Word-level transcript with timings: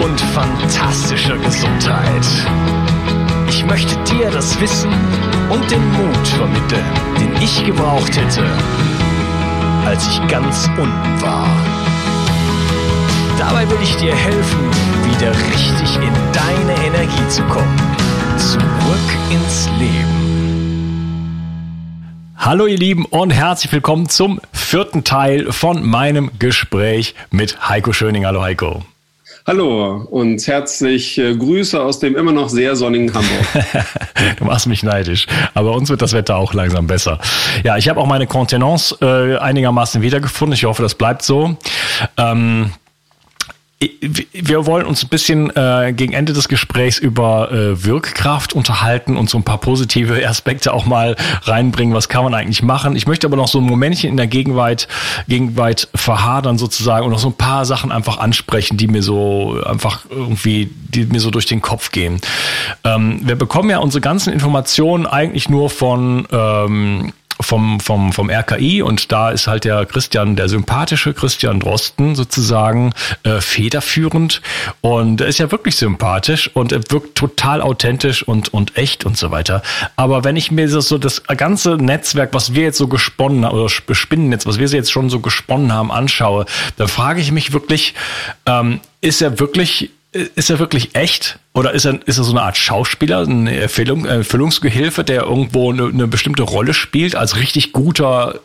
und 0.00 0.20
fantastischer 0.20 1.36
Gesundheit. 1.38 2.26
Ich 3.48 3.64
möchte 3.64 3.96
dir 4.04 4.30
das 4.30 4.60
Wissen 4.60 4.92
und 5.50 5.70
den 5.70 5.84
Mut 5.92 6.28
vermitteln, 6.28 6.84
den 7.18 7.42
ich 7.42 7.64
gebraucht 7.64 8.16
hätte, 8.16 8.44
als 9.84 10.06
ich 10.08 10.26
ganz 10.28 10.68
unten 10.76 11.22
war. 11.22 11.48
Dabei 13.38 13.68
will 13.70 13.78
ich 13.82 13.96
dir 13.96 14.14
helfen, 14.14 14.70
wieder 15.10 15.30
richtig 15.30 15.96
in 15.96 16.12
deine 16.32 16.86
Energie 16.86 17.28
zu 17.28 17.42
kommen. 17.44 17.76
Zurück 18.36 19.08
ins 19.30 19.68
Leben. 19.78 20.18
Hallo 22.36 22.66
ihr 22.66 22.78
Lieben 22.78 23.04
und 23.04 23.30
herzlich 23.30 23.72
willkommen 23.72 24.08
zum 24.08 24.40
vierten 24.52 25.04
Teil 25.04 25.52
von 25.52 25.84
meinem 25.84 26.30
Gespräch 26.38 27.14
mit 27.30 27.68
Heiko 27.68 27.92
Schöning. 27.92 28.26
Hallo 28.26 28.42
Heiko. 28.42 28.82
Hallo 29.48 30.06
und 30.10 30.46
herzlich 30.46 31.16
äh, 31.16 31.34
Grüße 31.34 31.80
aus 31.80 31.98
dem 31.98 32.16
immer 32.16 32.32
noch 32.32 32.50
sehr 32.50 32.76
sonnigen 32.76 33.14
Hamburg. 33.14 33.86
du 34.36 34.44
machst 34.44 34.66
mich 34.66 34.82
neidisch, 34.82 35.26
aber 35.54 35.72
uns 35.72 35.88
wird 35.88 36.02
das 36.02 36.12
Wetter 36.12 36.36
auch 36.36 36.52
langsam 36.52 36.86
besser. 36.86 37.18
Ja, 37.64 37.78
ich 37.78 37.88
habe 37.88 37.98
auch 37.98 38.06
meine 38.06 38.26
Kontenance 38.26 38.94
äh, 39.00 39.38
einigermaßen 39.38 40.02
wiedergefunden. 40.02 40.52
Ich 40.52 40.66
hoffe, 40.66 40.82
das 40.82 40.94
bleibt 40.94 41.22
so. 41.22 41.56
Ähm, 42.18 42.72
wir 43.80 44.66
wollen 44.66 44.86
uns 44.86 45.04
ein 45.04 45.08
bisschen 45.08 45.54
äh, 45.54 45.92
gegen 45.94 46.12
Ende 46.12 46.32
des 46.32 46.48
Gesprächs 46.48 46.98
über 46.98 47.52
äh, 47.52 47.84
Wirkkraft 47.84 48.52
unterhalten 48.52 49.16
und 49.16 49.30
so 49.30 49.38
ein 49.38 49.44
paar 49.44 49.58
positive 49.58 50.26
Aspekte 50.28 50.72
auch 50.72 50.84
mal 50.84 51.14
reinbringen. 51.42 51.94
Was 51.94 52.08
kann 52.08 52.24
man 52.24 52.34
eigentlich 52.34 52.62
machen? 52.62 52.96
Ich 52.96 53.06
möchte 53.06 53.28
aber 53.28 53.36
noch 53.36 53.46
so 53.46 53.58
ein 53.58 53.64
Momentchen 53.64 54.10
in 54.10 54.16
der 54.16 54.26
Gegenwart, 54.26 54.88
Gegenwart 55.28 55.88
verhadern 55.94 56.58
sozusagen 56.58 57.06
und 57.06 57.12
noch 57.12 57.20
so 57.20 57.28
ein 57.28 57.36
paar 57.36 57.64
Sachen 57.64 57.92
einfach 57.92 58.18
ansprechen, 58.18 58.76
die 58.78 58.88
mir 58.88 59.02
so 59.02 59.62
einfach 59.64 60.06
irgendwie, 60.10 60.70
die 60.88 61.06
mir 61.06 61.20
so 61.20 61.30
durch 61.30 61.46
den 61.46 61.62
Kopf 61.62 61.92
gehen. 61.92 62.20
Ähm, 62.82 63.20
wir 63.22 63.36
bekommen 63.36 63.70
ja 63.70 63.78
unsere 63.78 64.00
ganzen 64.00 64.32
Informationen 64.32 65.06
eigentlich 65.06 65.48
nur 65.48 65.70
von 65.70 66.26
ähm, 66.32 67.12
vom, 67.40 67.80
vom, 67.80 68.12
vom 68.12 68.30
RKI 68.30 68.82
und 68.82 69.12
da 69.12 69.30
ist 69.30 69.46
halt 69.46 69.64
der 69.64 69.86
Christian, 69.86 70.36
der 70.36 70.48
sympathische 70.48 71.14
Christian 71.14 71.60
Drosten 71.60 72.14
sozusagen 72.14 72.92
äh, 73.22 73.40
federführend 73.40 74.42
und 74.80 75.20
er 75.20 75.28
ist 75.28 75.38
ja 75.38 75.50
wirklich 75.50 75.76
sympathisch 75.76 76.50
und 76.54 76.72
er 76.72 76.80
wirkt 76.90 77.14
total 77.14 77.62
authentisch 77.62 78.22
und, 78.22 78.52
und 78.52 78.76
echt 78.76 79.04
und 79.04 79.16
so 79.16 79.30
weiter. 79.30 79.62
Aber 79.96 80.24
wenn 80.24 80.36
ich 80.36 80.50
mir 80.50 80.68
das 80.68 80.88
so 80.88 80.98
das 80.98 81.22
ganze 81.24 81.76
Netzwerk, 81.76 82.34
was 82.34 82.54
wir 82.54 82.64
jetzt 82.64 82.78
so 82.78 82.88
gesponnen 82.88 83.44
haben, 83.44 83.56
oder 83.56 83.68
Spinnennetz, 83.68 84.46
was 84.46 84.58
wir 84.58 84.66
jetzt 84.66 84.92
schon 84.92 85.10
so 85.10 85.20
gesponnen 85.20 85.72
haben, 85.72 85.90
anschaue, 85.90 86.46
dann 86.76 86.88
frage 86.88 87.20
ich 87.20 87.32
mich 87.32 87.52
wirklich, 87.52 87.94
ähm, 88.46 88.80
ist 89.00 89.22
er 89.22 89.38
wirklich 89.38 89.90
ist 90.34 90.50
er 90.50 90.58
wirklich 90.58 90.94
echt? 90.94 91.38
Oder 91.54 91.72
ist 91.72 91.84
er, 91.84 92.00
ist 92.06 92.18
er 92.18 92.24
so 92.24 92.32
eine 92.32 92.42
Art 92.42 92.56
Schauspieler, 92.56 93.20
eine 93.20 93.56
Erfüllung, 93.56 94.04
Erfüllungsgehilfe, 94.04 95.04
der 95.04 95.22
irgendwo 95.22 95.72
eine, 95.72 95.86
eine 95.86 96.06
bestimmte 96.06 96.42
Rolle 96.42 96.74
spielt, 96.74 97.14
als 97.14 97.36
richtig 97.36 97.72
guter 97.72 98.40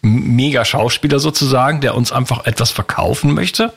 mega 0.00 0.64
Schauspieler 0.64 1.18
sozusagen, 1.18 1.80
der 1.80 1.94
uns 1.94 2.12
einfach 2.12 2.46
etwas 2.46 2.70
verkaufen 2.70 3.34
möchte? 3.34 3.72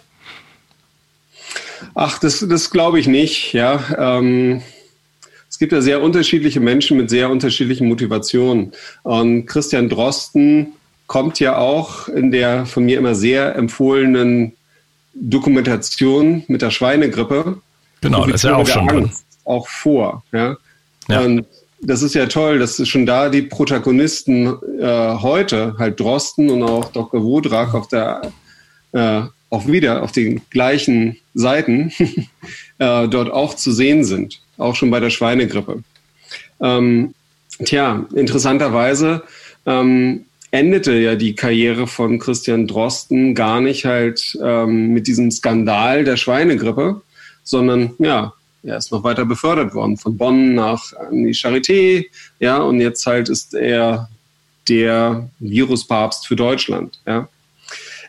Ach, 1.96 2.20
das, 2.20 2.46
das 2.48 2.70
glaube 2.70 3.00
ich 3.00 3.08
nicht, 3.08 3.54
ja. 3.54 3.84
Ähm, 3.98 4.62
es 5.50 5.60
gibt 5.60 5.72
ja 5.74 5.82
sehr 5.82 6.02
unterschiedliche 6.02 6.60
Menschen 6.60 6.98
mit 6.98 7.10
sehr 7.10 7.30
unterschiedlichen 7.30 7.88
Motivationen. 7.88 8.72
Und 9.04 9.46
Christian 9.48 9.90
Drosten 9.90 10.74
kommt 11.08 11.40
ja 11.40 11.58
auch 11.58 12.08
in 12.08 12.32
der 12.32 12.66
von 12.66 12.86
mir 12.86 12.98
immer 12.98 13.16
sehr 13.16 13.56
empfohlenen 13.56 14.54
Dokumentation 15.14 16.44
mit 16.48 16.62
der 16.62 16.72
Schweinegrippe. 16.72 17.62
Genau, 18.02 18.26
das 18.26 18.36
ist 18.36 18.44
ja 18.44 18.56
auch 18.56 18.68
schon 18.68 18.88
drin. 18.88 19.12
Auch 19.46 19.68
vor. 19.68 20.24
Ja? 20.32 20.58
ja? 21.08 21.22
Und 21.22 21.46
das 21.82 22.02
ist 22.02 22.16
ja 22.16 22.28
toll, 22.28 22.60
dass 22.60 22.88
schon 22.88 23.06
da 23.06 23.30
die 23.30 23.42
Protagonisten 23.42 24.48
äh, 24.80 25.16
heute, 25.16 25.76
halt 25.78 26.00
Drosten 26.00 26.50
und 26.50 26.64
auch 26.64 26.86
Dr. 26.92 27.24
Wodrak 27.24 27.74
auf 27.74 27.88
der 27.88 28.22
äh, 28.94 29.22
auch 29.50 29.68
wieder 29.68 30.02
auf 30.02 30.12
den 30.12 30.42
gleichen 30.50 31.18
Seiten 31.34 31.92
äh, 32.80 33.08
dort 33.08 33.32
auch 33.32 33.54
zu 33.56 33.72
sehen 33.72 34.04
sind, 34.04 34.42
auch 34.58 34.76
schon 34.76 34.90
bei 34.92 35.00
der 35.00 35.10
Schweinegrippe. 35.10 35.84
Ähm, 36.62 37.14
tja, 37.66 38.06
interessanterweise 38.16 39.24
ähm, 39.66 40.26
endete 40.52 40.94
ja 40.94 41.16
die 41.16 41.36
Karriere 41.36 41.88
von 41.88 42.20
Christian 42.20 42.68
Drosten 42.68 43.34
gar 43.36 43.62
nicht 43.62 43.86
halt 43.86 44.38
ähm, 44.44 44.94
mit 44.94 45.08
diesem 45.08 45.32
Skandal 45.32 46.04
der 46.04 46.18
Schweinegrippe, 46.18 47.02
sondern 47.44 47.94
ja, 48.00 48.34
er 48.64 48.78
ist 48.78 48.92
noch 48.92 49.04
weiter 49.04 49.26
befördert 49.26 49.74
worden 49.74 49.98
von 49.98 50.18
Bonn 50.18 50.54
nach 50.54 50.94
an 50.94 51.24
die 51.24 51.34
Charité, 51.34 52.06
ja, 52.40 52.58
und 52.60 52.80
jetzt 52.80 53.06
halt 53.06 53.30
ist 53.30 53.54
er 53.54 54.10
der 54.68 55.30
Viruspapst 55.40 56.28
für 56.28 56.36
Deutschland, 56.36 57.00
ja. 57.08 57.28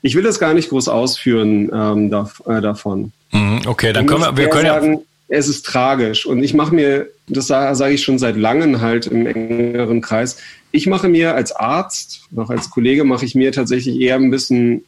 Ich 0.04 0.16
will 0.16 0.24
das 0.24 0.40
gar 0.40 0.52
nicht 0.52 0.68
groß 0.68 0.88
ausführen 0.88 1.70
ähm, 1.72 2.10
da, 2.10 2.28
äh, 2.46 2.60
davon. 2.60 3.12
Mhm, 3.30 3.60
okay, 3.66 3.92
dann 3.92 4.06
können 4.06 4.22
wir, 4.22 4.36
wir 4.36 4.50
können 4.50 4.66
sagen, 4.66 4.92
ja 4.94 5.00
es 5.32 5.48
ist 5.48 5.64
tragisch 5.64 6.26
und 6.26 6.42
ich 6.42 6.52
mache 6.52 6.74
mir, 6.74 7.08
das 7.26 7.46
sage 7.46 7.94
ich 7.94 8.02
schon 8.02 8.18
seit 8.18 8.36
langem 8.36 8.82
halt 8.82 9.06
im 9.06 9.26
engeren 9.26 10.02
Kreis, 10.02 10.36
ich 10.72 10.86
mache 10.86 11.08
mir 11.08 11.34
als 11.34 11.52
Arzt, 11.52 12.22
noch 12.30 12.50
als 12.50 12.70
Kollege, 12.70 13.04
mache 13.04 13.24
ich 13.24 13.34
mir 13.34 13.52
tatsächlich 13.52 14.00
eher 14.00 14.16
ein 14.16 14.30
bisschen 14.30 14.84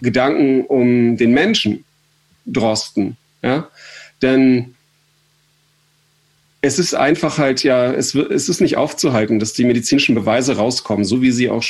Gedanken 0.00 0.62
um 0.62 1.16
den 1.16 1.32
Menschen 1.32 1.84
Drosten. 2.44 3.16
Ja? 3.42 3.68
Denn 4.20 4.74
es 6.60 6.78
ist 6.78 6.94
einfach 6.94 7.38
halt 7.38 7.62
ja, 7.62 7.92
es, 7.92 8.14
es 8.14 8.48
ist 8.48 8.60
nicht 8.60 8.76
aufzuhalten, 8.76 9.38
dass 9.38 9.52
die 9.52 9.64
medizinischen 9.64 10.14
Beweise 10.14 10.56
rauskommen, 10.56 11.04
so 11.04 11.22
wie 11.22 11.30
sie 11.30 11.48
auch 11.48 11.64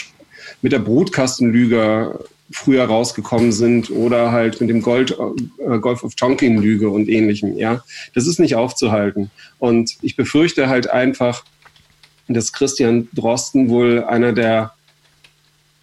mit 0.62 0.72
der 0.72 0.78
Brutkastenlüge 0.78 2.24
früher 2.50 2.84
rausgekommen 2.84 3.52
sind 3.52 3.90
oder 3.90 4.30
halt 4.30 4.60
mit 4.60 4.70
dem 4.70 4.80
Gold, 4.80 5.16
äh, 5.58 5.78
Golf 5.78 6.04
of 6.04 6.14
Tonkin 6.14 6.58
Lüge 6.58 6.88
und 6.88 7.08
ähnlichem. 7.08 7.58
Ja, 7.58 7.84
das 8.14 8.26
ist 8.26 8.38
nicht 8.38 8.54
aufzuhalten. 8.54 9.30
Und 9.58 9.96
ich 10.02 10.16
befürchte 10.16 10.68
halt 10.68 10.88
einfach, 10.88 11.44
dass 12.28 12.52
Christian 12.52 13.08
Drosten 13.12 13.68
wohl 13.68 14.04
einer 14.04 14.32
der 14.32 14.72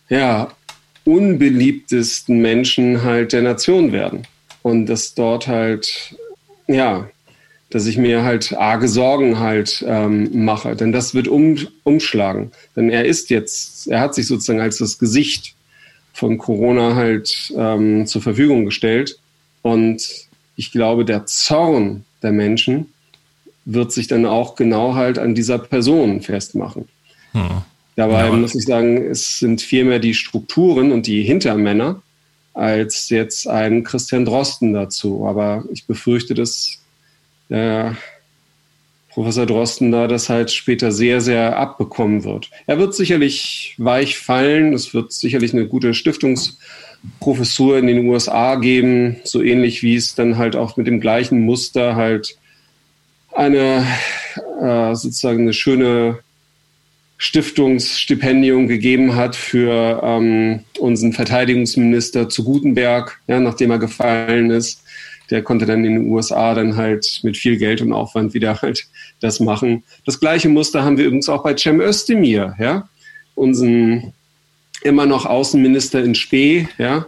ja, 0.09 0.51
unbeliebtesten 1.05 2.39
Menschen 2.39 3.03
halt 3.03 3.33
der 3.33 3.41
Nation 3.41 3.91
werden. 3.91 4.27
Und 4.61 4.85
dass 4.85 5.13
dort 5.13 5.47
halt, 5.47 6.15
ja, 6.67 7.09
dass 7.69 7.87
ich 7.87 7.97
mir 7.97 8.23
halt 8.23 8.53
arge 8.53 8.87
Sorgen 8.87 9.39
halt 9.39 9.83
ähm, 9.87 10.45
mache. 10.45 10.75
Denn 10.75 10.91
das 10.91 11.13
wird 11.13 11.27
um, 11.27 11.57
umschlagen. 11.83 12.51
Denn 12.75 12.89
er 12.89 13.05
ist 13.05 13.29
jetzt, 13.29 13.87
er 13.87 13.99
hat 13.99 14.15
sich 14.15 14.27
sozusagen 14.27 14.61
als 14.61 14.77
das 14.77 14.99
Gesicht 14.99 15.55
von 16.13 16.37
Corona 16.37 16.95
halt 16.95 17.51
ähm, 17.57 18.05
zur 18.05 18.21
Verfügung 18.21 18.65
gestellt. 18.65 19.17
Und 19.63 20.07
ich 20.55 20.71
glaube, 20.71 21.03
der 21.03 21.25
Zorn 21.25 22.05
der 22.21 22.31
Menschen 22.31 22.92
wird 23.65 23.92
sich 23.92 24.07
dann 24.07 24.25
auch 24.25 24.56
genau 24.56 24.95
halt 24.95 25.19
an 25.19 25.36
dieser 25.36 25.57
Person 25.57 26.21
festmachen. 26.21 26.88
Hm. 27.31 27.62
Dabei 27.95 28.25
ja. 28.25 28.31
muss 28.31 28.56
ich 28.56 28.65
sagen, 28.65 28.98
es 28.98 29.39
sind 29.39 29.62
vielmehr 29.62 30.00
die 30.00 30.13
Strukturen 30.13 30.92
und 30.92 31.06
die 31.06 31.24
Hintermänner 31.24 32.01
als 32.54 33.10
jetzt 33.10 33.48
ein 33.48 33.83
Christian 33.83 34.25
Drosten 34.25 34.74
dazu. 34.74 35.25
Aber 35.27 35.63
ich 35.71 35.86
befürchte, 35.86 36.33
dass 36.33 36.80
der 37.50 37.98
Professor 39.10 39.45
Drosten 39.45 39.92
da 39.92 40.07
das 40.07 40.30
halt 40.30 40.51
später 40.51 40.92
sehr, 40.92 41.21
sehr 41.21 41.57
abbekommen 41.57 42.24
wird. 42.24 42.50
Er 42.65 42.80
wird 42.80 42.95
sicherlich 42.95 43.75
weich 43.77 44.18
fallen. 44.18 44.74
Es 44.74 44.94
wird 44.95 45.13
sicherlich 45.13 45.54
eine 45.54 45.68
gute 45.68 45.94
Stiftungsprofessur 45.94 47.77
in 47.77 47.86
den 47.86 48.07
USA 48.07 48.56
geben, 48.56 49.18
so 49.24 49.44
ähnlich 49.44 49.83
wie 49.83 49.95
es 49.95 50.15
dann 50.15 50.38
halt 50.38 50.56
auch 50.56 50.77
mit 50.77 50.88
dem 50.88 51.00
gleichen 51.00 51.42
Muster 51.42 51.95
halt 51.95 52.38
eine 53.35 53.85
äh, 54.62 54.95
sozusagen 54.95 55.41
eine 55.41 55.53
schöne 55.53 56.19
Stiftungsstipendium 57.18 58.68
gegeben 58.68 59.15
hat 59.15 59.35
für 59.35 60.01
ähm, 60.03 60.62
unseren 60.80 61.13
Verteidigungsminister 61.13 62.27
zu 62.27 62.44
Gutenberg, 62.44 63.19
ja, 63.27 63.39
nachdem 63.39 63.71
er 63.71 63.80
gefallen 63.80 64.51
ist. 64.51 64.83
Der 65.30 65.41
konnte 65.41 65.65
dann 65.65 65.85
in 65.85 65.94
den 65.94 66.07
USA 66.09 66.53
dann 66.53 66.75
halt 66.75 67.21
mit 67.24 67.38
viel 67.38 67.57
Geld 67.57 67.81
und 67.81 67.94
Aufwand 67.94 68.33
wieder 68.33 68.62
halt 68.62 68.88
das 69.21 69.39
machen. 69.39 69.83
Das 70.06 70.19
gleiche 70.19 70.50
Muster 70.50 70.83
haben 70.83 70.97
wir 70.97 71.06
übrigens 71.06 71.29
auch 71.29 71.44
bei 71.44 71.56
Cem 71.56 71.79
Özdemir, 71.79 72.56
ja, 72.59 72.89
unseren 73.36 74.13
immer 74.81 75.06
noch 75.06 75.25
Außenminister 75.25 76.03
in 76.03 76.15
Spee, 76.15 76.68
ja, 76.77 77.07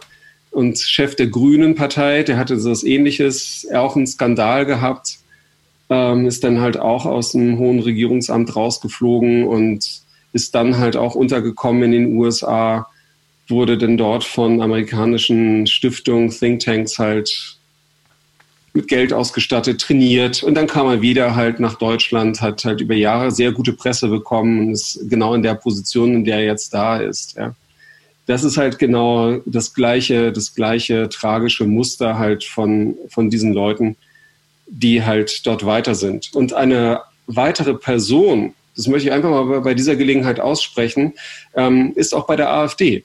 und 0.52 0.80
Chef 0.80 1.18
der 1.18 1.28
Grünen 1.28 1.76
Partei, 1.76 2.24
der 2.24 2.38
hatte 2.38 2.58
so 2.58 2.72
was 2.72 2.86
ähnliches, 2.86 3.68
auch 3.74 3.98
einen 3.98 4.08
Skandal 4.08 4.66
gehabt, 4.66 5.18
ähm, 5.90 6.26
ist 6.26 6.44
dann 6.44 6.60
halt 6.60 6.78
auch 6.78 7.06
aus 7.06 7.32
dem 7.32 7.58
hohen 7.58 7.80
Regierungsamt 7.80 8.56
rausgeflogen 8.56 9.46
und 9.46 10.02
ist 10.34 10.56
dann 10.56 10.78
halt 10.78 10.98
auch 10.98 11.16
untergekommen 11.16 11.84
in 11.84 11.92
den 11.92 12.18
USA, 12.18 12.88
wurde 13.48 13.78
dann 13.78 13.98
dort 13.98 14.24
von 14.24 14.62
amerikanischen 14.62 15.68
Stiftungen, 15.68 16.30
Thinktanks 16.30 16.98
halt 16.98 17.58
mit 18.74 18.90
Geld 18.90 19.14
ausgestattet, 19.14 19.80
trainiert 19.80 20.44
und 20.44 20.56
dann 20.56 20.68
kam 20.68 20.88
er 20.88 21.02
wieder 21.02 21.36
halt 21.36 21.62
nach 21.62 21.76
Deutschland, 21.76 22.42
hat 22.42 22.66
halt 22.66 22.82
über 22.82 22.96
Jahre 22.96 23.32
sehr 23.32 23.54
gute 23.54 23.72
Presse 23.72 24.10
bekommen 24.10 24.60
und 24.60 24.72
ist 24.74 25.00
genau 25.10 25.34
in 25.34 25.44
der 25.44 25.56
Position, 25.56 26.14
in 26.14 26.26
der 26.26 26.40
er 26.40 26.46
jetzt 26.46 26.74
da 26.74 26.98
ist. 26.98 27.38
Ja. 27.38 27.56
Das 28.26 28.44
ist 28.44 28.58
halt 28.58 28.78
genau 28.78 29.38
das 29.46 29.74
gleiche, 29.74 30.34
das 30.34 30.54
gleiche 30.54 31.08
tragische 31.08 31.66
Muster 31.66 32.18
halt 32.18 32.44
von, 32.44 32.96
von 33.08 33.30
diesen 33.30 33.54
Leuten, 33.54 33.96
die 34.68 35.04
halt 35.04 35.46
dort 35.46 35.66
weiter 35.66 35.96
sind. 35.96 36.34
Und 36.34 36.54
eine 36.54 37.02
weitere 37.28 37.74
Person, 37.74 38.54
das 38.76 38.88
möchte 38.88 39.08
ich 39.08 39.14
einfach 39.14 39.30
mal 39.30 39.62
bei 39.62 39.74
dieser 39.74 39.96
Gelegenheit 39.96 40.40
aussprechen, 40.40 41.14
ähm, 41.56 41.94
ist 41.96 42.14
auch 42.14 42.28
bei 42.28 42.36
der 42.36 42.52
AfD. 42.52 43.04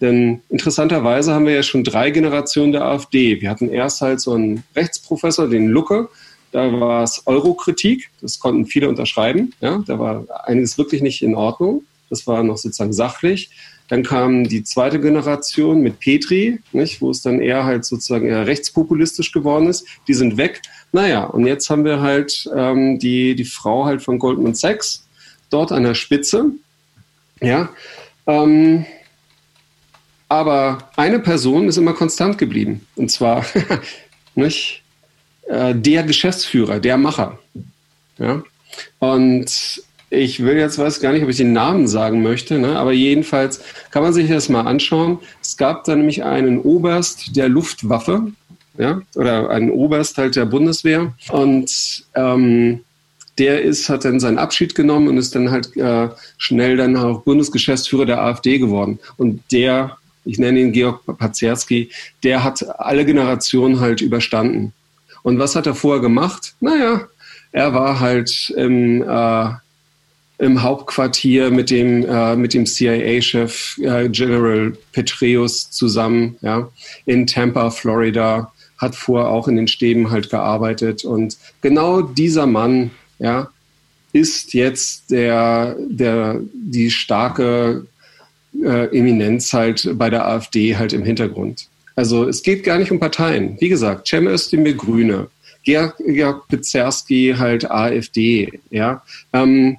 Denn 0.00 0.42
interessanterweise 0.48 1.32
haben 1.32 1.46
wir 1.46 1.54
ja 1.54 1.62
schon 1.62 1.84
drei 1.84 2.10
Generationen 2.10 2.72
der 2.72 2.84
AfD. 2.84 3.40
Wir 3.40 3.48
hatten 3.48 3.70
erst 3.70 4.00
halt 4.00 4.20
so 4.20 4.32
einen 4.32 4.64
Rechtsprofessor, 4.74 5.48
den 5.48 5.68
Lucke, 5.68 6.08
da 6.52 6.80
war 6.80 7.02
es 7.02 7.22
Eurokritik, 7.26 8.10
das 8.20 8.38
konnten 8.38 8.66
viele 8.66 8.88
unterschreiben. 8.88 9.54
Ja, 9.60 9.82
da 9.86 9.98
war 9.98 10.26
einiges 10.44 10.76
wirklich 10.76 11.00
nicht 11.00 11.22
in 11.22 11.34
Ordnung. 11.34 11.84
Das 12.10 12.26
war 12.26 12.42
noch 12.42 12.58
sozusagen 12.58 12.92
sachlich. 12.92 13.50
Dann 13.92 14.04
kam 14.04 14.48
die 14.48 14.64
zweite 14.64 14.98
Generation 14.98 15.82
mit 15.82 16.00
Petri, 16.00 16.58
nicht, 16.72 17.02
wo 17.02 17.10
es 17.10 17.20
dann 17.20 17.42
eher 17.42 17.64
halt 17.64 17.84
sozusagen 17.84 18.26
eher 18.26 18.46
rechtspopulistisch 18.46 19.32
geworden 19.32 19.66
ist. 19.66 19.86
Die 20.08 20.14
sind 20.14 20.38
weg. 20.38 20.62
Naja, 20.92 21.24
und 21.24 21.46
jetzt 21.46 21.68
haben 21.68 21.84
wir 21.84 22.00
halt 22.00 22.50
ähm, 22.56 22.98
die, 22.98 23.34
die 23.34 23.44
Frau 23.44 23.84
halt 23.84 24.00
von 24.00 24.18
Goldman 24.18 24.54
Sachs 24.54 25.06
dort 25.50 25.72
an 25.72 25.82
der 25.82 25.92
Spitze. 25.92 26.52
Ja. 27.42 27.68
Ähm, 28.26 28.86
aber 30.26 30.88
eine 30.96 31.18
Person 31.18 31.68
ist 31.68 31.76
immer 31.76 31.92
konstant 31.92 32.38
geblieben. 32.38 32.86
Und 32.96 33.10
zwar 33.10 33.44
nicht, 34.34 34.82
äh, 35.48 35.74
der 35.74 36.04
Geschäftsführer, 36.04 36.80
der 36.80 36.96
Macher. 36.96 37.38
Ja. 38.16 38.42
Und 39.00 39.82
ich 40.12 40.44
will 40.44 40.58
jetzt 40.58 40.78
weiß 40.78 41.00
gar 41.00 41.12
nicht, 41.12 41.22
ob 41.22 41.30
ich 41.30 41.38
den 41.38 41.54
Namen 41.54 41.88
sagen 41.88 42.22
möchte, 42.22 42.58
ne? 42.58 42.78
aber 42.78 42.92
jedenfalls 42.92 43.62
kann 43.90 44.02
man 44.02 44.12
sich 44.12 44.28
das 44.28 44.50
mal 44.50 44.62
anschauen. 44.62 45.18
Es 45.40 45.56
gab 45.56 45.84
da 45.84 45.96
nämlich 45.96 46.22
einen 46.22 46.60
Oberst 46.60 47.34
der 47.34 47.48
Luftwaffe, 47.48 48.30
ja, 48.76 49.00
oder 49.14 49.48
einen 49.48 49.70
Oberst 49.70 50.18
halt 50.18 50.36
der 50.36 50.44
Bundeswehr 50.44 51.14
und 51.30 52.04
ähm, 52.14 52.80
der 53.38 53.62
ist, 53.62 53.88
hat 53.88 54.04
dann 54.04 54.20
seinen 54.20 54.38
Abschied 54.38 54.74
genommen 54.74 55.08
und 55.08 55.16
ist 55.16 55.34
dann 55.34 55.50
halt 55.50 55.74
äh, 55.78 56.10
schnell 56.36 56.76
dann 56.76 56.94
auch 56.96 57.22
Bundesgeschäftsführer 57.22 58.04
der 58.04 58.20
AfD 58.20 58.58
geworden. 58.58 58.98
Und 59.16 59.40
der, 59.50 59.96
ich 60.26 60.38
nenne 60.38 60.60
ihn 60.60 60.72
Georg 60.72 61.00
Pazerski, 61.06 61.90
der 62.22 62.44
hat 62.44 62.62
alle 62.78 63.06
Generationen 63.06 63.80
halt 63.80 64.02
überstanden. 64.02 64.74
Und 65.22 65.38
was 65.38 65.56
hat 65.56 65.66
er 65.66 65.74
vorher 65.74 66.02
gemacht? 66.02 66.54
Naja, 66.60 67.08
er 67.52 67.72
war 67.72 68.00
halt 68.00 68.52
im 68.56 69.02
äh, 69.02 69.50
im 70.42 70.60
Hauptquartier 70.60 71.52
mit 71.52 71.70
dem, 71.70 72.04
äh, 72.04 72.48
dem 72.48 72.66
CIA-Chef 72.66 73.78
äh, 73.78 74.08
General 74.08 74.76
Petraeus 74.90 75.70
zusammen, 75.70 76.36
ja, 76.42 76.68
in 77.06 77.28
Tampa, 77.28 77.70
Florida, 77.70 78.52
hat 78.76 78.96
vorher 78.96 79.30
auch 79.30 79.46
in 79.46 79.54
den 79.54 79.68
Stäben 79.68 80.10
halt 80.10 80.30
gearbeitet. 80.30 81.04
Und 81.04 81.36
genau 81.60 82.02
dieser 82.02 82.46
Mann, 82.46 82.90
ja, 83.20 83.50
ist 84.12 84.52
jetzt 84.52 85.12
der, 85.12 85.76
der, 85.78 86.40
die 86.52 86.90
starke 86.90 87.86
äh, 88.64 88.98
Eminenz 88.98 89.52
halt 89.52 89.96
bei 89.96 90.10
der 90.10 90.26
AfD 90.26 90.76
halt 90.76 90.92
im 90.92 91.04
Hintergrund. 91.04 91.68
Also 91.94 92.26
es 92.26 92.42
geht 92.42 92.64
gar 92.64 92.78
nicht 92.78 92.90
um 92.90 92.98
Parteien. 92.98 93.56
Wie 93.60 93.68
gesagt, 93.68 94.08
Cem 94.08 94.26
Özdemir 94.26 94.74
Grüne, 94.74 95.28
Georg, 95.62 95.94
Georg 96.04 96.48
Bezerski 96.48 97.36
halt 97.38 97.70
AfD, 97.70 98.58
ja. 98.70 99.04
Ähm, 99.32 99.76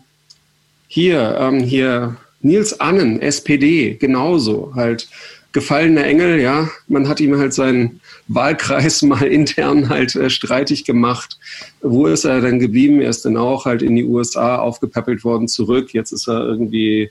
hier, 0.94 1.36
ähm, 1.40 1.60
hier 1.60 2.18
Nils 2.44 2.80
Annen, 2.80 3.20
SPD, 3.20 3.96
genauso, 3.96 4.74
halt 4.76 5.10
gefallener 5.52 6.06
Engel, 6.06 6.40
ja, 6.40 6.70
man 6.88 7.08
hat 7.08 7.20
ihm 7.20 7.36
halt 7.36 7.52
seinen 7.56 8.00
Wahlkreis 8.28 9.02
mal 9.02 9.24
intern 9.24 9.90
halt 9.90 10.16
äh, 10.16 10.30
streitig 10.30 10.86
gemacht. 10.86 11.40
Wo 11.82 12.06
ist 12.06 12.26
er 12.26 12.42
dann 12.42 12.60
geblieben? 12.60 13.02
Er 13.02 13.10
ist 13.10 13.26
dann 13.26 13.38
auch 13.38 13.66
halt 13.66 13.82
in 13.82 13.96
die 13.96 14.04
USA 14.04 14.58
aufgepäppelt 14.58 15.24
worden 15.24 15.48
zurück. 15.48 15.96
Jetzt 15.96 16.12
ist 16.12 16.28
er 16.28 16.46
irgendwie 16.46 17.10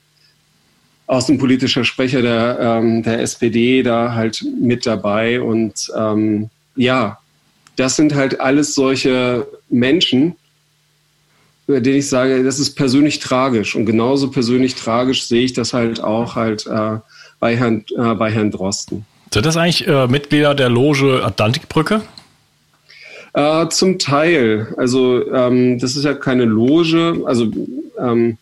außenpolitischer 1.08 1.82
Sprecher 1.82 2.22
der, 2.22 2.58
ähm, 2.60 3.02
der 3.02 3.18
SPD 3.20 3.82
da 3.82 4.14
halt 4.14 4.44
mit 4.60 4.86
dabei. 4.86 5.40
Und 5.40 5.90
ähm, 5.98 6.50
ja, 6.76 7.18
das 7.74 7.96
sind 7.96 8.14
halt 8.14 8.38
alles 8.38 8.76
solche 8.76 9.44
Menschen, 9.70 10.36
bei 11.66 11.80
denen 11.80 11.98
ich 11.98 12.08
sage, 12.08 12.42
das 12.42 12.58
ist 12.58 12.74
persönlich 12.74 13.18
tragisch. 13.18 13.74
Und 13.76 13.86
genauso 13.86 14.30
persönlich 14.30 14.74
tragisch 14.74 15.26
sehe 15.26 15.44
ich 15.44 15.52
das 15.52 15.72
halt 15.72 16.02
auch 16.02 16.34
halt 16.34 16.66
äh, 16.66 16.98
bei, 17.38 17.56
Herrn, 17.56 17.84
äh, 17.96 18.14
bei 18.14 18.30
Herrn 18.30 18.50
Drosten. 18.50 19.06
Sind 19.32 19.46
das 19.46 19.56
eigentlich 19.56 19.86
äh, 19.86 20.06
Mitglieder 20.08 20.54
der 20.54 20.68
Loge 20.68 21.24
Atlantikbrücke? 21.24 22.02
Äh, 23.34 23.68
zum 23.68 23.98
Teil. 23.98 24.74
Also 24.76 25.26
ähm, 25.32 25.78
das 25.78 25.96
ist 25.96 26.04
ja 26.04 26.14
keine 26.14 26.44
Loge, 26.44 27.22
also 27.24 27.48
ähm, 27.98 28.36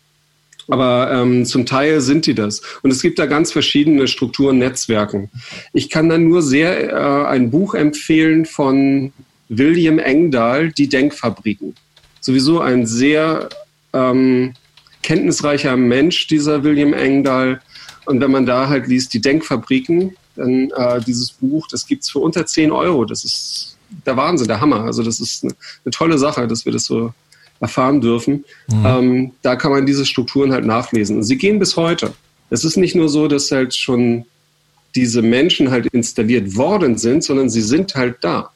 aber 0.68 1.10
ähm, 1.12 1.44
zum 1.46 1.66
Teil 1.66 2.00
sind 2.00 2.26
die 2.26 2.34
das. 2.34 2.62
Und 2.82 2.90
es 2.90 3.02
gibt 3.02 3.18
da 3.18 3.26
ganz 3.26 3.52
verschiedene 3.52 4.06
Strukturen, 4.06 4.58
Netzwerken. 4.58 5.28
Ich 5.72 5.90
kann 5.90 6.08
dann 6.08 6.28
nur 6.28 6.42
sehr 6.42 6.92
äh, 6.92 7.26
ein 7.26 7.50
Buch 7.50 7.74
empfehlen 7.74 8.46
von 8.46 9.12
William 9.48 9.98
Engdahl, 9.98 10.70
Die 10.70 10.88
Denkfabriken 10.88 11.74
sowieso 12.20 12.60
ein 12.60 12.86
sehr 12.86 13.48
ähm, 13.92 14.54
kenntnisreicher 15.02 15.76
Mensch, 15.76 16.26
dieser 16.26 16.62
William 16.62 16.92
Engdahl. 16.92 17.60
Und 18.06 18.20
wenn 18.20 18.30
man 18.30 18.46
da 18.46 18.68
halt 18.68 18.86
liest, 18.86 19.14
die 19.14 19.20
Denkfabriken, 19.20 20.16
dann 20.36 20.70
äh, 20.70 21.00
dieses 21.00 21.32
Buch, 21.32 21.66
das 21.68 21.86
gibt 21.86 22.04
es 22.04 22.10
für 22.10 22.18
unter 22.20 22.46
10 22.46 22.70
Euro. 22.72 23.04
Das 23.04 23.24
ist 23.24 23.76
der 24.06 24.16
Wahnsinn, 24.16 24.48
der 24.48 24.60
Hammer. 24.60 24.84
Also 24.84 25.02
das 25.02 25.20
ist 25.20 25.44
eine, 25.44 25.54
eine 25.84 25.92
tolle 25.92 26.18
Sache, 26.18 26.46
dass 26.46 26.64
wir 26.64 26.72
das 26.72 26.84
so 26.84 27.12
erfahren 27.60 28.00
dürfen. 28.00 28.44
Mhm. 28.68 28.86
Ähm, 28.86 29.30
da 29.42 29.56
kann 29.56 29.72
man 29.72 29.86
diese 29.86 30.06
Strukturen 30.06 30.52
halt 30.52 30.64
nachlesen. 30.64 31.16
Und 31.16 31.24
sie 31.24 31.36
gehen 31.36 31.58
bis 31.58 31.76
heute. 31.76 32.14
Es 32.48 32.64
ist 32.64 32.76
nicht 32.76 32.94
nur 32.94 33.08
so, 33.08 33.28
dass 33.28 33.50
halt 33.50 33.74
schon 33.74 34.24
diese 34.94 35.22
Menschen 35.22 35.70
halt 35.70 35.86
installiert 35.88 36.56
worden 36.56 36.96
sind, 36.98 37.22
sondern 37.22 37.48
sie 37.48 37.62
sind 37.62 37.94
halt 37.94 38.16
da. 38.22 38.50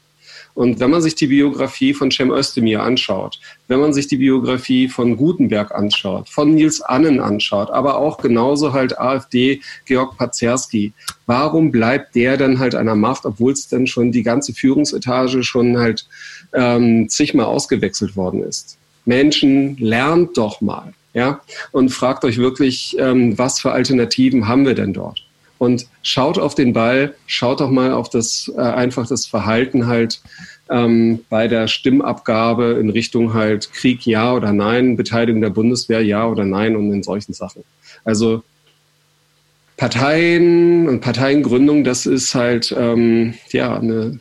Und 0.54 0.78
wenn 0.78 0.90
man 0.90 1.02
sich 1.02 1.16
die 1.16 1.26
Biografie 1.26 1.94
von 1.94 2.10
Cem 2.10 2.30
Özdemir 2.30 2.82
anschaut, 2.82 3.40
wenn 3.66 3.80
man 3.80 3.92
sich 3.92 4.06
die 4.06 4.18
Biografie 4.18 4.88
von 4.88 5.16
Gutenberg 5.16 5.74
anschaut, 5.74 6.28
von 6.28 6.54
Nils 6.54 6.80
Annen 6.80 7.18
anschaut, 7.18 7.70
aber 7.70 7.98
auch 7.98 8.18
genauso 8.18 8.72
halt 8.72 8.98
AfD 8.98 9.60
Georg 9.84 10.16
Pazerski, 10.16 10.92
warum 11.26 11.72
bleibt 11.72 12.14
der 12.14 12.36
dann 12.36 12.60
halt 12.60 12.76
an 12.76 12.86
der 12.86 12.94
Macht, 12.94 13.26
obwohl 13.26 13.52
es 13.52 13.68
dann 13.68 13.88
schon 13.88 14.12
die 14.12 14.22
ganze 14.22 14.54
Führungsetage 14.54 15.42
schon 15.42 15.76
halt 15.76 16.06
ähm, 16.52 17.08
zigmal 17.08 17.46
ausgewechselt 17.46 18.16
worden 18.16 18.44
ist? 18.44 18.78
Menschen, 19.04 19.76
lernt 19.78 20.38
doch 20.38 20.60
mal, 20.60 20.94
ja, 21.14 21.40
und 21.72 21.90
fragt 21.90 22.24
euch 22.24 22.38
wirklich, 22.38 22.96
ähm, 22.98 23.36
was 23.36 23.60
für 23.60 23.72
Alternativen 23.72 24.46
haben 24.46 24.64
wir 24.64 24.74
denn 24.74 24.92
dort? 24.92 25.24
Und 25.64 25.86
schaut 26.02 26.38
auf 26.38 26.54
den 26.54 26.74
Ball, 26.74 27.14
schaut 27.26 27.60
doch 27.60 27.70
mal 27.70 27.92
auf 27.92 28.10
das 28.10 28.52
äh, 28.54 28.60
einfach 28.60 29.06
das 29.06 29.24
Verhalten 29.26 29.86
halt 29.86 30.20
ähm, 30.70 31.20
bei 31.30 31.48
der 31.48 31.68
Stimmabgabe 31.68 32.76
in 32.80 32.90
Richtung 32.90 33.32
halt 33.32 33.72
Krieg 33.72 34.06
ja 34.06 34.34
oder 34.34 34.52
nein, 34.52 34.96
Beteiligung 34.96 35.40
der 35.40 35.50
Bundeswehr 35.50 36.02
ja 36.02 36.26
oder 36.26 36.44
nein 36.44 36.76
und 36.76 36.92
in 36.92 37.02
solchen 37.02 37.32
Sachen. 37.32 37.64
Also 38.04 38.42
Parteien 39.78 40.86
und 40.86 41.00
Parteiengründung, 41.00 41.82
das 41.82 42.06
ist 42.06 42.34
halt 42.34 42.74
ähm, 42.76 43.34
ja 43.50 43.76
eine 43.78 44.20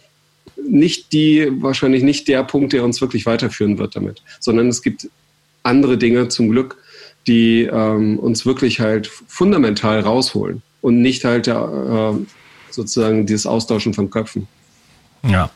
nicht 0.65 1.11
die, 1.11 1.49
wahrscheinlich 1.59 2.03
nicht 2.03 2.29
der 2.29 2.43
Punkt, 2.45 2.71
der 2.71 2.85
uns 2.85 3.01
wirklich 3.01 3.25
weiterführen 3.25 3.77
wird 3.77 3.97
damit, 3.97 4.23
sondern 4.39 4.69
es 4.69 4.81
gibt 4.81 5.09
andere 5.61 5.97
Dinge 5.97 6.29
zum 6.29 6.49
Glück, 6.49 6.77
die 7.27 7.63
ähm, 7.63 8.17
uns 8.17 8.45
wirklich 8.45 8.79
halt 8.79 9.07
fundamental 9.07 9.99
rausholen 9.99 10.61
und 10.83 11.01
nicht 11.01 11.23
halt 11.23 11.47
äh, 11.47 12.13
sozusagen 12.69 13.25
dieses 13.25 13.47
Austauschen 13.47 13.93
von 13.93 14.09
Köpfen. 14.09 14.47
Ja. 15.25 15.49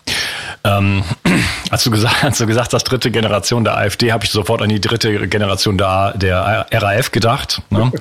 Ähm, 0.64 1.04
als, 1.70 1.84
du 1.84 1.92
gesagt, 1.92 2.16
als 2.24 2.38
du 2.38 2.48
gesagt 2.48 2.74
hast, 2.74 2.84
dritte 2.84 3.12
Generation 3.12 3.64
der 3.64 3.78
AfD, 3.78 4.12
habe 4.12 4.26
ich 4.26 4.32
sofort 4.32 4.62
an 4.62 4.70
die 4.70 4.82
dritte 4.82 5.28
Generation 5.28 5.78
der, 5.78 6.14
der 6.18 6.68
RAF 6.72 7.12
gedacht. 7.12 7.62
Ne? 7.70 7.92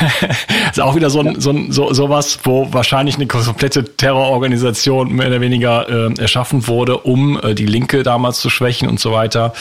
ist 0.70 0.80
auch 0.80 0.94
wieder 0.94 1.10
so, 1.10 1.20
ein, 1.20 1.40
so, 1.40 1.50
ein, 1.50 1.72
so 1.72 1.92
sowas, 1.92 2.40
wo 2.44 2.72
wahrscheinlich 2.72 3.16
eine 3.16 3.26
komplette 3.26 3.84
Terrororganisation 3.96 5.12
mehr 5.12 5.28
oder 5.28 5.40
weniger 5.40 5.88
äh, 5.88 6.20
erschaffen 6.20 6.66
wurde, 6.66 6.98
um 6.98 7.40
äh, 7.42 7.54
die 7.54 7.66
Linke 7.66 8.02
damals 8.02 8.40
zu 8.40 8.50
schwächen 8.50 8.88
und 8.88 9.00
so 9.00 9.12
weiter. 9.12 9.52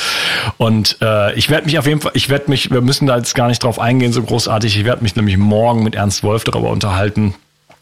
Und 0.57 0.97
äh, 1.01 1.33
ich 1.35 1.49
werde 1.49 1.65
mich 1.65 1.77
auf 1.77 1.87
jeden 1.87 2.01
Fall, 2.01 2.11
ich 2.15 2.29
werde 2.29 2.49
mich, 2.49 2.71
wir 2.71 2.81
müssen 2.81 3.07
da 3.07 3.17
jetzt 3.17 3.35
gar 3.35 3.47
nicht 3.47 3.63
drauf 3.63 3.79
eingehen, 3.79 4.13
so 4.13 4.23
großartig. 4.23 4.77
Ich 4.77 4.85
werde 4.85 5.03
mich 5.03 5.15
nämlich 5.15 5.37
morgen 5.37 5.83
mit 5.83 5.95
Ernst 5.95 6.23
Wolf 6.23 6.43
darüber 6.43 6.69
unterhalten 6.69 7.35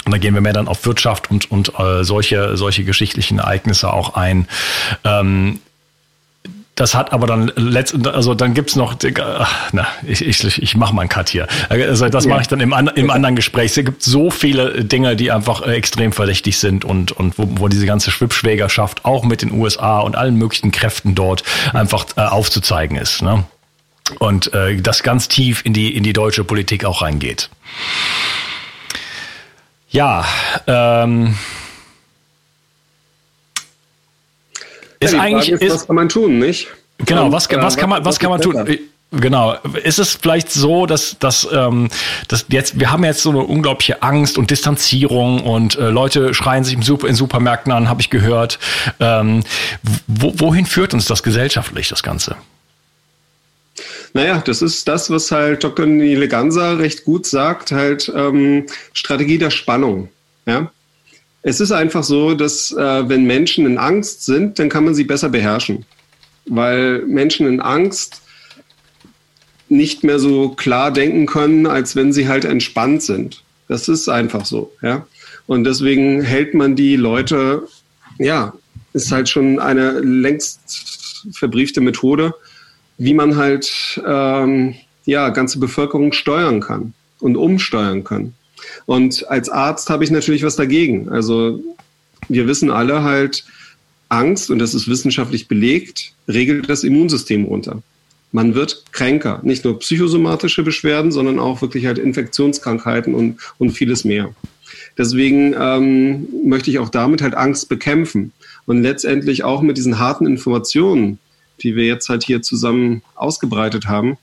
und 0.05 0.12
da 0.12 0.17
gehen 0.17 0.34
wir 0.34 0.41
mehr 0.41 0.53
dann 0.53 0.67
auf 0.67 0.86
Wirtschaft 0.86 1.29
und, 1.29 1.51
und 1.51 1.77
äh, 1.79 2.03
solche, 2.03 2.58
solche 2.58 2.84
geschichtlichen 2.84 3.39
Ereignisse 3.39 3.91
auch 3.93 4.15
ein. 4.15 4.48
Ähm, 5.03 5.60
das 6.75 6.96
hat 6.96 7.12
aber 7.12 7.27
dann 7.27 7.51
letztend, 7.55 8.08
also 8.08 8.34
dann 8.34 8.53
gibt's 8.53 8.75
noch, 8.75 8.96
ach, 9.20 9.70
na, 9.74 9.86
ich, 10.08 10.25
ich, 10.25 10.62
ich 10.62 10.75
mache 10.75 10.96
mal 10.96 11.01
einen 11.01 11.10
Cut 11.10 11.29
hier. 11.29 11.48
Also 11.70 12.08
das 12.08 12.25
mache 12.25 12.41
ich 12.41 12.48
dann 12.48 12.62
im, 12.62 12.74
im 12.96 13.12
anderen 13.12 13.36
Gespräch. 13.36 13.77
Es 13.77 13.86
gibt 13.86 14.01
so 14.01 14.31
viele 14.31 14.84
Dinge, 14.84 15.15
die 15.15 15.31
einfach 15.31 15.62
äh, 15.62 15.74
extrem 15.74 16.13
verdächtig 16.13 16.58
sind 16.58 16.86
und, 16.86 17.12
und 17.12 17.38
wo, 17.38 17.48
wo 17.60 17.67
diese 17.67 17.86
ganze 17.86 18.10
Schwippschwägerschaft 18.10 19.05
auch 19.05 19.24
mit 19.24 19.41
den 19.41 19.51
USA 19.51 20.00
und 20.00 20.15
allen 20.15 20.38
möglichen 20.38 20.72
Kräften 20.72 21.13
dort 21.13 21.43
einfach 21.74 22.05
äh, 22.15 22.22
aufzuzeigen 22.22 22.98
ist. 22.98 23.22
Ne? 23.22 23.43
Und 24.20 24.53
äh, 24.53 24.77
das 24.77 25.03
ganz 25.03 25.27
tief 25.27 25.63
in 25.65 25.74
die, 25.74 25.96
in 25.96 26.03
die 26.03 26.13
deutsche 26.13 26.43
Politik 26.43 26.86
auch 26.86 27.01
reingeht. 27.01 27.50
Ja, 29.91 30.25
ähm, 30.67 31.36
ist 35.00 35.13
ja, 35.13 35.19
eigentlich 35.19 35.50
ist, 35.50 35.62
ist, 35.62 35.74
was 35.74 35.88
kann 35.88 35.95
man 35.95 36.10
tun, 36.10 36.39
nicht? 36.39 36.67
Genau, 37.00 37.25
Und, 37.25 37.31
was, 37.31 37.50
was, 37.51 37.75
äh, 37.75 37.79
kann 37.79 37.89
man 37.89 38.05
was, 38.05 38.15
was 38.15 38.19
kann 38.19 38.29
man 38.29 38.41
tun? 38.41 38.79
Genau. 39.13 39.55
Ist 39.83 40.00
es 40.00 40.15
vielleicht 40.15 40.50
so, 40.50 40.86
dass, 40.86 41.17
dass, 41.19 41.45
ähm, 41.51 41.89
dass 42.29 42.45
jetzt, 42.48 42.79
wir 42.79 42.91
haben 42.91 43.03
jetzt 43.03 43.21
so 43.21 43.31
eine 43.31 43.39
unglaubliche 43.39 44.01
Angst 44.01 44.38
und 44.38 44.50
Distanzierung 44.50 45.41
und 45.41 45.77
äh, 45.77 45.89
Leute 45.89 46.33
schreien 46.33 46.63
sich 46.63 46.75
im 46.75 46.81
Super, 46.81 47.07
in 47.07 47.15
Supermärkten 47.15 47.74
an, 47.74 47.89
habe 47.89 48.00
ich 48.00 48.10
gehört. 48.10 48.57
Ähm, 49.01 49.43
wo, 50.07 50.33
wohin 50.38 50.65
führt 50.65 50.93
uns 50.93 51.05
das 51.05 51.24
gesellschaftlich, 51.24 51.89
das 51.89 52.03
Ganze? 52.03 52.38
Naja, 54.13 54.41
das 54.45 54.61
ist 54.61 54.87
das, 54.87 55.09
was 55.09 55.31
halt 55.31 55.63
Dr. 55.63 55.85
Nile 55.85 56.27
Ganser 56.27 56.79
recht 56.79 57.05
gut 57.05 57.25
sagt, 57.25 57.71
halt 57.71 58.11
ähm, 58.13 58.65
Strategie 58.93 59.37
der 59.37 59.51
Spannung. 59.51 60.09
Ja? 60.45 60.71
Es 61.43 61.59
ist 61.59 61.71
einfach 61.71 62.03
so, 62.03 62.33
dass 62.33 62.71
äh, 62.71 63.09
wenn 63.09 63.25
Menschen 63.25 63.65
in 63.65 63.77
Angst 63.77 64.25
sind, 64.25 64.59
dann 64.59 64.69
kann 64.69 64.85
man 64.85 64.95
sie 64.95 65.05
besser 65.05 65.29
beherrschen. 65.29 65.85
Weil 66.45 67.03
Menschen 67.03 67.47
in 67.47 67.61
Angst 67.61 68.21
nicht 69.69 70.03
mehr 70.03 70.19
so 70.19 70.49
klar 70.49 70.91
denken 70.91 71.25
können, 71.25 71.65
als 71.65 71.95
wenn 71.95 72.11
sie 72.11 72.27
halt 72.27 72.43
entspannt 72.43 73.03
sind. 73.03 73.43
Das 73.69 73.87
ist 73.87 74.09
einfach 74.09 74.45
so, 74.45 74.73
ja. 74.81 75.07
Und 75.47 75.63
deswegen 75.63 76.21
hält 76.21 76.53
man 76.53 76.75
die 76.75 76.97
Leute, 76.97 77.67
ja, 78.19 78.53
ist 78.93 79.11
halt 79.11 79.29
schon 79.29 79.59
eine 79.59 79.99
längst 79.99 81.23
verbriefte 81.31 81.79
Methode, 81.79 82.33
wie 83.01 83.15
man 83.15 83.36
halt 83.36 84.00
ähm, 84.05 84.75
ja 85.05 85.29
ganze 85.29 85.58
Bevölkerung 85.58 86.13
steuern 86.13 86.60
kann 86.60 86.93
und 87.20 87.36
umsteuern 87.36 88.03
kann. 88.03 88.36
Und 88.86 89.27
als 89.27 89.50
Arzt 89.50 89.89
habe 89.89 90.03
ich 90.03 90.12
natürlich 90.12 90.43
was 90.43 90.55
dagegen. 90.55 91.10
Also 91.10 91.63
wir 92.29 92.46
wissen 92.46 92.70
alle 92.70 93.01
halt, 93.01 93.43
Angst, 94.10 94.51
und 94.51 94.60
das 94.60 94.75
ist 94.75 94.88
wissenschaftlich 94.88 95.48
belegt, 95.48 96.13
regelt 96.27 96.70
das 96.70 96.84
Immunsystem 96.84 97.46
runter. 97.46 97.81
Man 98.31 98.53
wird 98.53 98.86
kränker. 98.91 99.39
Nicht 99.41 99.65
nur 99.65 99.79
psychosomatische 99.79 100.62
Beschwerden, 100.62 101.12
sondern 101.12 101.39
auch 101.39 101.63
wirklich 101.63 101.88
halt 101.88 101.98
Infektionskrankheiten 101.98 103.15
und, 103.15 103.39
und 103.58 103.72
vieles 103.72 104.05
mehr. 104.05 104.36
Deswegen 104.96 105.55
ähm, 105.58 106.27
möchte 106.46 106.70
ich 106.70 106.77
auch 106.77 106.89
damit 106.89 107.24
halt 107.24 107.34
Angst 107.34 107.67
bekämpfen. 107.67 108.31
Und 108.67 108.84
letztendlich 108.84 109.43
auch 109.43 109.63
mit 109.63 109.77
diesen 109.77 109.98
harten 109.98 110.27
Informationen, 110.27 111.17
die 111.63 111.75
wir 111.75 111.85
jetzt 111.85 112.09
halt 112.09 112.23
hier 112.23 112.41
zusammen 112.41 113.01
ausgebreitet 113.15 113.87
haben, 113.87 114.17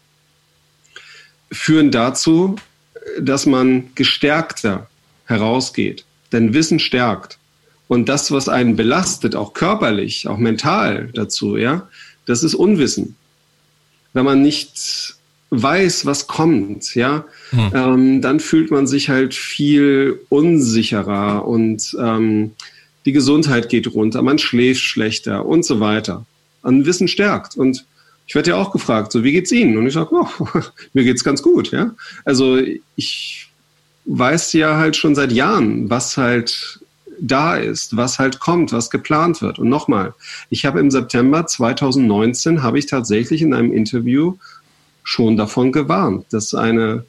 führen 1.50 1.90
dazu, 1.90 2.56
dass 3.20 3.46
man 3.46 3.90
gestärkter 3.94 4.88
herausgeht. 5.24 6.04
Denn 6.32 6.52
Wissen 6.52 6.78
stärkt. 6.78 7.38
Und 7.86 8.08
das, 8.08 8.30
was 8.30 8.48
einen 8.48 8.76
belastet, 8.76 9.34
auch 9.34 9.54
körperlich, 9.54 10.28
auch 10.28 10.36
mental 10.36 11.10
dazu, 11.14 11.56
ja, 11.56 11.88
das 12.26 12.42
ist 12.42 12.54
Unwissen. 12.54 13.16
Wenn 14.12 14.26
man 14.26 14.42
nicht 14.42 15.14
weiß, 15.50 16.04
was 16.04 16.26
kommt, 16.26 16.94
ja, 16.94 17.24
hm. 17.50 17.72
ähm, 17.74 18.22
dann 18.22 18.40
fühlt 18.40 18.70
man 18.70 18.86
sich 18.86 19.08
halt 19.08 19.34
viel 19.34 20.20
unsicherer 20.28 21.46
und 21.46 21.96
ähm, 21.98 22.52
die 23.06 23.12
Gesundheit 23.12 23.70
geht 23.70 23.94
runter, 23.94 24.20
man 24.20 24.38
schläft 24.38 24.82
schlechter 24.82 25.46
und 25.46 25.64
so 25.64 25.80
weiter 25.80 26.26
an 26.68 26.86
Wissen 26.86 27.08
stärkt. 27.08 27.56
Und 27.56 27.84
ich 28.26 28.34
werde 28.34 28.50
ja 28.50 28.56
auch 28.56 28.72
gefragt, 28.72 29.10
so 29.10 29.24
wie 29.24 29.32
geht's 29.32 29.50
Ihnen? 29.52 29.76
Und 29.78 29.86
ich 29.86 29.94
sage, 29.94 30.10
oh, 30.12 30.28
mir 30.92 31.04
geht's 31.04 31.24
ganz 31.24 31.42
gut, 31.42 31.70
ja. 31.70 31.94
Also 32.24 32.58
ich 32.94 33.48
weiß 34.04 34.52
ja 34.52 34.76
halt 34.76 34.96
schon 34.96 35.14
seit 35.14 35.32
Jahren, 35.32 35.90
was 35.90 36.16
halt 36.16 36.80
da 37.20 37.56
ist, 37.56 37.96
was 37.96 38.18
halt 38.18 38.38
kommt, 38.38 38.72
was 38.72 38.90
geplant 38.90 39.42
wird. 39.42 39.58
Und 39.58 39.68
nochmal, 39.68 40.14
ich 40.50 40.64
habe 40.64 40.80
im 40.80 40.90
September 40.90 41.46
2019 41.46 42.62
habe 42.62 42.78
ich 42.78 42.86
tatsächlich 42.86 43.42
in 43.42 43.54
einem 43.54 43.72
Interview 43.72 44.36
schon 45.02 45.36
davon 45.36 45.72
gewarnt, 45.72 46.26
dass 46.30 46.54
eine 46.54 47.04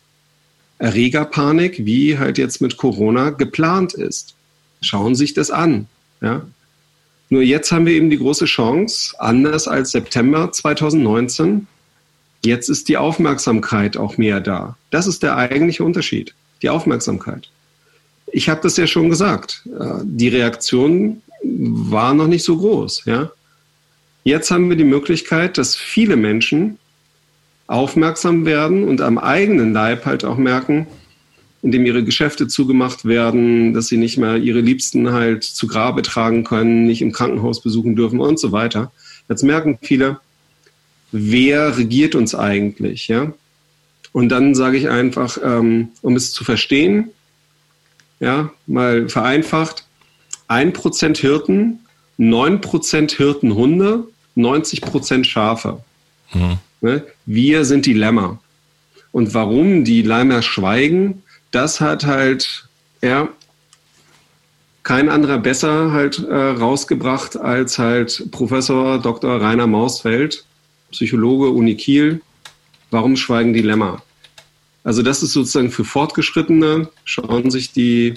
Erregerpanik, 0.79 1.85
wie 1.85 2.17
halt 2.17 2.37
jetzt 2.37 2.61
mit 2.61 2.77
Corona, 2.77 3.29
geplant 3.31 3.93
ist. 3.93 4.35
Schauen 4.81 5.15
Sie 5.15 5.25
sich 5.25 5.33
das 5.33 5.51
an. 5.51 5.87
Ja? 6.21 6.43
Nur 7.29 7.43
jetzt 7.43 7.71
haben 7.71 7.85
wir 7.85 7.93
eben 7.93 8.09
die 8.09 8.17
große 8.17 8.45
Chance, 8.45 9.15
anders 9.19 9.67
als 9.67 9.91
September 9.91 10.51
2019, 10.51 11.67
jetzt 12.43 12.69
ist 12.69 12.89
die 12.89 12.97
Aufmerksamkeit 12.97 13.97
auch 13.97 14.17
mehr 14.17 14.41
da. 14.41 14.77
Das 14.89 15.05
ist 15.05 15.21
der 15.21 15.37
eigentliche 15.37 15.83
Unterschied, 15.83 16.33
die 16.61 16.69
Aufmerksamkeit. 16.69 17.49
Ich 18.31 18.49
habe 18.49 18.61
das 18.61 18.77
ja 18.77 18.87
schon 18.87 19.09
gesagt, 19.09 19.63
äh, 19.79 19.99
die 20.03 20.29
Reaktion 20.29 21.21
war 21.43 22.13
noch 22.13 22.27
nicht 22.27 22.43
so 22.43 22.57
groß. 22.57 23.05
Ja? 23.05 23.31
Jetzt 24.23 24.51
haben 24.51 24.69
wir 24.69 24.75
die 24.75 24.83
Möglichkeit, 24.83 25.57
dass 25.57 25.75
viele 25.75 26.15
Menschen 26.15 26.79
aufmerksam 27.67 28.45
werden 28.45 28.83
und 28.87 29.01
am 29.01 29.19
eigenen 29.19 29.73
Leib 29.73 30.05
halt 30.05 30.25
auch 30.25 30.37
merken, 30.37 30.87
indem 31.61 31.85
ihre 31.85 32.03
Geschäfte 32.03 32.47
zugemacht 32.47 33.05
werden, 33.05 33.73
dass 33.73 33.87
sie 33.87 33.97
nicht 33.97 34.17
mehr 34.17 34.37
ihre 34.37 34.61
Liebsten 34.61 35.11
halt 35.11 35.43
zu 35.43 35.67
Grabe 35.67 36.01
tragen 36.01 36.43
können, 36.43 36.85
nicht 36.85 37.01
im 37.01 37.11
Krankenhaus 37.11 37.61
besuchen 37.61 37.95
dürfen 37.95 38.19
und 38.19 38.39
so 38.39 38.51
weiter. 38.51 38.91
Jetzt 39.27 39.43
merken 39.43 39.77
viele, 39.81 40.19
wer 41.11 41.77
regiert 41.77 42.15
uns 42.15 42.35
eigentlich, 42.35 43.07
ja? 43.07 43.33
Und 44.11 44.29
dann 44.29 44.55
sage 44.55 44.77
ich 44.77 44.89
einfach, 44.89 45.37
ähm, 45.43 45.89
um 46.01 46.15
es 46.15 46.31
zu 46.31 46.43
verstehen, 46.43 47.09
ja, 48.19 48.51
mal 48.65 49.07
vereinfacht, 49.07 49.85
ein 50.47 50.73
Prozent 50.73 51.19
Hirten 51.19 51.79
9% 52.19 53.15
Hirtenhunde, 53.15 54.03
90% 54.35 55.23
Schafe. 55.23 55.81
Mhm. 56.33 56.57
Ne? 56.81 57.05
Wir 57.25 57.65
sind 57.65 57.85
die 57.85 57.93
Lämmer. 57.93 58.39
Und 59.11 59.33
warum 59.33 59.85
die 59.85 60.01
Lämmer 60.01 60.41
schweigen, 60.41 61.23
das 61.51 61.81
hat 61.81 62.05
halt 62.05 62.67
ja, 63.01 63.29
kein 64.83 65.09
anderer 65.09 65.37
besser 65.37 65.91
halt 65.91 66.19
äh, 66.19 66.33
rausgebracht 66.33 67.37
als 67.37 67.77
halt 67.77 68.31
Professor 68.31 68.99
Dr. 68.99 69.41
Rainer 69.41 69.67
Mausfeld, 69.67 70.45
Psychologe 70.91 71.49
Uni 71.49 71.75
Kiel. 71.75 72.21
Warum 72.91 73.15
schweigen 73.15 73.53
die 73.53 73.61
Lämmer? 73.61 74.01
Also 74.83 75.03
das 75.03 75.21
ist 75.21 75.33
sozusagen 75.33 75.69
für 75.69 75.85
Fortgeschrittene, 75.85 76.89
schauen 77.03 77.51
sich 77.51 77.71
die 77.71 78.15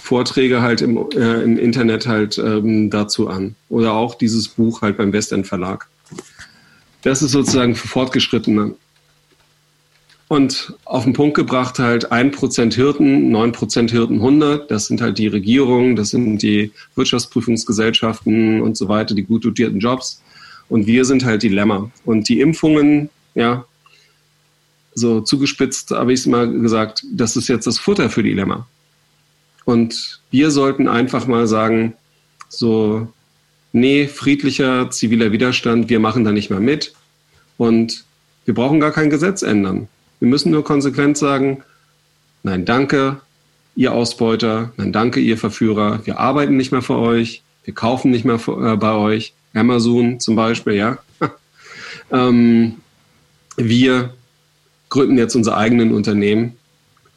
Vorträge 0.00 0.62
halt 0.62 0.80
im, 0.80 0.96
äh, 1.12 1.42
im 1.42 1.58
Internet 1.58 2.06
halt 2.06 2.38
ähm, 2.38 2.90
dazu 2.90 3.28
an. 3.28 3.54
Oder 3.68 3.92
auch 3.92 4.14
dieses 4.14 4.48
Buch 4.48 4.82
halt 4.82 4.96
beim 4.96 5.12
Westend 5.12 5.46
Verlag. 5.46 5.88
Das 7.02 7.20
ist 7.20 7.32
sozusagen 7.32 7.74
für 7.74 7.88
Fortgeschrittene. 7.88 8.74
Und 10.28 10.74
auf 10.84 11.04
den 11.04 11.12
Punkt 11.12 11.36
gebracht 11.36 11.78
halt 11.78 12.10
1% 12.10 12.74
Hirten, 12.74 13.34
9% 13.34 13.90
Hirtenhunde. 13.90 14.64
Das 14.68 14.86
sind 14.86 15.00
halt 15.00 15.18
die 15.18 15.26
Regierungen, 15.26 15.96
das 15.96 16.10
sind 16.10 16.38
die 16.38 16.72
Wirtschaftsprüfungsgesellschaften 16.94 18.62
und 18.62 18.76
so 18.76 18.88
weiter, 18.88 19.14
die 19.14 19.22
gut 19.22 19.44
dotierten 19.44 19.80
Jobs. 19.80 20.22
Und 20.68 20.86
wir 20.86 21.04
sind 21.04 21.24
halt 21.24 21.42
die 21.42 21.50
Lämmer. 21.50 21.90
Und 22.04 22.28
die 22.28 22.40
Impfungen, 22.40 23.10
ja, 23.34 23.66
so 24.94 25.20
zugespitzt 25.20 25.90
habe 25.90 26.12
ich 26.12 26.20
es 26.20 26.26
mal 26.26 26.50
gesagt, 26.50 27.04
das 27.12 27.36
ist 27.36 27.48
jetzt 27.48 27.66
das 27.66 27.78
Futter 27.78 28.08
für 28.08 28.22
die 28.22 28.32
Lämmer. 28.32 28.66
Und 29.64 30.20
wir 30.30 30.50
sollten 30.50 30.88
einfach 30.88 31.26
mal 31.26 31.46
sagen, 31.46 31.94
so, 32.48 33.08
nee, 33.72 34.06
friedlicher 34.06 34.90
ziviler 34.90 35.32
Widerstand, 35.32 35.90
wir 35.90 36.00
machen 36.00 36.24
da 36.24 36.32
nicht 36.32 36.50
mehr 36.50 36.60
mit. 36.60 36.94
Und 37.58 38.04
wir 38.44 38.54
brauchen 38.54 38.80
gar 38.80 38.92
kein 38.92 39.10
Gesetz 39.10 39.42
ändern. 39.42 39.88
Wir 40.24 40.30
müssen 40.30 40.52
nur 40.52 40.64
konsequent 40.64 41.18
sagen, 41.18 41.62
nein, 42.44 42.64
danke, 42.64 43.20
ihr 43.76 43.92
Ausbeuter, 43.92 44.72
nein, 44.78 44.90
danke, 44.90 45.20
ihr 45.20 45.36
Verführer, 45.36 46.00
wir 46.06 46.18
arbeiten 46.18 46.56
nicht 46.56 46.72
mehr 46.72 46.80
für 46.80 46.96
euch, 46.96 47.42
wir 47.64 47.74
kaufen 47.74 48.10
nicht 48.10 48.24
mehr 48.24 48.38
für, 48.38 48.72
äh, 48.72 48.76
bei 48.78 48.94
euch, 48.94 49.34
Amazon 49.52 50.20
zum 50.20 50.34
Beispiel, 50.34 50.76
ja. 50.76 50.96
ähm, 52.10 52.76
wir 53.58 54.14
gründen 54.88 55.18
jetzt 55.18 55.34
unsere 55.34 55.58
eigenen 55.58 55.92
Unternehmen 55.92 56.56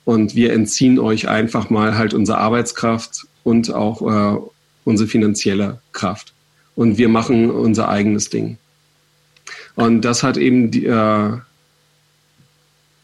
und 0.04 0.36
wir 0.36 0.52
entziehen 0.52 1.00
euch 1.00 1.30
einfach 1.30 1.70
mal 1.70 1.98
halt 1.98 2.14
unsere 2.14 2.40
Arbeitskraft 2.40 3.26
und 3.46 3.74
auch 3.74 4.02
äh, 4.02 4.38
unsere 4.84 5.08
finanzielle 5.08 5.80
Kraft. 5.94 6.34
Und 6.76 6.98
wir 6.98 7.08
machen 7.08 7.52
unser 7.52 7.88
eigenes 7.88 8.30
Ding. 8.30 8.58
Und 9.76 10.02
das 10.02 10.24
hat 10.24 10.36
eben 10.36 10.72
die, 10.72 10.88
äh, 10.88 11.38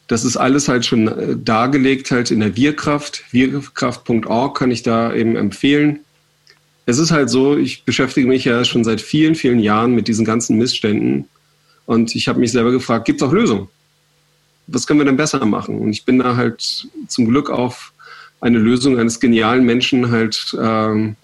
das 0.08 0.26
ist 0.26 0.38
alles 0.38 0.68
halt 0.68 0.86
schon 0.86 1.08
äh, 1.08 1.36
dargelegt 1.38 2.12
halt 2.12 2.32
in 2.32 2.40
der 2.40 2.56
Wirkraft. 2.56 3.24
Wirkraft.org 3.32 4.58
kann 4.58 4.72
ich 4.72 4.84
da 4.84 5.14
eben 5.14 5.36
empfehlen. 5.36 6.00
Es 6.86 6.98
ist 6.98 7.12
halt 7.12 7.30
so, 7.30 7.58
ich 7.58 7.86
beschäftige 7.86 8.28
mich 8.28 8.44
ja 8.46 8.66
schon 8.66 8.84
seit 8.84 9.00
vielen, 9.00 9.36
vielen 9.36 9.60
Jahren 9.60 9.96
mit 9.96 10.08
diesen 10.08 10.26
ganzen 10.26 10.58
Missständen. 10.58 11.30
Und 11.86 12.16
ich 12.16 12.28
habe 12.28 12.40
mich 12.40 12.52
selber 12.52 12.72
gefragt, 12.72 13.06
gibt 13.06 13.22
es 13.22 13.28
auch 13.28 13.32
Lösungen? 13.32 13.70
was 14.68 14.88
können 14.88 15.00
wir 15.00 15.06
denn 15.06 15.18
besser 15.18 15.46
machen? 15.46 15.80
Und 15.80 15.92
ich 15.92 16.06
bin 16.06 16.20
da 16.20 16.36
halt 16.36 16.88
zum 17.08 17.26
Glück 17.26 17.50
auf 17.50 17.94
eine 18.42 18.58
Lösung 18.58 19.00
eines 19.00 19.20
genialen 19.20 19.66
Menschen 19.66 20.12
halt 20.12 20.56
ähm, 20.60 21.16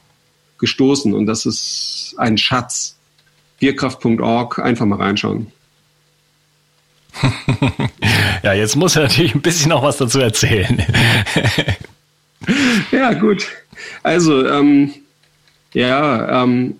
gestoßen. 0.57 1.13
Und 1.13 1.25
das 1.25 1.45
ist 1.45 2.15
ein 2.17 2.38
Schatz. 2.38 2.95
Bierkraft.org, 3.59 4.59
einfach 4.59 4.86
mal 4.86 4.98
reinschauen. 4.98 5.48
ja, 8.44 8.54
jetzt 8.54 8.75
muss 8.75 8.96
er 8.96 9.04
natürlich 9.04 9.36
ein 9.36 9.42
bisschen 9.42 9.70
noch 9.70 9.84
was 9.84 9.98
dazu 9.98 10.20
erzählen. 10.20 10.86
ja, 12.92 13.13
gut. 13.13 13.48
Also, 14.04 14.48
ähm, 14.48 14.94
ja, 15.74 16.44
ähm, 16.44 16.75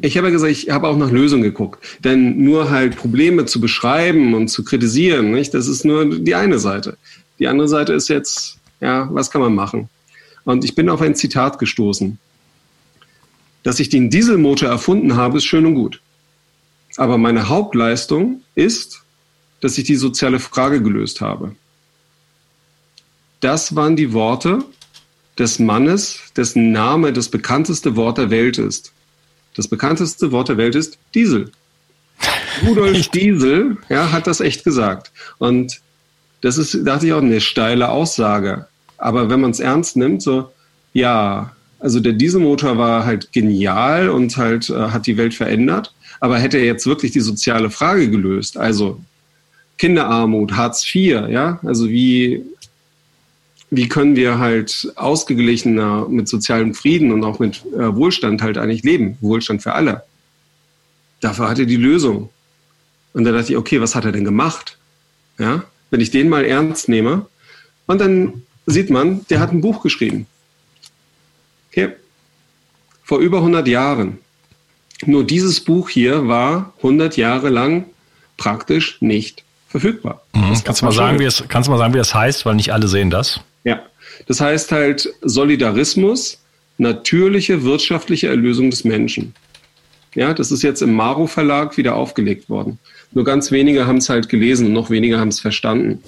ich 0.00 0.16
habe 0.16 0.28
ja 0.28 0.32
gesagt, 0.32 0.52
ich 0.52 0.70
habe 0.70 0.88
auch 0.88 0.96
nach 0.96 1.10
Lösungen 1.10 1.42
geguckt. 1.42 1.84
Denn 2.04 2.42
nur 2.42 2.70
halt 2.70 2.96
Probleme 2.96 3.44
zu 3.44 3.60
beschreiben 3.60 4.34
und 4.34 4.48
zu 4.48 4.64
kritisieren, 4.64 5.32
nicht, 5.32 5.54
das 5.54 5.68
ist 5.68 5.84
nur 5.84 6.04
die 6.06 6.34
eine 6.34 6.58
Seite. 6.58 6.96
Die 7.38 7.48
andere 7.48 7.68
Seite 7.68 7.92
ist 7.92 8.08
jetzt, 8.08 8.58
ja, 8.80 9.08
was 9.12 9.30
kann 9.30 9.40
man 9.40 9.54
machen? 9.54 9.88
Und 10.44 10.64
ich 10.64 10.74
bin 10.74 10.88
auf 10.88 11.00
ein 11.00 11.14
Zitat 11.14 11.58
gestoßen. 11.58 12.18
Dass 13.62 13.78
ich 13.78 13.90
den 13.90 14.08
Dieselmotor 14.08 14.68
erfunden 14.68 15.16
habe, 15.16 15.38
ist 15.38 15.44
schön 15.44 15.66
und 15.66 15.74
gut. 15.74 16.00
Aber 16.96 17.18
meine 17.18 17.48
Hauptleistung 17.48 18.42
ist, 18.54 19.02
dass 19.60 19.78
ich 19.78 19.84
die 19.84 19.96
soziale 19.96 20.40
Frage 20.40 20.82
gelöst 20.82 21.20
habe. 21.20 21.54
Das 23.40 23.74
waren 23.74 23.96
die 23.96 24.12
Worte 24.12 24.64
des 25.38 25.58
Mannes, 25.58 26.20
dessen 26.36 26.72
Name 26.72 27.12
das 27.12 27.28
bekannteste 27.28 27.96
Wort 27.96 28.18
der 28.18 28.30
Welt 28.30 28.58
ist. 28.58 28.92
Das 29.54 29.68
bekannteste 29.68 30.32
Wort 30.32 30.48
der 30.48 30.56
Welt 30.56 30.74
ist 30.74 30.98
Diesel. 31.14 31.50
Rudolf 32.66 33.08
Diesel 33.08 33.78
ja, 33.88 34.12
hat 34.12 34.26
das 34.26 34.40
echt 34.40 34.64
gesagt. 34.64 35.10
Und 35.38 35.80
das 36.42 36.58
ist, 36.58 36.86
dachte 36.86 37.06
ich 37.06 37.12
auch, 37.12 37.22
eine 37.22 37.40
steile 37.40 37.88
Aussage. 37.90 38.66
Aber 38.98 39.30
wenn 39.30 39.40
man 39.40 39.50
es 39.50 39.60
ernst 39.60 39.96
nimmt, 39.96 40.22
so, 40.22 40.50
ja, 40.92 41.52
also 41.78 42.00
der 42.00 42.12
Dieselmotor 42.12 42.76
war 42.76 43.06
halt 43.06 43.32
genial 43.32 44.10
und 44.10 44.36
halt 44.36 44.68
äh, 44.68 44.74
hat 44.74 45.06
die 45.06 45.16
Welt 45.16 45.34
verändert. 45.34 45.94
Aber 46.20 46.38
hätte 46.38 46.58
er 46.58 46.64
jetzt 46.64 46.86
wirklich 46.86 47.12
die 47.12 47.20
soziale 47.20 47.70
Frage 47.70 48.10
gelöst, 48.10 48.58
also 48.58 49.00
Kinderarmut, 49.80 50.52
Hartz 50.52 50.84
IV, 50.94 51.28
ja, 51.30 51.58
also 51.62 51.88
wie 51.88 52.44
wie 53.70 53.88
können 53.88 54.14
wir 54.14 54.38
halt 54.38 54.92
ausgeglichener 54.96 56.06
mit 56.06 56.28
sozialem 56.28 56.74
Frieden 56.74 57.12
und 57.12 57.24
auch 57.24 57.38
mit 57.38 57.64
äh, 57.72 57.96
Wohlstand 57.96 58.42
halt 58.42 58.58
eigentlich 58.58 58.82
leben? 58.82 59.16
Wohlstand 59.22 59.62
für 59.62 59.72
alle. 59.72 60.02
Dafür 61.20 61.48
hat 61.48 61.60
er 61.60 61.64
die 61.64 61.76
Lösung. 61.76 62.28
Und 63.14 63.24
da 63.24 63.32
dachte 63.32 63.52
ich, 63.52 63.56
okay, 63.56 63.80
was 63.80 63.94
hat 63.94 64.04
er 64.04 64.12
denn 64.12 64.24
gemacht? 64.24 64.76
Ja, 65.38 65.64
wenn 65.90 66.00
ich 66.00 66.10
den 66.10 66.28
mal 66.28 66.44
ernst 66.44 66.90
nehme. 66.90 67.24
Und 67.86 68.02
dann 68.02 68.42
sieht 68.66 68.90
man, 68.90 69.24
der 69.30 69.40
hat 69.40 69.50
ein 69.50 69.62
Buch 69.62 69.82
geschrieben. 69.82 70.26
Okay. 71.70 71.92
Vor 73.02 73.20
über 73.20 73.38
100 73.38 73.66
Jahren. 73.66 74.18
Nur 75.06 75.24
dieses 75.24 75.60
Buch 75.60 75.88
hier 75.88 76.28
war 76.28 76.74
100 76.78 77.16
Jahre 77.16 77.48
lang 77.48 77.86
praktisch 78.36 79.00
nicht 79.00 79.44
verfügbar. 79.70 80.22
Mhm. 80.34 80.54
Kannst, 80.64 80.82
du 80.82 80.84
mal 80.84 80.92
sagen, 80.92 81.18
wie 81.18 81.24
es, 81.24 81.44
kannst 81.48 81.68
du 81.68 81.72
mal 81.72 81.78
sagen, 81.78 81.94
wie 81.94 81.98
das 81.98 82.14
heißt, 82.14 82.44
weil 82.44 82.56
nicht 82.56 82.72
alle 82.72 82.88
sehen 82.88 83.08
das? 83.08 83.40
Ja, 83.64 83.80
das 84.26 84.40
heißt 84.40 84.72
halt 84.72 85.08
Solidarismus, 85.22 86.38
natürliche 86.76 87.62
wirtschaftliche 87.62 88.28
Erlösung 88.28 88.70
des 88.70 88.84
Menschen. 88.84 89.34
Ja, 90.14 90.34
das 90.34 90.50
ist 90.50 90.62
jetzt 90.62 90.82
im 90.82 90.92
Maro 90.92 91.28
Verlag 91.28 91.76
wieder 91.76 91.94
aufgelegt 91.94 92.50
worden. 92.50 92.78
Nur 93.12 93.24
ganz 93.24 93.52
wenige 93.52 93.86
haben 93.86 93.98
es 93.98 94.08
halt 94.08 94.28
gelesen 94.28 94.66
und 94.66 94.72
noch 94.72 94.90
weniger 94.90 95.20
haben 95.20 95.28
es 95.28 95.40
verstanden. 95.40 96.02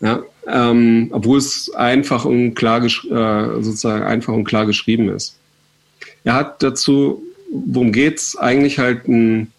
Ja, 0.00 0.22
ähm, 0.46 1.08
obwohl 1.12 1.38
es 1.38 1.70
einfach 1.74 2.26
und 2.26 2.54
klar, 2.54 2.84
äh, 2.84 2.90
sozusagen 3.62 4.04
einfach 4.04 4.34
und 4.34 4.44
klar 4.44 4.66
geschrieben 4.66 5.08
ist. 5.08 5.38
Er 6.24 6.34
hat 6.34 6.62
dazu, 6.62 7.22
worum 7.50 7.92
geht's, 7.92 8.36
eigentlich 8.36 8.78
halt 8.78 9.08
ein 9.08 9.53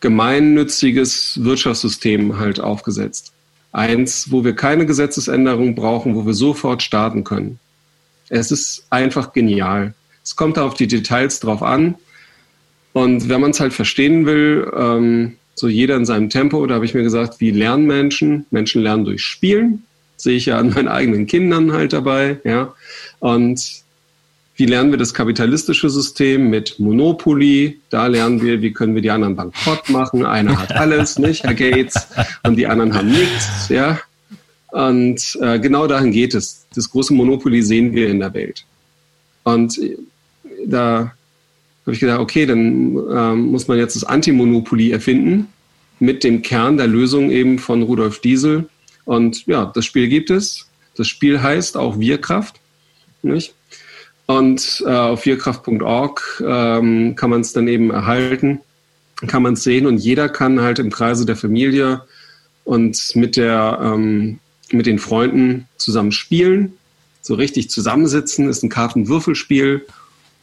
gemeinnütziges 0.00 1.42
Wirtschaftssystem 1.44 2.38
halt 2.38 2.60
aufgesetzt. 2.60 3.32
Eins, 3.72 4.32
wo 4.32 4.44
wir 4.44 4.54
keine 4.54 4.86
Gesetzesänderung 4.86 5.74
brauchen, 5.74 6.16
wo 6.16 6.26
wir 6.26 6.34
sofort 6.34 6.82
starten 6.82 7.22
können. 7.22 7.60
Es 8.28 8.50
ist 8.50 8.86
einfach 8.90 9.32
genial. 9.32 9.94
Es 10.24 10.36
kommt 10.36 10.58
auf 10.58 10.74
die 10.74 10.86
Details 10.86 11.40
drauf 11.40 11.62
an. 11.62 11.96
Und 12.92 13.28
wenn 13.28 13.40
man 13.40 13.50
es 13.50 13.60
halt 13.60 13.72
verstehen 13.72 14.26
will, 14.26 14.70
ähm, 14.76 15.36
so 15.54 15.68
jeder 15.68 15.96
in 15.96 16.06
seinem 16.06 16.30
Tempo, 16.30 16.66
da 16.66 16.76
habe 16.76 16.84
ich 16.84 16.94
mir 16.94 17.02
gesagt, 17.02 17.40
wie 17.40 17.50
lernen 17.50 17.86
Menschen? 17.86 18.46
Menschen 18.50 18.82
lernen 18.82 19.04
durch 19.04 19.22
Spielen. 19.22 19.84
Sehe 20.16 20.36
ich 20.36 20.46
ja 20.46 20.58
an 20.58 20.70
meinen 20.70 20.88
eigenen 20.88 21.26
Kindern 21.26 21.72
halt 21.72 21.92
dabei, 21.92 22.40
ja. 22.44 22.74
Und 23.20 23.82
wie 24.60 24.66
lernen 24.66 24.90
wir 24.90 24.98
das 24.98 25.14
kapitalistische 25.14 25.88
System 25.88 26.50
mit 26.50 26.78
Monopoly? 26.78 27.80
Da 27.88 28.06
lernen 28.08 28.42
wir, 28.42 28.60
wie 28.60 28.74
können 28.74 28.94
wir 28.94 29.00
die 29.00 29.10
anderen 29.10 29.34
bankrott 29.34 29.88
machen. 29.88 30.26
Einer 30.26 30.58
hat 30.58 30.72
alles, 30.72 31.18
nicht, 31.18 31.44
Herr 31.44 31.54
Gates, 31.54 32.08
und 32.42 32.56
die 32.56 32.66
anderen 32.66 32.92
haben 32.94 33.08
nichts, 33.08 33.70
ja. 33.70 33.98
Und 34.68 35.38
äh, 35.40 35.58
genau 35.58 35.86
dahin 35.86 36.12
geht 36.12 36.34
es. 36.34 36.66
Das 36.74 36.90
große 36.90 37.14
Monopoly 37.14 37.62
sehen 37.62 37.94
wir 37.94 38.10
in 38.10 38.20
der 38.20 38.34
Welt. 38.34 38.66
Und 39.44 39.78
äh, 39.78 39.96
da 40.66 41.14
habe 41.86 41.94
ich 41.94 42.00
gedacht, 42.00 42.20
okay, 42.20 42.44
dann 42.44 42.96
äh, 42.96 43.34
muss 43.34 43.66
man 43.66 43.78
jetzt 43.78 43.96
das 43.96 44.04
Antimonopoly 44.04 44.90
erfinden 44.90 45.48
mit 46.00 46.22
dem 46.22 46.42
Kern 46.42 46.76
der 46.76 46.86
Lösung 46.86 47.30
eben 47.30 47.58
von 47.58 47.82
Rudolf 47.82 48.20
Diesel. 48.20 48.68
Und 49.06 49.46
ja, 49.46 49.72
das 49.74 49.86
Spiel 49.86 50.08
gibt 50.08 50.28
es. 50.28 50.68
Das 50.96 51.08
Spiel 51.08 51.40
heißt 51.40 51.78
auch 51.78 51.98
Wirkraft. 51.98 52.60
Nicht? 53.22 53.54
Und 54.30 54.84
äh, 54.86 54.90
auf 54.90 55.22
vierkraft.org 55.22 56.44
ähm, 56.46 57.16
kann 57.16 57.30
man 57.30 57.40
es 57.40 57.52
dann 57.52 57.66
eben 57.66 57.90
erhalten, 57.90 58.60
kann 59.26 59.42
man 59.42 59.54
es 59.54 59.64
sehen 59.64 59.86
und 59.86 59.98
jeder 59.98 60.28
kann 60.28 60.60
halt 60.60 60.78
im 60.78 60.92
Kreise 60.92 61.26
der 61.26 61.34
Familie 61.34 62.02
und 62.62 63.16
mit, 63.16 63.36
der, 63.36 63.80
ähm, 63.82 64.38
mit 64.70 64.86
den 64.86 65.00
Freunden 65.00 65.66
zusammen 65.78 66.12
spielen, 66.12 66.74
so 67.22 67.34
richtig 67.34 67.70
zusammensitzen, 67.70 68.48
ist 68.48 68.62
ein 68.62 68.68
Kartenwürfelspiel, 68.68 69.84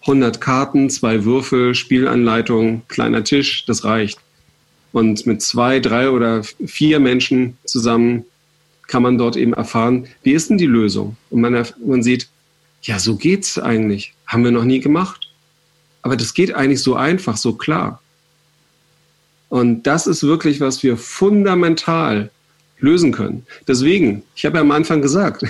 100 0.02 0.42
Karten, 0.42 0.90
zwei 0.90 1.24
Würfel, 1.24 1.74
Spielanleitung, 1.74 2.82
kleiner 2.90 3.24
Tisch, 3.24 3.64
das 3.68 3.86
reicht. 3.86 4.20
Und 4.92 5.26
mit 5.26 5.42
zwei, 5.42 5.80
drei 5.80 6.10
oder 6.10 6.44
vier 6.44 7.00
Menschen 7.00 7.58
zusammen 7.64 8.26
kann 8.88 9.02
man 9.02 9.18
dort 9.18 9.38
eben 9.38 9.54
erfahren, 9.54 10.08
wie 10.24 10.34
ist 10.34 10.50
denn 10.50 10.58
die 10.58 10.66
Lösung? 10.66 11.16
Und 11.30 11.40
man, 11.40 11.66
man 11.86 12.04
sieht, 12.04 12.28
ja, 12.88 13.00
so 13.00 13.16
geht's 13.16 13.60
eigentlich. 13.60 14.14
Haben 14.26 14.44
wir 14.44 14.52
noch 14.52 14.64
nie 14.64 14.80
gemacht. 14.80 15.30
Aber 16.02 16.16
das 16.16 16.34
geht 16.34 16.54
eigentlich 16.56 16.82
so 16.82 16.96
einfach, 16.96 17.36
so 17.36 17.54
klar. 17.54 18.02
Und 19.50 19.84
das 19.84 20.08
ist 20.08 20.24
wirklich, 20.24 20.62
was 20.62 20.84
wir 20.84 20.98
fundamental 20.98 22.32
lösen 22.80 23.12
können. 23.12 23.46
Deswegen, 23.68 24.24
ich 24.36 24.46
habe 24.46 24.58
ja 24.58 24.62
am 24.62 24.72
Anfang 24.72 25.02
gesagt, 25.02 25.44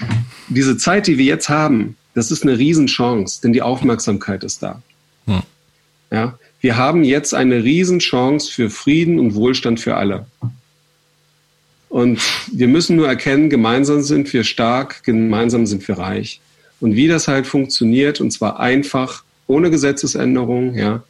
diese 0.48 0.76
Zeit, 0.76 1.06
die 1.06 1.18
wir 1.18 1.24
jetzt 1.24 1.48
haben, 1.48 1.96
das 2.14 2.30
ist 2.30 2.44
eine 2.44 2.58
Riesenchance, 2.58 3.40
denn 3.42 3.52
die 3.52 3.62
Aufmerksamkeit 3.62 4.44
ist 4.44 4.62
da. 4.62 4.80
Hm. 5.26 5.42
Ja, 6.12 6.38
wir 6.60 6.76
haben 6.76 7.02
jetzt 7.02 7.34
eine 7.34 7.64
Riesenchance 7.64 8.52
für 8.52 8.70
Frieden 8.70 9.18
und 9.18 9.34
Wohlstand 9.34 9.80
für 9.80 9.96
alle. 9.96 10.26
Und 11.88 12.20
wir 12.52 12.68
müssen 12.68 12.96
nur 12.96 13.08
erkennen, 13.08 13.50
gemeinsam 13.50 14.02
sind 14.02 14.32
wir 14.32 14.44
stark, 14.44 15.02
gemeinsam 15.02 15.66
sind 15.66 15.86
wir 15.88 15.98
reich. 15.98 16.40
Und 16.84 16.96
wie 16.96 17.08
das 17.08 17.28
halt 17.28 17.46
funktioniert, 17.46 18.20
und 18.20 18.30
zwar 18.30 18.60
einfach, 18.60 19.24
ohne 19.46 19.70
Gesetzesänderung, 19.70 20.74
ja. 20.74 21.02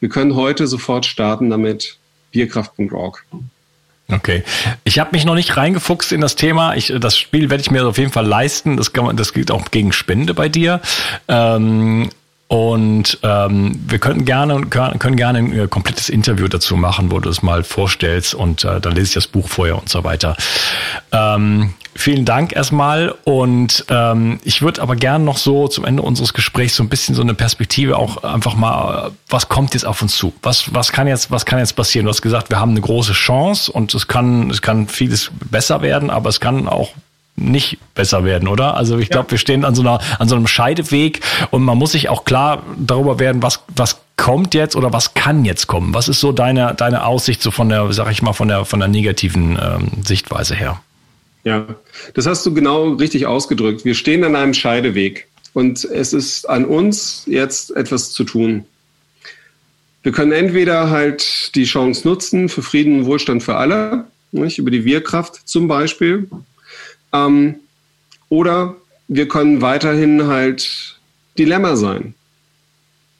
Wir 0.00 0.08
können 0.08 0.34
heute 0.34 0.66
sofort 0.66 1.04
starten 1.04 1.50
damit, 1.50 1.98
bierkraft.org. 2.30 3.22
Okay. 4.10 4.44
Ich 4.84 4.98
habe 4.98 5.10
mich 5.12 5.26
noch 5.26 5.34
nicht 5.34 5.58
reingefuchst 5.58 6.10
in 6.12 6.22
das 6.22 6.36
Thema. 6.36 6.74
Ich, 6.74 6.90
das 6.98 7.18
Spiel 7.18 7.50
werde 7.50 7.60
ich 7.60 7.70
mir 7.70 7.86
auf 7.86 7.98
jeden 7.98 8.12
Fall 8.12 8.26
leisten. 8.26 8.78
Das, 8.78 8.94
kann 8.94 9.04
man, 9.04 9.18
das 9.18 9.34
gilt 9.34 9.50
auch 9.50 9.70
gegen 9.70 9.92
Spende 9.92 10.32
bei 10.32 10.48
dir. 10.48 10.80
Ähm, 11.28 12.08
und 12.48 13.18
ähm, 13.22 13.78
wir 13.88 13.98
könnten 13.98 14.24
gerne 14.24 14.58
können 14.62 15.16
gerne 15.16 15.38
ein 15.38 15.58
äh, 15.58 15.68
komplettes 15.68 16.08
Interview 16.08 16.48
dazu 16.48 16.76
machen, 16.76 17.10
wo 17.10 17.20
du 17.20 17.28
es 17.28 17.42
mal 17.42 17.62
vorstellst 17.62 18.34
und 18.34 18.64
äh, 18.64 18.80
dann 18.80 18.94
lese 18.94 19.08
ich 19.08 19.14
das 19.14 19.26
Buch 19.26 19.48
vorher 19.48 19.78
und 19.78 19.90
so 19.90 20.02
weiter. 20.02 20.34
Ähm, 21.12 21.74
vielen 21.94 22.24
Dank 22.24 22.56
erstmal 22.56 23.14
und 23.24 23.84
ähm, 23.90 24.40
ich 24.44 24.62
würde 24.62 24.80
aber 24.80 24.96
gerne 24.96 25.26
noch 25.26 25.36
so 25.36 25.68
zum 25.68 25.84
Ende 25.84 26.02
unseres 26.02 26.32
Gesprächs 26.32 26.74
so 26.74 26.82
ein 26.82 26.88
bisschen 26.88 27.14
so 27.14 27.20
eine 27.20 27.34
Perspektive 27.34 27.98
auch 27.98 28.24
einfach 28.24 28.54
mal, 28.54 29.10
was 29.28 29.50
kommt 29.50 29.74
jetzt 29.74 29.84
auf 29.84 30.00
uns 30.00 30.16
zu? 30.16 30.32
Was 30.42 30.72
was 30.72 30.90
kann 30.90 31.06
jetzt 31.06 31.30
was 31.30 31.44
kann 31.44 31.58
jetzt 31.58 31.76
passieren? 31.76 32.06
Du 32.06 32.10
hast 32.10 32.22
gesagt, 32.22 32.48
wir 32.48 32.58
haben 32.58 32.70
eine 32.70 32.80
große 32.80 33.12
Chance 33.12 33.70
und 33.70 33.92
es 33.92 34.06
kann 34.06 34.48
es 34.48 34.62
kann 34.62 34.88
vieles 34.88 35.30
besser 35.50 35.82
werden, 35.82 36.08
aber 36.08 36.30
es 36.30 36.40
kann 36.40 36.66
auch 36.66 36.94
nicht 37.38 37.78
besser 37.94 38.24
werden, 38.24 38.48
oder? 38.48 38.76
Also 38.76 38.98
ich 38.98 39.10
glaube, 39.10 39.30
wir 39.30 39.38
stehen 39.38 39.64
an 39.64 39.74
so 39.74 39.82
einer 39.82 40.00
an 40.18 40.28
so 40.28 40.36
einem 40.36 40.46
Scheideweg 40.46 41.20
und 41.50 41.62
man 41.62 41.78
muss 41.78 41.92
sich 41.92 42.08
auch 42.08 42.24
klar 42.24 42.62
darüber 42.76 43.18
werden, 43.18 43.42
was 43.42 43.60
was 43.74 44.00
kommt 44.16 44.54
jetzt 44.54 44.76
oder 44.76 44.92
was 44.92 45.14
kann 45.14 45.44
jetzt 45.44 45.66
kommen. 45.66 45.94
Was 45.94 46.08
ist 46.08 46.20
so 46.20 46.32
deine 46.32 46.74
deine 46.74 47.04
Aussicht 47.04 47.42
so 47.42 47.50
von 47.50 47.68
der, 47.68 47.92
sag 47.92 48.10
ich 48.10 48.22
mal, 48.22 48.32
von 48.32 48.48
der 48.48 48.64
von 48.64 48.80
der 48.80 48.88
negativen 48.88 49.58
ähm, 49.60 50.02
Sichtweise 50.04 50.54
her? 50.54 50.80
Ja, 51.44 51.66
das 52.14 52.26
hast 52.26 52.44
du 52.44 52.52
genau 52.52 52.92
richtig 52.94 53.26
ausgedrückt. 53.26 53.84
Wir 53.84 53.94
stehen 53.94 54.24
an 54.24 54.36
einem 54.36 54.54
Scheideweg 54.54 55.28
und 55.54 55.84
es 55.84 56.12
ist 56.12 56.48
an 56.48 56.64
uns 56.64 57.22
jetzt 57.26 57.74
etwas 57.74 58.12
zu 58.12 58.24
tun. 58.24 58.64
Wir 60.02 60.12
können 60.12 60.32
entweder 60.32 60.90
halt 60.90 61.54
die 61.54 61.64
Chance 61.64 62.06
nutzen 62.06 62.48
für 62.48 62.62
Frieden 62.62 63.00
und 63.00 63.06
Wohlstand 63.06 63.42
für 63.42 63.56
alle, 63.56 64.04
nicht, 64.32 64.58
über 64.58 64.70
die 64.70 64.84
Wirkraft 64.84 65.48
zum 65.48 65.68
Beispiel, 65.68 66.28
ähm, 67.12 67.56
oder 68.28 68.76
wir 69.08 69.28
können 69.28 69.62
weiterhin 69.62 70.26
halt 70.26 70.98
Dilemma 71.38 71.76
sein. 71.76 72.14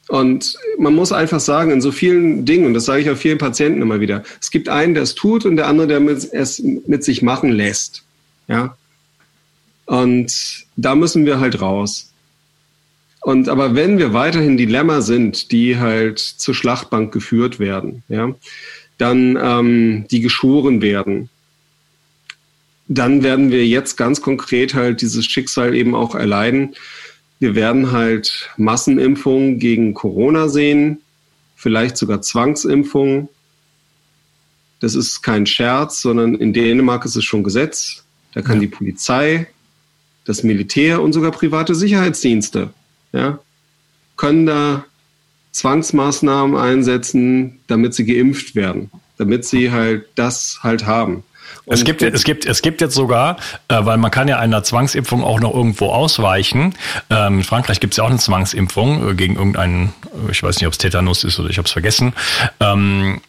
Und 0.07 0.55
man 0.79 0.95
muss 0.95 1.11
einfach 1.11 1.39
sagen, 1.39 1.69
in 1.71 1.81
so 1.81 1.91
vielen 1.91 2.43
Dingen, 2.43 2.65
und 2.65 2.73
das 2.73 2.85
sage 2.85 3.01
ich 3.01 3.09
auch 3.09 3.17
vielen 3.17 3.37
Patienten 3.37 3.81
immer 3.81 3.99
wieder, 3.99 4.23
es 4.41 4.49
gibt 4.49 4.67
einen, 4.67 4.95
der 4.95 5.03
es 5.03 5.13
tut 5.13 5.45
und 5.45 5.55
der 5.55 5.67
andere, 5.67 5.87
der 5.87 6.01
es 6.31 6.59
mit 6.59 7.03
sich 7.03 7.21
machen 7.21 7.51
lässt. 7.51 8.03
Ja. 8.47 8.75
Und 9.85 10.65
da 10.75 10.95
müssen 10.95 11.25
wir 11.25 11.39
halt 11.39 11.61
raus. 11.61 12.11
Und 13.21 13.49
aber 13.49 13.75
wenn 13.75 13.99
wir 13.99 14.13
weiterhin 14.13 14.57
Dilemma 14.57 15.01
sind, 15.01 15.51
die 15.51 15.77
halt 15.77 16.19
zur 16.19 16.55
Schlachtbank 16.55 17.11
geführt 17.11 17.59
werden, 17.59 18.03
ja, 18.07 18.33
dann 18.97 19.37
ähm, 19.41 20.05
die 20.09 20.21
geschoren 20.21 20.81
werden, 20.81 21.29
dann 22.89 23.23
werden 23.23 23.51
wir 23.51 23.65
jetzt 23.65 23.95
ganz 23.95 24.21
konkret 24.21 24.73
halt 24.73 25.01
dieses 25.01 25.25
Schicksal 25.25 25.75
eben 25.75 25.95
auch 25.95 26.15
erleiden. 26.15 26.75
Wir 27.39 27.55
werden 27.55 27.91
halt 27.91 28.49
Massenimpfungen 28.57 29.59
gegen 29.59 29.93
Corona 29.93 30.49
sehen, 30.49 31.01
vielleicht 31.55 31.95
sogar 31.95 32.21
Zwangsimpfungen. 32.21 33.29
Das 34.81 34.95
ist 34.95 35.21
kein 35.21 35.45
Scherz, 35.45 36.01
sondern 36.01 36.35
in 36.35 36.51
Dänemark 36.51 37.05
ist 37.05 37.15
es 37.15 37.23
schon 37.23 37.43
Gesetz. 37.43 38.03
Da 38.33 38.41
kann 38.41 38.59
die 38.59 38.67
Polizei, 38.67 39.47
das 40.25 40.43
Militär 40.43 41.01
und 41.01 41.13
sogar 41.13 41.31
private 41.31 41.75
Sicherheitsdienste 41.75 42.73
ja, 43.11 43.39
können 44.17 44.45
da 44.45 44.85
Zwangsmaßnahmen 45.51 46.55
einsetzen, 46.55 47.59
damit 47.67 47.93
sie 47.93 48.05
geimpft 48.05 48.55
werden, 48.55 48.91
damit 49.17 49.45
sie 49.45 49.71
halt 49.71 50.07
das 50.15 50.59
halt 50.61 50.85
haben. 50.85 51.23
Und 51.65 51.75
es 51.75 51.83
gibt, 51.83 52.01
es 52.01 52.23
gibt, 52.23 52.45
es 52.45 52.61
gibt 52.61 52.81
jetzt 52.81 52.95
sogar, 52.95 53.37
äh, 53.67 53.77
weil 53.79 53.97
man 53.97 54.11
kann 54.11 54.27
ja 54.27 54.39
einer 54.39 54.63
Zwangsimpfung 54.63 55.23
auch 55.23 55.39
noch 55.39 55.53
irgendwo 55.53 55.87
ausweichen. 55.87 56.75
Ähm, 57.09 57.39
in 57.39 57.43
Frankreich 57.43 57.79
gibt 57.79 57.93
es 57.93 57.97
ja 57.97 58.03
auch 58.03 58.09
eine 58.09 58.17
Zwangsimpfung 58.17 59.09
äh, 59.09 59.15
gegen 59.15 59.35
irgendeinen, 59.35 59.93
ich 60.31 60.41
weiß 60.41 60.57
nicht, 60.57 60.67
ob 60.67 60.73
es 60.73 60.79
Tetanus 60.79 61.23
ist 61.23 61.39
oder 61.39 61.49
ich 61.49 61.57
habe 61.57 61.65
es 61.65 61.71
vergessen. 61.71 62.13
Ähm, 62.59 63.21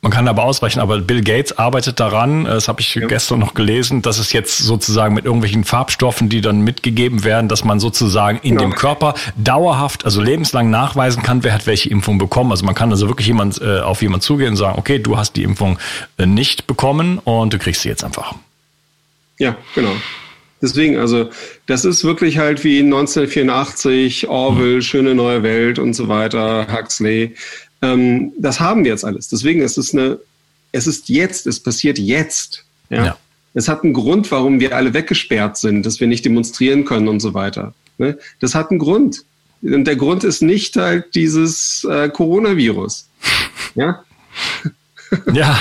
man 0.00 0.12
kann 0.12 0.28
aber 0.28 0.44
ausweichen, 0.44 0.78
aber 0.78 1.00
Bill 1.00 1.22
Gates 1.22 1.58
arbeitet 1.58 1.98
daran, 1.98 2.44
das 2.44 2.68
habe 2.68 2.80
ich 2.80 2.94
ja. 2.94 3.06
gestern 3.08 3.40
noch 3.40 3.54
gelesen, 3.54 4.00
dass 4.00 4.18
es 4.18 4.32
jetzt 4.32 4.58
sozusagen 4.58 5.12
mit 5.12 5.24
irgendwelchen 5.24 5.64
Farbstoffen, 5.64 6.28
die 6.28 6.40
dann 6.40 6.60
mitgegeben 6.60 7.24
werden, 7.24 7.48
dass 7.48 7.64
man 7.64 7.80
sozusagen 7.80 8.38
in 8.42 8.54
ja. 8.54 8.60
dem 8.60 8.74
Körper 8.74 9.14
dauerhaft, 9.36 10.04
also 10.04 10.22
lebenslang 10.22 10.70
nachweisen 10.70 11.24
kann, 11.24 11.42
wer 11.42 11.52
hat 11.52 11.66
welche 11.66 11.90
Impfung 11.90 12.18
bekommen. 12.18 12.52
Also 12.52 12.64
man 12.64 12.76
kann 12.76 12.92
also 12.92 13.08
wirklich 13.08 13.26
jemand 13.26 13.60
äh, 13.60 13.80
auf 13.80 14.00
jemand 14.00 14.22
zugehen 14.22 14.50
und 14.50 14.56
sagen, 14.56 14.78
okay, 14.78 15.00
du 15.00 15.16
hast 15.16 15.32
die 15.32 15.42
Impfung 15.42 15.80
äh, 16.16 16.26
nicht 16.26 16.68
bekommen 16.68 17.18
und 17.18 17.52
du 17.52 17.58
kriegst 17.58 17.82
sie 17.82 17.88
jetzt 17.88 18.04
einfach. 18.04 18.36
Ja, 19.38 19.56
genau. 19.74 19.92
Deswegen, 20.60 20.96
also 20.98 21.30
das 21.66 21.84
ist 21.84 22.04
wirklich 22.04 22.38
halt 22.38 22.64
wie 22.64 22.80
1984, 22.80 24.28
Orwell, 24.28 24.74
hm. 24.74 24.82
schöne 24.82 25.14
neue 25.14 25.42
Welt 25.42 25.78
und 25.78 25.94
so 25.94 26.08
weiter, 26.08 26.66
Huxley. 26.72 27.34
Ähm, 27.82 28.32
das 28.38 28.60
haben 28.60 28.84
wir 28.84 28.92
jetzt 28.92 29.04
alles. 29.04 29.28
Deswegen 29.28 29.60
ist 29.60 29.78
es 29.78 29.94
eine, 29.94 30.18
es 30.72 30.86
ist 30.86 31.08
jetzt, 31.08 31.46
es 31.46 31.60
passiert 31.60 31.98
jetzt. 31.98 32.64
Ja? 32.90 33.04
ja. 33.04 33.18
Es 33.54 33.68
hat 33.68 33.84
einen 33.84 33.92
Grund, 33.92 34.30
warum 34.30 34.60
wir 34.60 34.76
alle 34.76 34.94
weggesperrt 34.94 35.56
sind, 35.56 35.84
dass 35.84 36.00
wir 36.00 36.06
nicht 36.06 36.24
demonstrieren 36.24 36.84
können 36.84 37.08
und 37.08 37.20
so 37.20 37.34
weiter. 37.34 37.74
Ne? 37.98 38.18
Das 38.40 38.54
hat 38.54 38.70
einen 38.70 38.78
Grund. 38.78 39.24
Und 39.62 39.84
der 39.84 39.96
Grund 39.96 40.22
ist 40.22 40.42
nicht 40.42 40.76
halt 40.76 41.14
dieses 41.14 41.84
äh, 41.90 42.08
Coronavirus. 42.08 43.08
Ja. 43.74 44.02
Ja, 45.32 45.58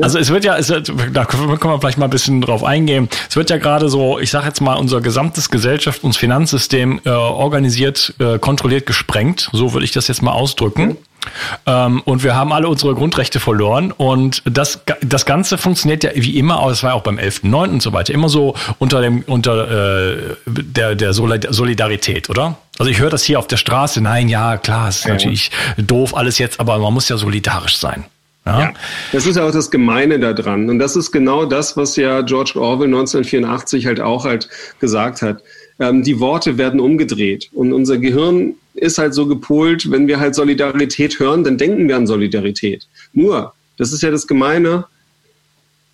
also 0.00 0.18
es 0.18 0.30
wird 0.30 0.44
ja, 0.44 0.56
es 0.56 0.68
wird, 0.68 0.92
da 1.12 1.24
können 1.24 1.48
wir 1.48 1.80
vielleicht 1.80 1.98
mal 1.98 2.06
ein 2.06 2.10
bisschen 2.10 2.40
drauf 2.40 2.64
eingehen. 2.64 3.08
Es 3.28 3.36
wird 3.36 3.48
ja 3.48 3.56
gerade 3.56 3.88
so, 3.88 4.18
ich 4.18 4.30
sage 4.30 4.46
jetzt 4.46 4.60
mal, 4.60 4.74
unser 4.74 5.00
gesamtes 5.00 5.48
Gesellschaft, 5.48 6.02
und 6.02 6.16
Finanzsystem 6.16 7.00
äh, 7.04 7.10
organisiert, 7.10 8.14
äh, 8.18 8.40
kontrolliert, 8.40 8.86
gesprengt. 8.86 9.48
So 9.52 9.72
würde 9.72 9.84
ich 9.84 9.92
das 9.92 10.08
jetzt 10.08 10.22
mal 10.22 10.32
ausdrücken. 10.32 10.96
Ähm, 11.66 12.00
und 12.04 12.22
wir 12.22 12.34
haben 12.34 12.52
alle 12.52 12.68
unsere 12.68 12.94
Grundrechte 12.94 13.40
verloren. 13.40 13.92
Und 13.92 14.42
das, 14.44 14.80
das 15.02 15.26
Ganze 15.26 15.58
funktioniert 15.58 16.04
ja 16.04 16.10
wie 16.14 16.38
immer, 16.38 16.60
aber 16.60 16.70
es 16.70 16.82
war 16.82 16.94
auch 16.94 17.02
beim 17.02 17.18
11.9. 17.18 17.70
und 17.70 17.82
so 17.82 17.92
weiter, 17.92 18.12
immer 18.12 18.28
so 18.28 18.54
unter 18.78 19.00
dem, 19.00 19.22
unter 19.26 20.08
äh, 20.16 20.36
der, 20.46 20.94
der 20.94 21.12
Solidarität, 21.12 22.30
oder? 22.30 22.56
Also 22.78 22.90
ich 22.90 22.98
höre 22.98 23.10
das 23.10 23.22
hier 23.24 23.38
auf 23.38 23.46
der 23.46 23.58
Straße, 23.58 24.00
nein, 24.00 24.28
ja, 24.28 24.56
klar, 24.56 24.88
es 24.88 24.98
ist 24.98 25.04
ja. 25.04 25.12
natürlich 25.12 25.50
doof 25.76 26.16
alles 26.16 26.38
jetzt, 26.38 26.60
aber 26.60 26.78
man 26.78 26.94
muss 26.94 27.08
ja 27.08 27.16
solidarisch 27.18 27.76
sein. 27.76 28.04
Ja. 28.46 28.60
ja. 28.60 28.72
das 29.12 29.26
ist 29.26 29.36
ja 29.36 29.46
auch 29.46 29.52
das 29.52 29.70
Gemeine 29.70 30.18
daran. 30.18 30.70
Und 30.70 30.78
das 30.78 30.96
ist 30.96 31.12
genau 31.12 31.44
das, 31.44 31.76
was 31.76 31.96
ja 31.96 32.22
George 32.22 32.52
Orwell 32.56 32.86
1984 32.86 33.86
halt 33.86 34.00
auch 34.00 34.24
halt 34.24 34.48
gesagt 34.80 35.22
hat. 35.22 35.42
Ähm, 35.78 36.02
die 36.02 36.20
Worte 36.20 36.58
werden 36.58 36.80
umgedreht 36.80 37.50
und 37.52 37.72
unser 37.72 37.98
Gehirn 37.98 38.54
ist 38.80 38.98
halt 38.98 39.14
so 39.14 39.26
gepolt, 39.26 39.90
wenn 39.90 40.08
wir 40.08 40.18
halt 40.18 40.34
Solidarität 40.34 41.18
hören, 41.18 41.44
dann 41.44 41.58
denken 41.58 41.88
wir 41.88 41.96
an 41.96 42.06
Solidarität. 42.06 42.86
Nur, 43.12 43.52
das 43.76 43.92
ist 43.92 44.02
ja 44.02 44.10
das 44.10 44.26
Gemeine, 44.26 44.86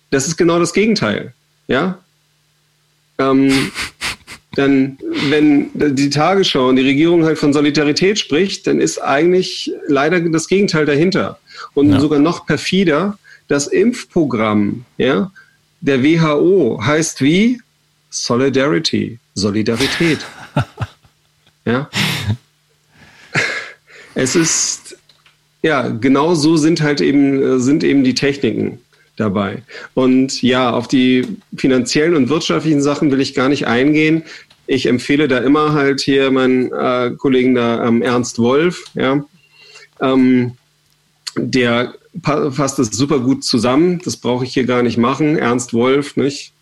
das 0.09 0.27
ist 0.27 0.37
genau 0.37 0.59
das 0.59 0.73
Gegenteil. 0.73 1.33
Ja? 1.67 1.99
Ähm, 3.17 3.71
dann, 4.55 4.97
wenn 5.29 5.69
die 5.75 6.09
Tagesschau 6.09 6.69
und 6.69 6.77
die 6.77 6.87
Regierung 6.87 7.23
halt 7.25 7.37
von 7.37 7.53
Solidarität 7.53 8.17
spricht, 8.17 8.65
dann 8.65 8.81
ist 8.81 8.97
eigentlich 8.97 9.71
leider 9.87 10.19
das 10.19 10.47
Gegenteil 10.47 10.85
dahinter. 10.85 11.37
Und 11.75 11.91
ja. 11.91 11.99
sogar 11.99 12.19
noch 12.19 12.45
perfider, 12.45 13.19
das 13.47 13.67
Impfprogramm 13.67 14.85
ja, 14.97 15.31
der 15.81 16.03
WHO 16.03 16.81
heißt 16.83 17.21
wie 17.21 17.61
Solidarity, 18.09 19.19
Solidarität. 19.35 20.19
ja. 21.65 21.89
Es 24.17 24.35
ist, 24.35 24.97
ja, 25.61 25.89
genau 25.89 26.33
so 26.33 26.57
sind 26.57 26.81
halt 26.81 27.01
eben, 27.01 27.59
sind 27.59 27.83
eben 27.83 28.03
die 28.03 28.15
Techniken 28.15 28.79
dabei. 29.15 29.61
Und 29.93 30.41
ja, 30.41 30.71
auf 30.71 30.87
die 30.87 31.37
finanziellen 31.55 32.15
und 32.15 32.27
wirtschaftlichen 32.27 32.81
Sachen 32.81 33.11
will 33.11 33.21
ich 33.21 33.35
gar 33.35 33.47
nicht 33.47 33.67
eingehen. 33.67 34.23
Ich 34.65 34.87
empfehle 34.87 35.27
da 35.27 35.37
immer 35.37 35.73
halt 35.73 36.01
hier 36.01 36.31
meinen 36.31 36.73
äh, 36.73 37.11
Kollegen 37.15 37.53
da 37.53 37.85
ähm, 37.85 38.01
Ernst 38.01 38.39
Wolf, 38.39 38.85
ja. 38.95 39.23
Ähm, 40.01 40.53
der 41.35 41.93
fasst 42.23 42.79
das 42.79 42.87
super 42.87 43.19
gut 43.19 43.43
zusammen. 43.43 44.01
Das 44.03 44.17
brauche 44.17 44.45
ich 44.45 44.53
hier 44.53 44.65
gar 44.65 44.81
nicht 44.81 44.97
machen. 44.97 45.37
Ernst 45.37 45.75
Wolf, 45.75 46.17
nicht? 46.17 46.53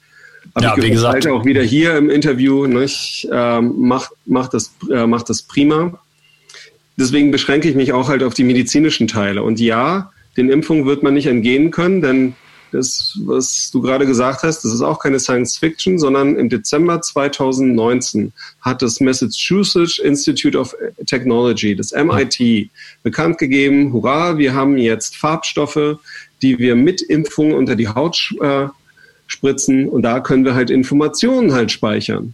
Hab 0.53 0.63
ja, 0.63 0.83
wie 0.83 0.91
gesagt. 0.91 1.25
auch 1.27 1.45
wieder 1.45 1.63
hier 1.63 1.95
im 1.95 2.09
Interview, 2.09 2.67
nicht? 2.67 3.29
Ähm, 3.31 3.75
macht, 3.79 4.11
macht, 4.25 4.53
das, 4.53 4.73
äh, 4.91 5.07
macht 5.07 5.29
das 5.29 5.41
prima. 5.41 6.01
Deswegen 6.97 7.31
beschränke 7.31 7.69
ich 7.69 7.75
mich 7.75 7.93
auch 7.93 8.07
halt 8.07 8.23
auf 8.23 8.33
die 8.33 8.43
medizinischen 8.43 9.07
Teile. 9.07 9.43
Und 9.43 9.59
ja, 9.59 10.11
den 10.37 10.49
Impfungen 10.49 10.85
wird 10.85 11.03
man 11.03 11.13
nicht 11.13 11.27
entgehen 11.27 11.71
können, 11.71 12.01
denn 12.01 12.35
das, 12.71 13.17
was 13.23 13.71
du 13.71 13.81
gerade 13.81 14.05
gesagt 14.05 14.43
hast, 14.43 14.63
das 14.63 14.73
ist 14.73 14.81
auch 14.81 14.99
keine 14.99 15.19
Science 15.19 15.57
Fiction, 15.57 15.97
sondern 15.97 16.35
im 16.35 16.49
Dezember 16.49 17.01
2019 17.01 18.33
hat 18.61 18.81
das 18.81 18.99
Massachusetts 18.99 19.99
Institute 19.99 20.57
of 20.57 20.75
Technology, 21.05 21.75
das 21.75 21.93
MIT, 21.93 22.69
bekannt 23.03 23.37
gegeben, 23.37 23.93
hurra, 23.93 24.37
wir 24.37 24.53
haben 24.53 24.77
jetzt 24.77 25.15
Farbstoffe, 25.15 25.97
die 26.41 26.59
wir 26.59 26.75
mit 26.75 27.01
Impfung 27.01 27.53
unter 27.53 27.75
die 27.75 27.87
Haut 27.87 28.33
äh, 28.41 28.67
spritzen 29.27 29.87
und 29.87 30.01
da 30.01 30.19
können 30.19 30.43
wir 30.43 30.55
halt 30.55 30.69
Informationen 30.69 31.53
halt 31.53 31.71
speichern. 31.71 32.33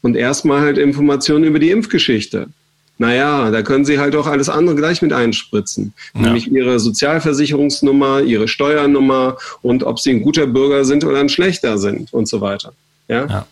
Und 0.00 0.16
erstmal 0.16 0.60
halt 0.60 0.78
Informationen 0.78 1.44
über 1.44 1.58
die 1.58 1.70
Impfgeschichte. 1.70 2.48
Naja, 2.96 3.50
da 3.50 3.62
können 3.62 3.84
Sie 3.84 3.98
halt 3.98 4.14
auch 4.14 4.26
alles 4.26 4.48
andere 4.48 4.76
gleich 4.76 5.02
mit 5.02 5.12
einspritzen. 5.12 5.94
Ja. 6.14 6.22
Nämlich 6.22 6.50
Ihre 6.50 6.78
Sozialversicherungsnummer, 6.78 8.22
Ihre 8.22 8.46
Steuernummer 8.46 9.36
und 9.62 9.82
ob 9.82 9.98
Sie 9.98 10.10
ein 10.10 10.22
guter 10.22 10.46
Bürger 10.46 10.84
sind 10.84 11.04
oder 11.04 11.18
ein 11.18 11.28
schlechter 11.28 11.78
sind 11.78 12.12
und 12.12 12.28
so 12.28 12.40
weiter. 12.40 12.72
Ja? 13.08 13.26
ja. 13.26 13.46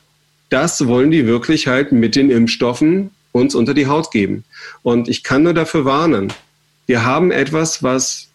Das 0.48 0.86
wollen 0.86 1.10
die 1.10 1.26
wirklich 1.26 1.66
halt 1.66 1.92
mit 1.92 2.14
den 2.14 2.30
Impfstoffen 2.30 3.10
uns 3.32 3.54
unter 3.54 3.74
die 3.74 3.86
Haut 3.86 4.10
geben. 4.10 4.44
Und 4.82 5.08
ich 5.08 5.22
kann 5.22 5.42
nur 5.42 5.54
dafür 5.54 5.84
warnen. 5.84 6.32
Wir 6.86 7.04
haben 7.04 7.30
etwas, 7.30 7.82
was 7.82 8.28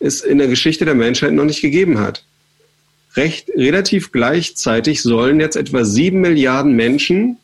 es 0.00 0.22
in 0.22 0.38
der 0.38 0.48
Geschichte 0.48 0.84
der 0.84 0.94
Menschheit 0.94 1.32
noch 1.32 1.44
nicht 1.44 1.60
gegeben 1.60 1.98
hat. 2.00 2.24
Recht, 3.14 3.50
relativ 3.54 4.12
gleichzeitig 4.12 5.02
sollen 5.02 5.40
jetzt 5.40 5.56
etwa 5.56 5.84
sieben 5.84 6.20
Milliarden 6.20 6.74
Menschen 6.74 7.36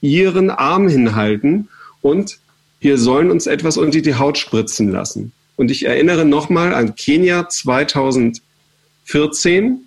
ihren 0.00 0.50
Arm 0.50 0.88
hinhalten 0.88 1.68
und 2.00 2.38
wir 2.82 2.98
sollen 2.98 3.30
uns 3.30 3.46
etwas 3.46 3.78
unter 3.78 4.00
die 4.00 4.16
Haut 4.16 4.38
spritzen 4.38 4.90
lassen. 4.90 5.30
Und 5.56 5.70
ich 5.70 5.86
erinnere 5.86 6.24
nochmal 6.24 6.74
an 6.74 6.96
Kenia 6.96 7.48
2014. 7.48 9.86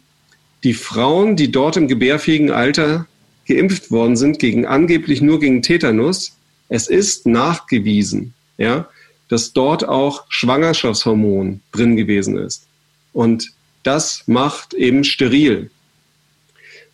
Die 0.63 0.73
Frauen, 0.73 1.35
die 1.35 1.51
dort 1.51 1.75
im 1.75 1.89
gebärfähigen 1.89 2.51
Alter 2.51 3.05
geimpft 3.47 3.91
worden 3.91 4.15
sind, 4.15 4.39
gegen 4.39 4.65
angeblich 4.65 5.21
nur 5.21 5.41
gegen 5.41 5.61
Tetanus, 5.61 6.37
es 6.69 6.87
ist 6.87 7.27
nachgewiesen, 7.27 8.33
ja, 8.57 8.87
dass 9.27 9.53
dort 9.53 9.87
auch 9.87 10.23
Schwangerschaftshormon 10.29 11.61
drin 11.73 11.95
gewesen 11.97 12.37
ist. 12.37 12.65
Und 13.11 13.51
das 13.83 14.23
macht 14.25 14.73
eben 14.73 15.03
steril. 15.03 15.69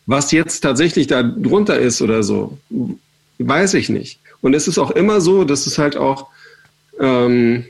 Was 0.08 0.32
jetzt 0.32 0.62
tatsächlich 0.62 1.06
da 1.08 1.22
drunter 1.24 1.80
ist 1.80 2.02
oder 2.02 2.24
so, 2.24 2.58
weiß 3.38 3.76
ich 3.76 3.90
nicht. 3.90 4.20
Und 4.42 4.54
es 4.54 4.68
ist 4.68 4.78
auch 4.78 4.92
immer 4.92 5.22
so, 5.22 5.44
dass 5.44 5.68
es 5.68 5.78
halt 5.78 5.98
auch, 5.98 6.28
ähm, 7.00 7.66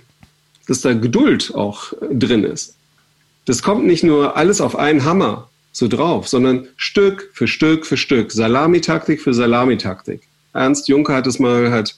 dass 0.68 0.82
da 0.82 0.94
Geduld 0.94 1.54
auch 1.54 1.94
drin 2.12 2.44
ist. 2.44 2.76
Das 3.46 3.62
kommt 3.62 3.86
nicht 3.86 4.04
nur 4.04 4.38
alles 4.38 4.62
auf 4.62 4.76
einen 4.76 5.04
Hammer 5.04 5.50
so 5.72 5.88
drauf, 5.88 6.28
sondern 6.28 6.68
Stück 6.76 7.30
für 7.34 7.48
Stück 7.48 7.86
für 7.86 7.98
Stück, 7.98 8.32
Salamitaktik 8.32 9.22
für 9.22 9.34
Salamitaktik. 9.34 10.22
Ernst 10.54 10.88
Juncker 10.88 11.16
hat 11.16 11.28
es 11.28 11.40
mal 11.40 11.72
halt 11.72 11.96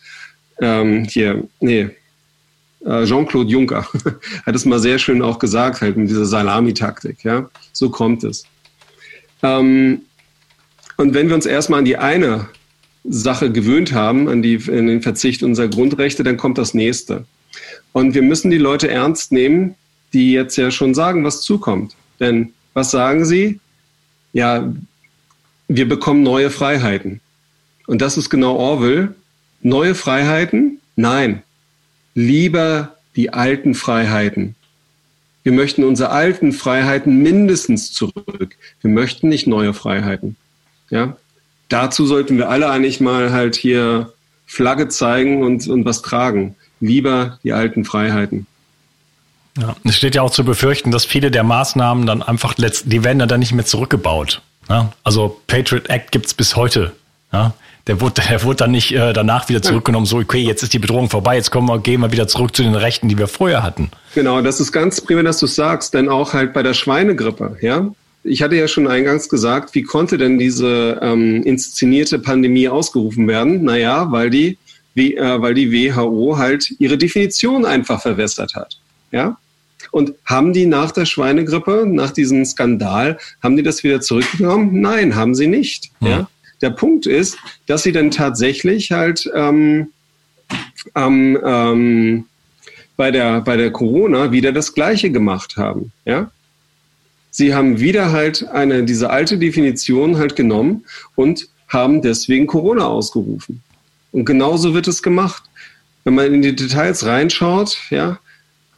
ähm, 0.61 1.05
hier, 1.05 1.43
nee, 1.59 1.89
äh, 2.85 3.05
Jean-Claude 3.05 3.49
Juncker 3.49 3.87
hat 4.45 4.55
es 4.55 4.65
mal 4.65 4.79
sehr 4.79 4.99
schön 4.99 5.21
auch 5.21 5.39
gesagt, 5.39 5.81
halt 5.81 5.97
mit 5.97 6.09
dieser 6.09 6.25
Salamitaktik, 6.25 7.23
ja. 7.23 7.49
So 7.71 7.89
kommt 7.89 8.23
es. 8.23 8.45
Ähm, 9.41 10.03
und 10.97 11.13
wenn 11.13 11.27
wir 11.27 11.35
uns 11.35 11.45
erstmal 11.45 11.79
an 11.79 11.85
die 11.85 11.97
eine 11.97 12.47
Sache 13.03 13.51
gewöhnt 13.51 13.93
haben, 13.93 14.29
an, 14.29 14.41
die, 14.41 14.57
an 14.67 14.87
den 14.87 15.01
Verzicht 15.01 15.43
unserer 15.43 15.67
Grundrechte, 15.67 16.23
dann 16.23 16.37
kommt 16.37 16.57
das 16.57 16.73
nächste. 16.73 17.25
Und 17.91 18.13
wir 18.15 18.21
müssen 18.21 18.49
die 18.49 18.57
Leute 18.57 18.89
ernst 18.89 19.31
nehmen, 19.31 19.75
die 20.13 20.31
jetzt 20.31 20.55
ja 20.57 20.71
schon 20.71 20.93
sagen, 20.93 21.23
was 21.23 21.41
zukommt. 21.41 21.95
Denn 22.19 22.53
was 22.73 22.91
sagen 22.91 23.25
sie? 23.25 23.59
Ja, 24.31 24.73
wir 25.67 25.87
bekommen 25.87 26.23
neue 26.23 26.49
Freiheiten. 26.49 27.19
Und 27.87 28.01
das 28.01 28.17
ist 28.17 28.29
genau 28.29 28.55
Orwell. 28.55 29.13
Neue 29.61 29.95
Freiheiten? 29.95 30.79
Nein. 30.95 31.43
Lieber 32.15 32.97
die 33.15 33.33
alten 33.33 33.73
Freiheiten. 33.73 34.55
Wir 35.43 35.51
möchten 35.51 35.83
unsere 35.83 36.09
alten 36.09 36.53
Freiheiten 36.53 37.21
mindestens 37.21 37.91
zurück. 37.91 38.55
Wir 38.81 38.89
möchten 38.89 39.29
nicht 39.29 39.45
neue 39.45 39.73
Freiheiten. 39.73 40.37
Ja? 40.89 41.17
Dazu 41.69 42.05
sollten 42.05 42.37
wir 42.37 42.49
alle 42.49 42.69
eigentlich 42.69 42.99
mal 42.99 43.31
halt 43.31 43.55
hier 43.55 44.13
Flagge 44.45 44.87
zeigen 44.87 45.43
und, 45.43 45.67
und 45.67 45.85
was 45.85 46.01
tragen. 46.01 46.55
Lieber 46.79 47.39
die 47.43 47.53
alten 47.53 47.85
Freiheiten. 47.85 48.45
Ja, 49.57 49.75
es 49.83 49.95
steht 49.95 50.15
ja 50.15 50.21
auch 50.21 50.31
zu 50.31 50.43
befürchten, 50.43 50.91
dass 50.91 51.05
viele 51.05 51.29
der 51.29 51.43
Maßnahmen 51.43 52.05
dann 52.05 52.23
einfach, 52.23 52.57
letzt, 52.57 52.91
die 52.91 53.03
werden 53.03 53.27
dann 53.27 53.39
nicht 53.39 53.53
mehr 53.53 53.65
zurückgebaut. 53.65 54.41
Ja? 54.69 54.91
Also 55.03 55.41
Patriot 55.47 55.89
Act 55.89 56.11
gibt 56.11 56.25
es 56.25 56.33
bis 56.33 56.55
heute. 56.55 56.91
Ja? 57.31 57.53
Der 57.87 57.99
wurde, 57.99 58.21
der 58.21 58.43
wurde 58.43 58.57
dann 58.57 58.71
nicht 58.71 58.93
äh, 58.93 59.13
danach 59.13 59.49
wieder 59.49 59.61
zurückgenommen, 59.61 60.05
so, 60.05 60.17
okay, 60.17 60.39
jetzt 60.39 60.63
ist 60.63 60.73
die 60.73 60.79
Bedrohung 60.79 61.09
vorbei, 61.09 61.35
jetzt 61.35 61.51
kommen 61.51 61.67
wir, 61.67 61.79
gehen 61.79 61.99
wir 61.99 62.11
wieder 62.11 62.27
zurück 62.27 62.55
zu 62.55 62.63
den 62.63 62.75
Rechten, 62.75 63.09
die 63.09 63.17
wir 63.17 63.27
vorher 63.27 63.61
hatten. 63.61 63.91
Genau, 64.15 64.41
das 64.41 64.61
ist 64.61 64.71
ganz 64.71 65.01
prima, 65.01 65.21
dass 65.21 65.39
du 65.39 65.47
sagst, 65.47 65.93
denn 65.93 66.07
auch 66.07 66.33
halt 66.33 66.53
bei 66.53 66.63
der 66.63 66.73
Schweinegrippe, 66.73 67.57
ja, 67.61 67.91
ich 68.23 68.41
hatte 68.41 68.55
ja 68.55 68.67
schon 68.67 68.87
eingangs 68.87 69.29
gesagt, 69.29 69.75
wie 69.75 69.83
konnte 69.83 70.17
denn 70.17 70.37
diese 70.37 70.99
ähm, 71.01 71.43
inszenierte 71.43 72.19
Pandemie 72.19 72.69
ausgerufen 72.69 73.27
werden? 73.27 73.63
Naja, 73.63 74.11
weil 74.11 74.29
die, 74.29 74.57
wie, 74.93 75.15
äh, 75.15 75.41
weil 75.41 75.53
die 75.53 75.71
WHO 75.71 76.37
halt 76.37 76.73
ihre 76.79 76.97
Definition 76.97 77.65
einfach 77.65 78.01
verwässert 78.01 78.55
hat. 78.55 78.79
Ja? 79.11 79.37
Und 79.91 80.13
haben 80.25 80.53
die 80.53 80.65
nach 80.65 80.91
der 80.91 81.05
Schweinegrippe, 81.05 81.85
nach 81.87 82.11
diesem 82.11 82.45
Skandal, 82.45 83.17
haben 83.41 83.57
die 83.57 83.63
das 83.63 83.83
wieder 83.83 84.01
zurückgenommen? 84.01 84.81
Nein, 84.81 85.15
haben 85.15 85.35
sie 85.35 85.47
nicht. 85.47 85.91
Ja. 85.99 86.09
ja? 86.09 86.27
Der 86.61 86.69
Punkt 86.69 87.05
ist, 87.05 87.37
dass 87.67 87.83
sie 87.83 87.91
dann 87.91 88.09
tatsächlich 88.09 88.91
halt 88.91 89.29
ähm, 89.35 89.89
ähm, 90.95 91.37
ähm, 91.43 92.25
bei, 92.95 93.11
der, 93.11 93.41
bei 93.41 93.57
der 93.57 93.71
Corona 93.71 94.31
wieder 94.31 94.53
das 94.53 94.73
Gleiche 94.73 95.11
gemacht 95.11 95.57
haben. 95.57 95.91
Ja? 96.05 96.31
Sie 97.35 97.55
haben 97.55 97.79
wieder 97.79 98.11
halt 98.11 98.47
eine, 98.49 98.83
diese 98.83 99.09
alte 99.09 99.39
Definition 99.39 100.17
halt 100.17 100.35
genommen 100.35 100.85
und 101.15 101.47
haben 101.67 102.03
deswegen 102.03 102.45
Corona 102.45 102.85
ausgerufen. 102.85 103.63
Und 104.11 104.25
genauso 104.25 104.75
wird 104.75 104.87
es 104.87 105.01
gemacht. 105.01 105.41
Wenn 106.03 106.13
man 106.13 106.31
in 106.31 106.43
die 106.43 106.55
Details 106.55 107.07
reinschaut, 107.07 107.79
ja, 107.89 108.19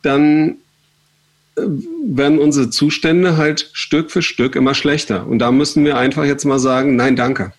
dann 0.03 0.55
äh, 1.57 1.63
werden 2.07 2.39
unsere 2.39 2.69
Zustände 2.69 3.35
halt 3.35 3.69
Stück 3.73 4.09
für 4.09 4.21
Stück 4.21 4.55
immer 4.55 4.73
schlechter. 4.73 5.27
Und 5.27 5.39
da 5.39 5.51
müssen 5.51 5.83
wir 5.83 5.97
einfach 5.97 6.23
jetzt 6.23 6.45
mal 6.45 6.59
sagen, 6.59 6.95
nein, 6.95 7.17
danke 7.17 7.51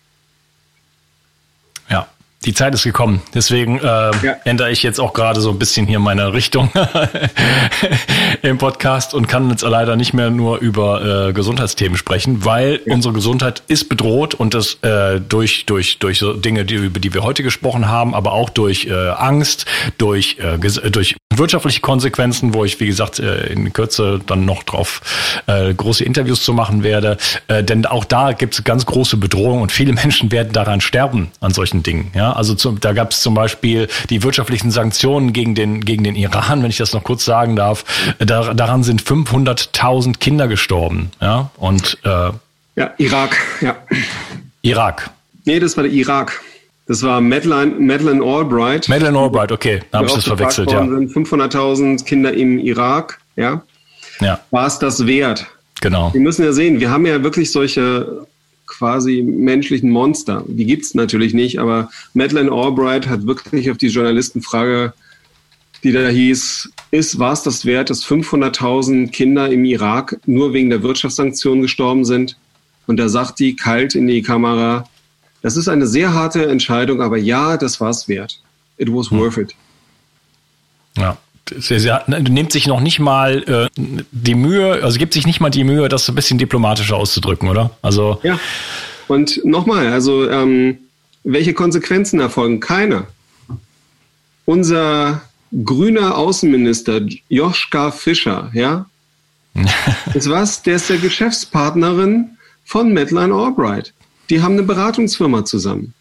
die 2.45 2.53
Zeit 2.53 2.73
ist 2.73 2.83
gekommen. 2.83 3.21
Deswegen 3.33 3.79
äh, 3.79 3.83
ja. 3.83 4.11
ändere 4.45 4.71
ich 4.71 4.83
jetzt 4.83 4.99
auch 4.99 5.13
gerade 5.13 5.41
so 5.41 5.49
ein 5.49 5.59
bisschen 5.59 5.87
hier 5.87 5.99
meine 5.99 6.33
Richtung 6.33 6.69
im 8.41 8.57
Podcast 8.57 9.13
und 9.13 9.27
kann 9.27 9.49
jetzt 9.49 9.63
leider 9.63 9.95
nicht 9.95 10.13
mehr 10.13 10.29
nur 10.29 10.59
über 10.59 11.29
äh, 11.29 11.33
Gesundheitsthemen 11.33 11.97
sprechen, 11.97 12.45
weil 12.45 12.79
ja. 12.85 12.93
unsere 12.93 13.13
Gesundheit 13.13 13.63
ist 13.67 13.89
bedroht 13.89 14.33
und 14.33 14.53
das 14.53 14.75
äh, 14.83 15.19
durch 15.19 15.65
durch 15.65 15.99
durch 15.99 16.19
so 16.19 16.33
Dinge, 16.33 16.63
die, 16.63 16.75
über 16.75 16.99
die 16.99 17.13
wir 17.13 17.23
heute 17.23 17.43
gesprochen 17.43 17.87
haben, 17.87 18.13
aber 18.13 18.33
auch 18.33 18.49
durch 18.49 18.85
äh, 18.85 19.09
Angst, 19.09 19.65
durch 19.97 20.37
äh, 20.39 20.57
durch 20.89 21.15
wirtschaftliche 21.37 21.81
Konsequenzen, 21.81 22.53
wo 22.53 22.65
ich, 22.65 22.79
wie 22.79 22.87
gesagt, 22.87 23.19
äh, 23.19 23.47
in 23.47 23.71
Kürze 23.73 24.19
dann 24.25 24.45
noch 24.45 24.63
drauf 24.63 25.01
äh, 25.47 25.73
große 25.73 26.03
Interviews 26.03 26.43
zu 26.43 26.53
machen 26.53 26.83
werde. 26.83 27.17
Äh, 27.47 27.63
denn 27.63 27.85
auch 27.85 28.05
da 28.05 28.33
gibt 28.33 28.53
es 28.53 28.63
ganz 28.63 28.85
große 28.85 29.17
Bedrohungen 29.17 29.61
und 29.61 29.71
viele 29.71 29.93
Menschen 30.07 30.31
werden 30.31 30.53
daran 30.53 30.81
sterben 30.81 31.31
an 31.39 31.53
solchen 31.53 31.83
Dingen. 31.83 32.11
Ja, 32.15 32.26
also 32.33 32.55
zum, 32.55 32.79
da 32.79 32.93
gab 32.93 33.11
es 33.11 33.21
zum 33.21 33.33
Beispiel 33.33 33.87
die 34.09 34.23
wirtschaftlichen 34.23 34.71
Sanktionen 34.71 35.33
gegen 35.33 35.55
den 35.55 35.81
gegen 35.83 36.03
den 36.03 36.15
Iran, 36.15 36.63
wenn 36.63 36.69
ich 36.69 36.77
das 36.77 36.93
noch 36.93 37.03
kurz 37.03 37.25
sagen 37.25 37.55
darf. 37.55 37.83
Da, 38.19 38.53
daran 38.53 38.83
sind 38.83 39.01
500.000 39.01 40.17
Kinder 40.19 40.47
gestorben. 40.47 41.11
Ja, 41.21 41.49
und 41.57 41.97
äh, 42.03 42.31
ja, 42.75 42.93
Irak, 42.97 43.37
ja. 43.61 43.75
Irak. 44.61 45.09
Nee, 45.45 45.59
das 45.59 45.77
war 45.77 45.83
der 45.83 45.93
Irak. 45.93 46.41
Das 46.87 47.03
war 47.03 47.19
Madeleine, 47.19 47.73
Madeleine 47.79 48.23
Albright. 48.23 48.87
Madeleine 48.87 49.17
Albright, 49.17 49.51
okay, 49.51 49.81
da 49.91 49.99
habe 49.99 50.07
ich 50.07 50.13
das 50.13 50.23
verwechselt, 50.23 50.71
ja. 50.71 50.81
500.000 50.81 52.05
Kinder 52.05 52.33
im 52.33 52.59
Irak, 52.59 53.19
ja. 53.35 53.61
Ja. 54.21 54.39
War 54.51 54.67
es 54.67 54.79
das 54.79 55.05
wert? 55.05 55.45
Genau. 55.81 56.13
Wir 56.13 56.21
müssen 56.21 56.43
ja 56.43 56.53
sehen, 56.53 56.79
wir 56.79 56.89
haben 56.89 57.05
ja 57.05 57.21
wirklich 57.23 57.51
solche 57.51 58.25
quasi 58.67 59.23
menschlichen 59.23 59.89
Monster. 59.89 60.43
Die 60.47 60.65
gibt 60.65 60.83
es 60.83 60.93
natürlich 60.93 61.33
nicht, 61.33 61.59
aber 61.59 61.89
Madeleine 62.13 62.51
Albright 62.51 63.07
hat 63.07 63.25
wirklich 63.25 63.71
auf 63.71 63.77
die 63.77 63.87
Journalistenfrage, 63.87 64.93
die 65.83 65.91
da 65.91 66.07
hieß, 66.07 66.69
ist, 66.91 67.19
war 67.19 67.33
es 67.33 67.43
das 67.43 67.65
wert, 67.65 67.89
dass 67.89 68.05
500.000 68.05 69.09
Kinder 69.11 69.49
im 69.49 69.65
Irak 69.65 70.19
nur 70.25 70.53
wegen 70.53 70.69
der 70.69 70.83
Wirtschaftssanktionen 70.83 71.61
gestorben 71.61 72.05
sind? 72.05 72.37
Und 72.87 72.97
da 72.97 73.09
sagt 73.09 73.39
die 73.39 73.55
kalt 73.55 73.95
in 73.95 74.07
die 74.07 74.21
Kamera, 74.21 74.87
das 75.41 75.57
ist 75.57 75.67
eine 75.67 75.87
sehr 75.87 76.13
harte 76.13 76.47
Entscheidung, 76.47 77.01
aber 77.01 77.17
ja, 77.17 77.57
das 77.57 77.79
war 77.79 77.89
es 77.89 78.07
wert. 78.07 78.41
It 78.77 78.89
was 78.91 79.11
hm. 79.11 79.19
worth 79.19 79.37
it. 79.37 79.55
Ja. 80.97 81.17
Sie, 81.57 81.79
sie 81.79 81.91
nimmt 82.07 82.51
sich 82.51 82.67
noch 82.67 82.81
nicht 82.81 82.99
mal 82.99 83.43
äh, 83.43 83.81
die 84.11 84.35
Mühe, 84.35 84.83
also 84.83 84.97
gibt 84.97 85.13
sich 85.13 85.25
nicht 85.25 85.39
mal 85.39 85.49
die 85.49 85.63
Mühe, 85.63 85.89
das 85.89 86.07
ein 86.09 86.15
bisschen 86.15 86.37
diplomatischer 86.37 86.95
auszudrücken, 86.95 87.49
oder? 87.49 87.71
Also 87.81 88.19
ja. 88.23 88.39
Und 89.07 89.43
nochmal, 89.45 89.87
also 89.87 90.29
ähm, 90.29 90.77
welche 91.23 91.53
Konsequenzen 91.53 92.19
erfolgen? 92.19 92.59
Keine. 92.59 93.07
Unser 94.45 95.21
grüner 95.63 96.17
Außenminister 96.17 97.01
Joschka 97.29 97.91
Fischer, 97.91 98.51
ja, 98.53 98.85
ist 100.13 100.29
was? 100.29 100.61
Der 100.63 100.75
ist 100.75 100.89
der 100.89 100.97
Geschäftspartnerin 100.97 102.37
von 102.63 102.93
Madeleine 102.93 103.33
Albright. 103.33 103.93
Die 104.29 104.41
haben 104.41 104.53
eine 104.53 104.63
Beratungsfirma 104.63 105.45
zusammen. 105.45 105.93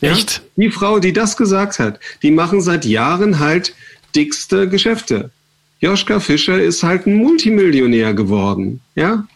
Ja? 0.00 0.12
Echt? 0.12 0.42
Die 0.56 0.70
Frau, 0.70 0.98
die 0.98 1.12
das 1.12 1.36
gesagt 1.36 1.78
hat, 1.78 1.98
die 2.22 2.30
machen 2.30 2.60
seit 2.60 2.84
Jahren 2.84 3.38
halt 3.38 3.74
dickste 4.16 4.68
Geschäfte. 4.68 5.30
Joschka 5.80 6.20
Fischer 6.20 6.60
ist 6.60 6.82
halt 6.82 7.06
ein 7.06 7.16
Multimillionär 7.16 8.14
geworden, 8.14 8.80
ja? 8.94 9.26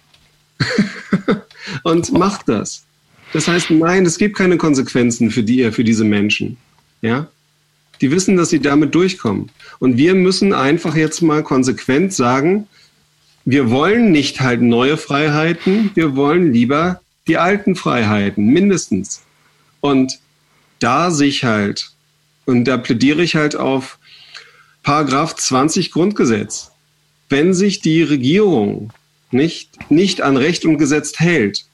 Und 1.83 2.13
macht 2.13 2.49
das. 2.49 2.85
Das 3.33 3.47
heißt, 3.47 3.71
nein, 3.71 4.07
es 4.07 4.19
gibt 4.19 4.37
keine 4.37 4.57
Konsequenzen 4.57 5.31
für 5.31 5.43
die, 5.43 5.71
für 5.71 5.85
diese 5.85 6.05
Menschen, 6.05 6.57
ja? 7.03 7.29
Die 8.01 8.11
wissen, 8.11 8.37
dass 8.37 8.49
sie 8.49 8.61
damit 8.61 8.95
durchkommen. 8.95 9.51
Und 9.79 9.99
wir 9.99 10.15
müssen 10.15 10.55
einfach 10.55 10.97
jetzt 10.97 11.21
mal 11.21 11.43
konsequent 11.43 12.15
sagen, 12.15 12.67
wir 13.45 13.71
wollen 13.71 14.11
nicht 14.11 14.41
halt 14.41 14.63
neue 14.63 14.97
Freiheiten, 14.97 15.91
wir 15.95 16.17
wollen 16.17 16.53
lieber 16.53 17.03
die 17.27 17.37
alten 17.37 17.77
Freiheiten, 17.77 18.47
mindestens. 18.47 19.23
Und 19.81 20.19
da 20.79 21.11
sich 21.11 21.45
halt, 21.45 21.91
und 22.47 22.65
da 22.65 22.79
plädiere 22.79 23.23
ich 23.23 23.37
halt 23.37 23.55
auf 23.57 23.99
Paragraph 24.83 25.35
20 25.37 25.93
Grundgesetz, 25.93 26.73
wenn 27.29 27.55
sich 27.55 27.81
die 27.81 28.03
Regierung 28.03 28.93
nicht, 29.31 29.91
nicht 29.91 30.23
an 30.23 30.37
Recht 30.37 30.65
und 30.65 30.79
Gesetz 30.79 31.19
hält, 31.19 31.65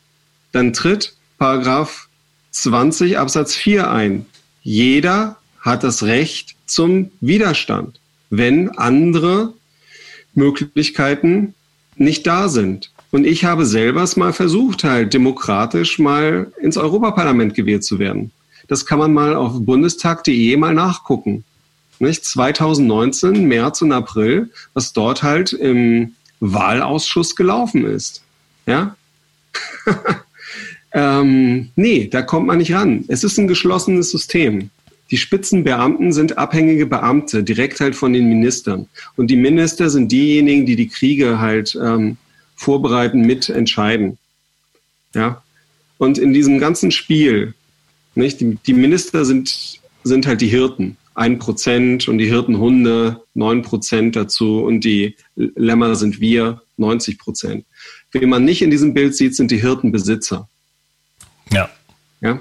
dann 0.53 0.73
tritt 0.73 1.17
Paragraph 1.39 2.09
20 2.51 3.19
Absatz 3.19 3.55
4 3.55 3.91
ein. 3.91 4.27
Jeder 4.63 5.37
hat 5.61 5.85
das 5.85 6.03
Recht 6.03 6.57
zum 6.67 7.11
Widerstand, 7.21 8.01
wenn 8.31 8.71
andere 8.71 9.55
Möglichkeiten 10.35 11.55
nicht 11.97 12.27
da 12.27 12.49
sind. 12.49 12.91
Und 13.11 13.27
ich 13.27 13.45
habe 13.45 13.65
selber 13.65 14.03
es 14.03 14.17
mal 14.17 14.33
versucht, 14.33 14.85
halt 14.85 15.15
demokratisch 15.15 15.99
mal 15.99 16.53
ins 16.61 16.77
Europaparlament 16.77 17.55
gewählt 17.55 17.85
zu 17.85 17.99
werden. 17.99 18.33
Das 18.69 18.85
kann 18.85 18.99
man 18.99 19.13
mal 19.13 19.35
auf 19.35 19.65
bundestag.de 19.65 20.57
mal 20.57 20.75
nachgucken. 20.75 21.45
Nicht? 21.99 22.25
2019, 22.25 23.45
März 23.45 23.83
und 23.83 23.93
April, 23.93 24.51
was 24.75 24.93
dort 24.93 25.23
halt 25.23 25.53
im 25.53 26.15
Wahlausschuss 26.41 27.37
gelaufen 27.37 27.85
ist. 27.85 28.23
Ja? 28.67 28.97
ähm, 30.93 31.71
nee, 31.77 32.09
da 32.09 32.23
kommt 32.23 32.47
man 32.47 32.59
nicht 32.59 32.73
ran. 32.73 33.05
Es 33.09 33.25
ist 33.25 33.39
ein 33.39 33.49
geschlossenes 33.49 34.11
System. 34.11 34.71
Die 35.11 35.17
Spitzenbeamten 35.17 36.13
sind 36.13 36.37
abhängige 36.37 36.87
Beamte, 36.87 37.45
direkt 37.45 37.81
halt 37.81 37.95
von 37.95 38.13
den 38.13 38.29
Ministern. 38.29 38.89
Und 39.17 39.29
die 39.31 39.37
Minister 39.37 39.89
sind 39.89 40.11
diejenigen, 40.11 40.67
die 40.67 40.75
die 40.75 40.89
Kriege 40.89 41.39
halt 41.39 41.79
ähm, 41.81 42.17
vorbereiten, 42.57 43.21
mitentscheiden. 43.21 44.19
Ja. 45.15 45.43
Und 45.99 46.19
in 46.19 46.33
diesem 46.33 46.59
ganzen 46.59 46.91
Spiel, 46.91 47.55
nicht, 48.15 48.39
die, 48.41 48.75
Minister 48.75 49.25
sind, 49.25 49.79
sind 50.03 50.27
halt 50.27 50.41
die 50.41 50.49
Hirten. 50.49 50.97
Ein 51.17 51.39
Prozent 51.39 52.09
und 52.09 52.19
die 52.19 52.27
Hirtenhunde 52.27 53.23
neun 53.33 53.63
Prozent 53.63 54.17
dazu 54.17 54.63
und 54.63 54.83
die 54.83 55.17
Lämmer 55.35 55.95
sind 55.95 56.21
wir 56.21 56.61
90 56.77 57.19
Prozent. 57.19 57.65
Wen 58.13 58.29
man 58.29 58.45
nicht 58.45 58.61
in 58.61 58.71
diesem 58.71 58.93
Bild 58.93 59.17
sieht, 59.17 59.35
sind 59.35 59.51
die 59.51 59.61
Hirtenbesitzer. 59.61 60.49
Ja. 61.51 61.71
Ja. 62.21 62.39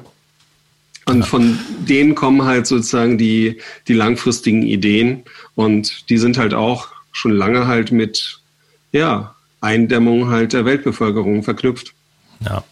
Und 1.05 1.23
von 1.23 1.57
denen 1.88 2.15
kommen 2.15 2.43
halt 2.43 2.67
sozusagen 2.67 3.17
die, 3.17 3.61
die 3.88 3.93
langfristigen 3.93 4.63
Ideen. 4.63 5.23
Und 5.55 6.09
die 6.09 6.17
sind 6.17 6.38
halt 6.38 6.53
auch 6.53 6.89
schon 7.11 7.31
lange 7.31 7.67
halt 7.67 7.91
mit, 7.91 8.41
ja, 8.91 9.35
Eindämmung 9.61 10.29
halt 10.29 10.53
der 10.53 10.65
Weltbevölkerung 10.65 11.43
verknüpft. 11.43 11.93
Ja. 12.41 12.63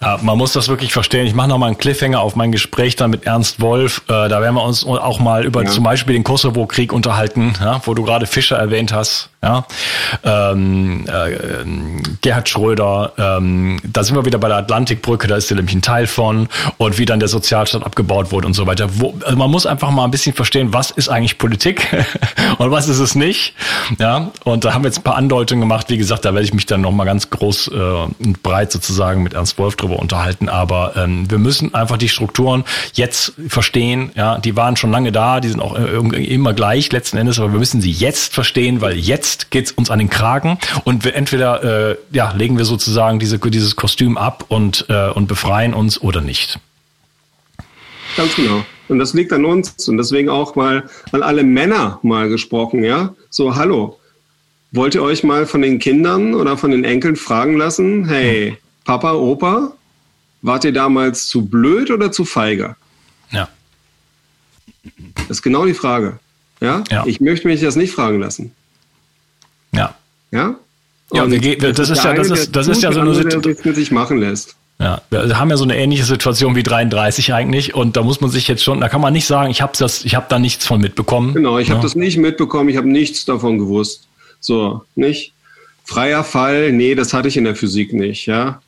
Ja, 0.00 0.18
man 0.22 0.36
muss 0.36 0.52
das 0.52 0.68
wirklich 0.68 0.92
verstehen. 0.92 1.26
Ich 1.26 1.34
mache 1.34 1.48
nochmal 1.48 1.68
einen 1.68 1.78
Cliffhanger 1.78 2.20
auf 2.20 2.36
mein 2.36 2.52
Gespräch 2.52 2.96
dann 2.96 3.10
mit 3.10 3.24
Ernst 3.24 3.60
Wolf. 3.60 4.02
Äh, 4.08 4.28
da 4.28 4.40
werden 4.42 4.54
wir 4.54 4.64
uns 4.64 4.84
auch 4.84 5.18
mal 5.18 5.44
über 5.44 5.64
ja. 5.64 5.70
zum 5.70 5.84
Beispiel 5.84 6.14
den 6.14 6.24
Kosovo-Krieg 6.24 6.92
unterhalten, 6.92 7.54
ja, 7.60 7.80
wo 7.84 7.94
du 7.94 8.04
gerade 8.04 8.26
Fischer 8.26 8.56
erwähnt 8.56 8.92
hast. 8.92 9.29
Ja, 9.42 9.66
ähm, 10.22 11.06
äh, 11.08 11.64
Gerhard 12.20 12.50
Schröder, 12.50 13.14
ähm, 13.16 13.80
da 13.90 14.04
sind 14.04 14.14
wir 14.14 14.26
wieder 14.26 14.38
bei 14.38 14.48
der 14.48 14.58
Atlantikbrücke, 14.58 15.28
da 15.28 15.36
ist 15.36 15.48
ja 15.48 15.56
nämlich 15.56 15.74
ein 15.74 15.80
Teil 15.80 16.06
von 16.06 16.48
und 16.76 16.98
wie 16.98 17.06
dann 17.06 17.20
der 17.20 17.28
Sozialstaat 17.30 17.82
abgebaut 17.82 18.32
wurde 18.32 18.46
und 18.46 18.52
so 18.52 18.66
weiter. 18.66 19.00
Wo, 19.00 19.14
also 19.24 19.38
man 19.38 19.50
muss 19.50 19.64
einfach 19.64 19.90
mal 19.92 20.04
ein 20.04 20.10
bisschen 20.10 20.34
verstehen, 20.34 20.74
was 20.74 20.90
ist 20.90 21.08
eigentlich 21.08 21.38
Politik 21.38 21.88
und 22.58 22.70
was 22.70 22.86
ist 22.88 22.98
es 22.98 23.14
nicht. 23.14 23.54
Ja, 23.98 24.30
und 24.44 24.66
da 24.66 24.74
haben 24.74 24.84
wir 24.84 24.88
jetzt 24.88 24.98
ein 24.98 25.04
paar 25.04 25.16
Andeutungen 25.16 25.62
gemacht. 25.62 25.88
Wie 25.88 25.96
gesagt, 25.96 26.26
da 26.26 26.34
werde 26.34 26.44
ich 26.44 26.52
mich 26.52 26.66
dann 26.66 26.82
nochmal 26.82 27.06
ganz 27.06 27.30
groß 27.30 27.68
äh, 27.68 27.80
und 28.18 28.42
breit 28.42 28.70
sozusagen 28.70 29.22
mit 29.22 29.32
Ernst 29.32 29.56
Wolf 29.56 29.74
drüber 29.76 29.98
unterhalten. 29.98 30.50
Aber 30.50 30.96
ähm, 30.96 31.30
wir 31.30 31.38
müssen 31.38 31.72
einfach 31.72 31.96
die 31.96 32.10
Strukturen 32.10 32.64
jetzt 32.92 33.32
verstehen. 33.48 34.12
Ja, 34.16 34.36
die 34.36 34.54
waren 34.54 34.76
schon 34.76 34.90
lange 34.90 35.12
da, 35.12 35.40
die 35.40 35.48
sind 35.48 35.62
auch 35.62 35.78
äh, 35.78 36.24
immer 36.26 36.52
gleich 36.52 36.92
letzten 36.92 37.16
Endes, 37.16 37.38
aber 37.38 37.52
wir 37.52 37.58
müssen 37.58 37.80
sie 37.80 37.90
jetzt 37.90 38.34
verstehen, 38.34 38.82
weil 38.82 38.98
jetzt 38.98 39.29
jetzt 39.30 39.50
geht's 39.50 39.72
uns 39.72 39.90
an 39.90 39.98
den 39.98 40.10
Kragen 40.10 40.58
und 40.84 41.04
wir 41.04 41.14
entweder 41.14 41.90
äh, 41.90 41.96
ja, 42.10 42.32
legen 42.32 42.58
wir 42.58 42.64
sozusagen 42.64 43.18
diese, 43.18 43.38
dieses 43.38 43.76
Kostüm 43.76 44.16
ab 44.18 44.44
und, 44.48 44.86
äh, 44.88 45.10
und 45.10 45.26
befreien 45.26 45.74
uns 45.74 46.00
oder 46.00 46.20
nicht. 46.20 46.58
Ganz 48.16 48.34
genau. 48.34 48.64
Und 48.88 48.98
das 48.98 49.14
liegt 49.14 49.32
an 49.32 49.44
uns 49.44 49.88
und 49.88 49.98
deswegen 49.98 50.28
auch 50.28 50.56
mal 50.56 50.88
an 51.12 51.22
alle 51.22 51.44
Männer 51.44 52.00
mal 52.02 52.28
gesprochen, 52.28 52.82
ja. 52.82 53.14
So, 53.30 53.54
hallo. 53.54 53.98
Wollt 54.72 54.94
ihr 54.94 55.02
euch 55.02 55.22
mal 55.22 55.46
von 55.46 55.62
den 55.62 55.78
Kindern 55.78 56.34
oder 56.34 56.56
von 56.56 56.70
den 56.70 56.84
Enkeln 56.84 57.16
fragen 57.16 57.56
lassen, 57.56 58.08
hey, 58.08 58.58
Papa, 58.84 59.12
Opa, 59.12 59.72
wart 60.42 60.64
ihr 60.64 60.72
damals 60.72 61.28
zu 61.28 61.46
blöd 61.46 61.90
oder 61.90 62.10
zu 62.10 62.24
feige? 62.24 62.76
Ja. 63.30 63.48
Das 65.14 65.30
ist 65.30 65.42
genau 65.42 65.66
die 65.66 65.74
Frage. 65.74 66.18
Ja? 66.60 66.84
ja. 66.90 67.04
Ich 67.06 67.20
möchte 67.20 67.48
mich 67.48 67.60
das 67.60 67.76
nicht 67.76 67.92
fragen 67.92 68.20
lassen. 68.20 68.52
Ja. 70.30 70.56
Ja? 71.12 71.30
Wir, 71.30 71.58
das, 71.58 71.76
das 71.76 71.90
ist 71.90 72.04
ja, 72.04 72.14
das 72.14 72.30
ist, 72.30 72.54
das 72.54 72.68
ist 72.68 72.82
ja 72.82 72.92
so 72.92 73.00
eine 73.00 73.14
Situation, 73.14 73.56
die 73.64 73.72
sich 73.72 73.90
machen 73.90 74.18
lässt. 74.18 74.56
Ja, 74.78 75.02
wir 75.10 75.38
haben 75.38 75.50
ja 75.50 75.58
so 75.58 75.64
eine 75.64 75.76
ähnliche 75.76 76.04
Situation 76.04 76.56
wie 76.56 76.62
33 76.62 77.34
eigentlich 77.34 77.74
und 77.74 77.98
da 77.98 78.02
muss 78.02 78.22
man 78.22 78.30
sich 78.30 78.48
jetzt 78.48 78.64
schon, 78.64 78.80
da 78.80 78.88
kann 78.88 79.02
man 79.02 79.12
nicht 79.12 79.26
sagen, 79.26 79.50
ich 79.50 79.60
habe 79.60 79.72
das, 79.78 80.06
ich 80.06 80.14
habe 80.14 80.24
da 80.30 80.38
nichts 80.38 80.66
von 80.66 80.80
mitbekommen. 80.80 81.34
Genau, 81.34 81.58
ich 81.58 81.68
ja. 81.68 81.74
habe 81.74 81.82
das 81.82 81.96
nicht 81.96 82.16
mitbekommen, 82.16 82.70
ich 82.70 82.78
habe 82.78 82.88
nichts 82.88 83.26
davon 83.26 83.58
gewusst. 83.58 84.08
So, 84.40 84.82
nicht? 84.94 85.34
Freier 85.84 86.24
Fall, 86.24 86.72
nee, 86.72 86.94
das 86.94 87.12
hatte 87.12 87.28
ich 87.28 87.36
in 87.36 87.44
der 87.44 87.56
Physik 87.56 87.92
nicht, 87.92 88.24
ja. 88.24 88.62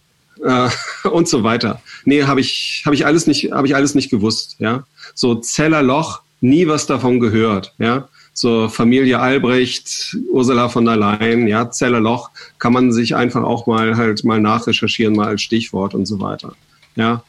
Äh, 0.45 0.69
und 1.09 1.29
so 1.29 1.45
weiter. 1.45 1.81
Nee, 2.05 2.25
habe 2.25 2.41
ich, 2.41 2.83
habe 2.85 2.95
ich 2.95 3.07
alles 3.07 3.27
nicht, 3.27 3.53
habe 3.53 3.67
ich 3.67 3.75
alles 3.75 3.95
nicht 3.95 4.11
gewusst, 4.11 4.57
ja. 4.59 4.85
So 5.15 5.37
Zellerloch, 5.37 6.21
nie 6.43 6.67
was 6.69 6.87
davon 6.87 7.21
gehört, 7.21 7.73
ja. 7.79 8.09
So 8.35 8.68
Familie 8.68 9.20
Albrecht, 9.20 10.16
Ursula 10.30 10.68
von 10.68 10.85
der 10.85 10.97
Leyen, 10.97 11.47
ja, 11.47 11.70
Zellerloch, 11.70 12.30
kann 12.59 12.72
man 12.72 12.93
sich 12.93 13.14
einfach 13.14 13.43
auch 13.43 13.66
mal 13.66 13.97
halt 13.97 14.24
mal 14.24 14.41
nachrecherchieren, 14.41 15.14
mal 15.14 15.28
als 15.28 15.43
Stichwort 15.43 15.95
und 15.95 16.07
so 16.07 16.20
weiter. 16.20 16.55
Ja. 16.97 17.22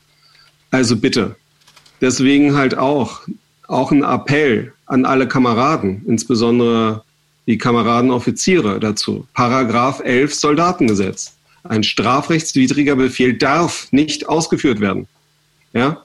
Also 0.72 0.95
bitte. 0.95 1.36
Deswegen 2.01 2.56
halt 2.56 2.78
auch, 2.78 3.22
auch 3.68 3.91
ein 3.91 4.04
Appell 4.04 4.74
an 4.86 5.06
alle 5.06 5.28
Kameraden, 5.28 6.04
insbesondere 6.08 7.04
die 7.47 7.58
Kameradenoffiziere 7.58 8.80
dazu. 8.80 9.28
Paragraph 9.34 10.01
11 10.04 10.34
Soldatengesetz. 10.34 11.36
Ein 11.64 11.84
strafrechtswidriger 11.84 12.95
Befehl 12.95 13.38
darf 13.38 13.88
nicht 13.91 14.28
ausgeführt 14.28 14.80
werden. 14.80 15.08
Ja? 15.74 16.04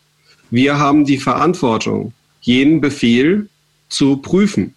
Wir 0.50 0.78
haben 0.78 1.04
die 1.04 1.18
Verantwortung, 1.18 2.12
jeden 2.40 2.80
Befehl 2.80 3.48
zu 3.88 4.18
prüfen. 4.18 4.74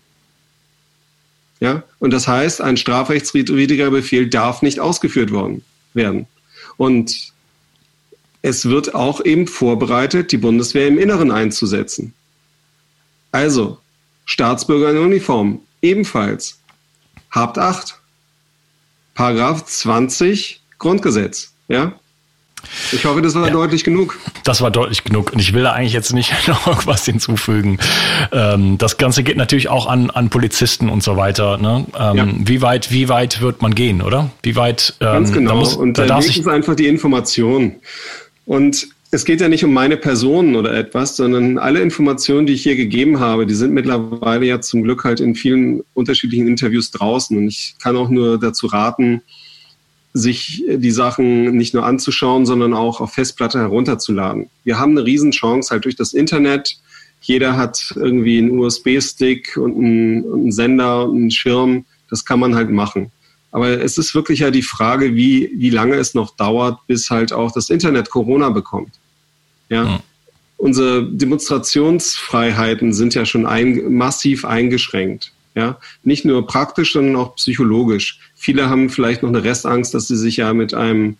Ja? 1.61 1.83
Und 1.99 2.11
das 2.11 2.27
heißt, 2.27 2.59
ein 2.59 2.75
strafrechtswidriger 2.75 3.89
Befehl 3.91 4.27
darf 4.27 4.61
nicht 4.61 4.81
ausgeführt 4.81 5.31
worden 5.31 5.63
werden. 5.93 6.27
Und 6.75 7.31
es 8.41 8.65
wird 8.65 8.95
auch 8.95 9.23
eben 9.23 9.47
vorbereitet, 9.47 10.31
die 10.31 10.37
Bundeswehr 10.37 10.87
im 10.87 10.97
Inneren 10.97 11.31
einzusetzen. 11.31 12.13
Also, 13.31 13.77
Staatsbürger 14.25 14.91
in 14.91 14.97
Uniform, 14.97 15.61
ebenfalls. 15.81 16.59
Habt 17.29 17.57
acht. 17.57 17.99
Paragraph 19.13 19.65
20 19.65 20.61
Grundgesetz. 20.79 21.53
Ja? 21.67 21.99
Ich 22.91 23.05
hoffe, 23.05 23.21
das 23.21 23.35
war 23.35 23.47
ja, 23.47 23.53
deutlich 23.53 23.83
genug. 23.83 24.19
Das 24.43 24.61
war 24.61 24.71
deutlich 24.71 25.03
genug. 25.03 25.33
Und 25.33 25.39
ich 25.39 25.53
will 25.53 25.63
da 25.63 25.73
eigentlich 25.73 25.93
jetzt 25.93 26.13
nicht 26.13 26.33
noch 26.47 26.67
irgendwas 26.67 27.05
hinzufügen. 27.05 27.77
Ähm, 28.31 28.77
das 28.77 28.97
Ganze 28.97 29.23
geht 29.23 29.37
natürlich 29.37 29.69
auch 29.69 29.87
an, 29.87 30.09
an 30.09 30.29
Polizisten 30.29 30.89
und 30.89 31.03
so 31.03 31.17
weiter. 31.17 31.57
Ne? 31.57 31.85
Ähm, 31.97 32.17
ja. 32.17 32.27
Wie 32.39 32.61
weit, 32.61 32.91
wie 32.91 33.09
weit 33.09 33.41
wird 33.41 33.61
man 33.61 33.75
gehen, 33.75 34.01
oder? 34.01 34.31
Wie 34.43 34.55
weit? 34.55 34.95
Ähm, 34.99 35.07
Ganz 35.07 35.31
genau. 35.31 35.55
Muss, 35.57 35.75
und 35.75 35.97
da 35.97 36.05
der 36.05 36.17
Weg 36.17 36.37
ist 36.37 36.47
einfach 36.47 36.75
die 36.75 36.87
Information. 36.87 37.75
Und 38.45 38.87
es 39.11 39.25
geht 39.25 39.41
ja 39.41 39.49
nicht 39.49 39.65
um 39.65 39.73
meine 39.73 39.97
Person 39.97 40.55
oder 40.55 40.73
etwas, 40.73 41.17
sondern 41.17 41.57
alle 41.57 41.81
Informationen, 41.81 42.47
die 42.47 42.53
ich 42.53 42.63
hier 42.63 42.77
gegeben 42.77 43.19
habe, 43.19 43.45
die 43.45 43.53
sind 43.53 43.73
mittlerweile 43.73 44.45
ja 44.45 44.61
zum 44.61 44.83
Glück 44.83 45.03
halt 45.03 45.19
in 45.19 45.35
vielen 45.35 45.83
unterschiedlichen 45.93 46.47
Interviews 46.47 46.91
draußen. 46.91 47.37
Und 47.37 47.49
ich 47.49 47.75
kann 47.81 47.97
auch 47.97 48.09
nur 48.09 48.39
dazu 48.39 48.67
raten, 48.67 49.21
sich 50.13 50.63
die 50.67 50.91
Sachen 50.91 51.55
nicht 51.55 51.73
nur 51.73 51.85
anzuschauen, 51.85 52.45
sondern 52.45 52.73
auch 52.73 52.99
auf 52.99 53.13
Festplatte 53.13 53.59
herunterzuladen. 53.59 54.49
Wir 54.63 54.77
haben 54.77 54.91
eine 54.91 55.05
Riesenchance 55.05 55.69
halt 55.71 55.85
durch 55.85 55.95
das 55.95 56.13
Internet. 56.13 56.77
Jeder 57.21 57.55
hat 57.55 57.93
irgendwie 57.95 58.39
einen 58.39 58.57
USB-Stick 58.57 59.57
und 59.57 59.77
einen, 59.77 60.33
einen 60.33 60.51
Sender 60.51 61.07
und 61.07 61.17
einen 61.17 61.31
Schirm. 61.31 61.85
Das 62.09 62.25
kann 62.25 62.39
man 62.39 62.55
halt 62.55 62.69
machen. 62.69 63.11
Aber 63.51 63.69
es 63.69 63.97
ist 63.97 64.15
wirklich 64.15 64.39
ja 64.39 64.51
die 64.51 64.61
Frage, 64.61 65.15
wie, 65.15 65.51
wie 65.53 65.69
lange 65.69 65.95
es 65.95 66.13
noch 66.13 66.35
dauert, 66.35 66.79
bis 66.87 67.09
halt 67.09 67.33
auch 67.33 67.51
das 67.51 67.69
Internet 67.69 68.09
Corona 68.09 68.49
bekommt. 68.49 68.93
Ja. 69.69 69.83
Mhm. 69.83 69.99
Unsere 70.57 71.03
Demonstrationsfreiheiten 71.03 72.93
sind 72.93 73.15
ja 73.15 73.25
schon 73.25 73.45
ein, 73.45 73.93
massiv 73.93 74.45
eingeschränkt. 74.45 75.31
Ja, 75.53 75.79
nicht 76.03 76.23
nur 76.23 76.47
praktisch, 76.47 76.93
sondern 76.93 77.17
auch 77.17 77.35
psychologisch. 77.35 78.19
Viele 78.41 78.69
haben 78.71 78.89
vielleicht 78.89 79.21
noch 79.21 79.29
eine 79.29 79.43
Restangst, 79.43 79.93
dass 79.93 80.07
sie 80.07 80.17
sich 80.17 80.37
ja 80.37 80.51
mit 80.55 80.73
einem 80.73 81.17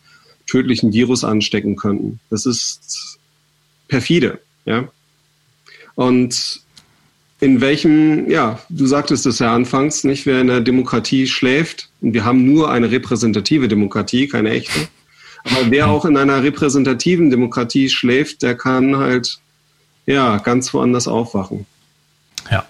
tödlichen 0.50 0.92
Virus 0.92 1.24
anstecken 1.24 1.76
könnten. 1.76 2.20
Das 2.32 2.48
ist 2.48 3.20
perfide, 3.88 4.42
ja. 4.66 4.88
Und 5.94 6.62
in 7.40 7.62
welchem, 7.62 8.28
ja, 8.28 8.60
du 8.70 8.88
sagtest 8.88 9.28
es 9.28 9.38
ja 9.38 9.54
anfangs, 9.54 10.04
nicht, 10.04 10.26
wer 10.26 10.42
in 10.42 10.48
der 10.48 10.62
Demokratie 10.62 11.28
schläft, 11.28 11.90
und 12.02 12.16
wir 12.16 12.26
haben 12.26 12.44
nur 12.44 12.72
eine 12.72 12.90
repräsentative 12.90 13.68
Demokratie, 13.68 14.28
keine 14.28 14.50
echte, 14.50 14.88
aber 15.44 15.70
wer 15.70 15.92
auch 15.92 16.06
in 16.06 16.18
einer 16.18 16.42
repräsentativen 16.42 17.30
Demokratie 17.30 17.88
schläft, 17.90 18.42
der 18.42 18.56
kann 18.56 18.98
halt 18.98 19.38
ja 20.08 20.40
ganz 20.40 20.74
woanders 20.74 21.08
aufwachen. 21.08 21.68
Ja. 22.50 22.66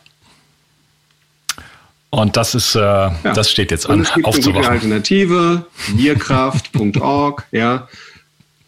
Und 2.12 2.36
das 2.36 2.56
ist, 2.56 2.76
äh, 2.76 2.80
ja. 2.80 3.14
das 3.24 3.50
steht 3.50 3.72
jetzt 3.72 3.90
an. 3.90 3.96
Und 3.96 4.02
es 4.02 4.14
gibt 4.14 4.28
aufzuwachen. 4.28 4.66
eine 4.66 4.70
Alternative, 4.70 5.66
wirkraft.org, 5.96 7.48
ja. 7.52 7.88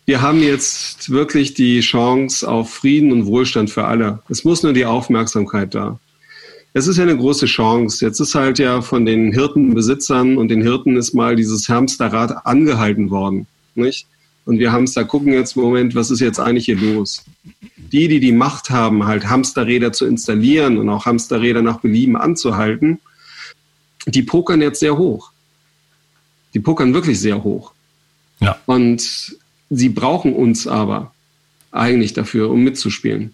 Wir 0.05 0.21
haben 0.21 0.41
jetzt 0.41 1.09
wirklich 1.09 1.53
die 1.53 1.81
Chance 1.81 2.49
auf 2.49 2.73
Frieden 2.73 3.11
und 3.11 3.25
Wohlstand 3.25 3.69
für 3.69 3.85
alle. 3.85 4.19
Es 4.29 4.43
muss 4.43 4.63
nur 4.63 4.73
die 4.73 4.85
Aufmerksamkeit 4.85 5.75
da. 5.75 5.99
Es 6.73 6.87
ist 6.87 6.97
ja 6.97 7.03
eine 7.03 7.15
große 7.15 7.45
Chance. 7.45 8.05
Jetzt 8.05 8.19
ist 8.19 8.33
halt 8.33 8.59
ja 8.59 8.81
von 8.81 9.05
den 9.05 9.31
Hirtenbesitzern 9.33 10.37
und 10.37 10.47
den 10.47 10.61
Hirten 10.61 10.97
ist 10.97 11.13
mal 11.13 11.35
dieses 11.35 11.69
Hamsterrad 11.69 12.45
angehalten 12.45 13.11
worden. 13.11 13.45
Nicht? 13.75 14.07
Und 14.45 14.59
wir 14.59 14.71
Hamster 14.71 15.05
gucken 15.05 15.33
jetzt 15.33 15.55
im 15.55 15.63
Moment, 15.63 15.95
was 15.95 16.11
ist 16.11 16.19
jetzt 16.19 16.39
eigentlich 16.39 16.65
hier 16.65 16.77
los? 16.77 17.23
Die, 17.77 18.07
die 18.07 18.19
die 18.19 18.31
Macht 18.31 18.69
haben, 18.69 19.05
halt 19.05 19.29
Hamsterräder 19.29 19.93
zu 19.93 20.05
installieren 20.05 20.77
und 20.77 20.89
auch 20.89 21.05
Hamsterräder 21.05 21.61
nach 21.61 21.79
Belieben 21.79 22.17
anzuhalten, 22.17 22.99
die 24.05 24.23
pokern 24.23 24.61
jetzt 24.61 24.79
sehr 24.79 24.97
hoch. 24.97 25.31
Die 26.53 26.59
pokern 26.59 26.93
wirklich 26.93 27.19
sehr 27.19 27.43
hoch. 27.43 27.71
Ja. 28.39 28.59
Und 28.65 29.37
sie 29.69 29.89
brauchen 29.89 30.33
uns 30.33 30.67
aber 30.67 31.13
eigentlich 31.71 32.13
dafür, 32.13 32.49
um 32.49 32.63
mitzuspielen. 32.63 33.33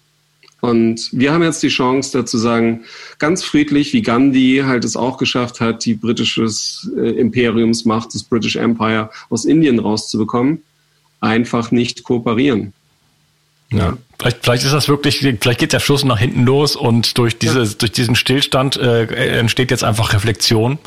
Und 0.61 1.09
wir 1.13 1.31
haben 1.31 1.43
jetzt 1.43 1.63
die 1.63 1.69
Chance, 1.69 2.17
dazu 2.17 2.37
sagen, 2.37 2.83
ganz 3.17 3.43
friedlich, 3.43 3.93
wie 3.93 4.01
Gandhi 4.01 4.63
halt 4.65 4.83
es 4.83 4.97
auch 4.97 5.17
geschafft 5.17 5.61
hat, 5.61 5.85
die 5.85 5.93
britisches 5.93 6.89
äh, 6.97 7.11
Imperiumsmacht, 7.11 8.13
das 8.13 8.23
British 8.23 8.57
Empire 8.57 9.09
aus 9.29 9.45
Indien 9.45 9.79
rauszubekommen, 9.79 10.61
einfach 11.21 11.71
nicht 11.71 12.03
kooperieren. 12.03 12.73
Ja. 13.71 13.97
Vielleicht, 14.17 14.43
vielleicht 14.43 14.65
ist 14.65 14.73
das 14.73 14.89
wirklich, 14.89 15.19
vielleicht 15.19 15.59
geht 15.59 15.71
der 15.71 15.79
Fluss 15.79 16.03
nach 16.03 16.19
hinten 16.19 16.43
los 16.43 16.75
und 16.75 17.17
durch 17.17 17.37
dieses, 17.37 17.71
ja. 17.71 17.77
durch 17.77 17.91
diesen 17.93 18.15
Stillstand 18.15 18.75
äh, 18.75 19.05
entsteht 19.39 19.71
jetzt 19.71 19.83
einfach 19.83 20.13
Reflexion 20.13 20.77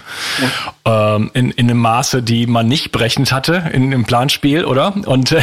ja. 0.85 1.16
ähm, 1.16 1.30
in, 1.33 1.51
in 1.53 1.70
einem 1.70 1.78
Maße, 1.78 2.22
die 2.22 2.47
man 2.47 2.68
nicht 2.68 2.93
berechnet 2.93 3.33
hatte 3.33 3.70
in 3.72 3.91
dem 3.91 4.05
Planspiel, 4.05 4.64
oder? 4.64 4.95
Und 5.07 5.35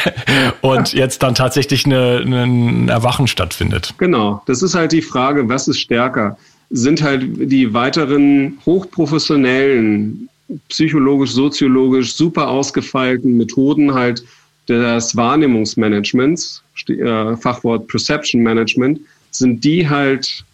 und 0.62 0.92
jetzt 0.94 1.22
dann 1.22 1.34
tatsächlich 1.34 1.84
eine, 1.84 2.22
eine, 2.24 2.44
ein 2.44 2.88
Erwachen 2.88 3.26
stattfindet. 3.26 3.94
Genau. 3.98 4.42
Das 4.46 4.62
ist 4.62 4.74
halt 4.74 4.92
die 4.92 5.02
Frage, 5.02 5.48
was 5.48 5.68
ist 5.68 5.80
stärker? 5.80 6.38
Sind 6.70 7.02
halt 7.02 7.22
die 7.36 7.74
weiteren 7.74 8.58
hochprofessionellen, 8.64 10.28
psychologisch, 10.68 11.32
soziologisch 11.32 12.14
super 12.14 12.48
ausgefeilten 12.48 13.36
Methoden 13.36 13.92
halt 13.92 14.24
des 14.68 15.16
Wahrnehmungsmanagements, 15.16 16.62
äh, 16.88 17.36
Fachwort 17.36 17.86
Perception 17.88 18.42
Management, 18.42 19.00
sind 19.30 19.64
die 19.64 19.88
halt 19.88 20.44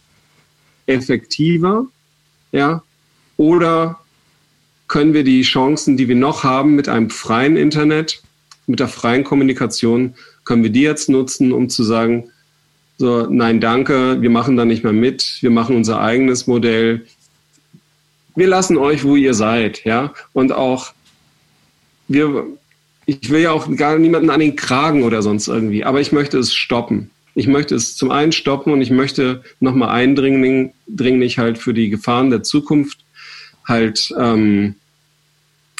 effektiver, 0.86 1.86
ja, 2.52 2.82
oder 3.36 3.98
können 4.88 5.14
wir 5.14 5.24
die 5.24 5.42
Chancen, 5.42 5.96
die 5.96 6.08
wir 6.08 6.16
noch 6.16 6.44
haben 6.44 6.74
mit 6.74 6.88
einem 6.88 7.08
freien 7.08 7.56
Internet, 7.56 8.22
mit 8.66 8.80
der 8.80 8.88
freien 8.88 9.24
Kommunikation, 9.24 10.14
können 10.44 10.62
wir 10.62 10.70
die 10.70 10.82
jetzt 10.82 11.08
nutzen, 11.08 11.52
um 11.52 11.68
zu 11.68 11.82
sagen, 11.82 12.30
so, 12.98 13.26
nein, 13.28 13.60
danke, 13.60 14.20
wir 14.20 14.30
machen 14.30 14.56
da 14.56 14.64
nicht 14.64 14.84
mehr 14.84 14.92
mit, 14.92 15.38
wir 15.40 15.50
machen 15.50 15.76
unser 15.76 16.00
eigenes 16.00 16.46
Modell, 16.46 17.06
wir 18.34 18.46
lassen 18.46 18.76
euch, 18.76 19.04
wo 19.04 19.16
ihr 19.16 19.34
seid, 19.34 19.84
ja, 19.84 20.12
und 20.32 20.52
auch 20.52 20.92
wir, 22.08 22.46
ich 23.06 23.30
will 23.30 23.40
ja 23.40 23.52
auch 23.52 23.74
gar 23.76 23.98
niemanden 23.98 24.30
an 24.30 24.40
den 24.40 24.56
Kragen 24.56 25.02
oder 25.02 25.22
sonst 25.22 25.48
irgendwie, 25.48 25.84
aber 25.84 26.00
ich 26.00 26.12
möchte 26.12 26.38
es 26.38 26.54
stoppen. 26.54 27.10
Ich 27.34 27.46
möchte 27.46 27.74
es 27.74 27.96
zum 27.96 28.10
einen 28.10 28.32
stoppen 28.32 28.72
und 28.72 28.82
ich 28.82 28.90
möchte 28.90 29.42
nochmal 29.60 29.88
eindringlich 29.88 31.38
halt 31.38 31.58
für 31.58 31.72
die 31.72 31.88
Gefahren 31.88 32.30
der 32.30 32.42
Zukunft 32.42 32.98
halt 33.66 34.12
ähm, 34.18 34.74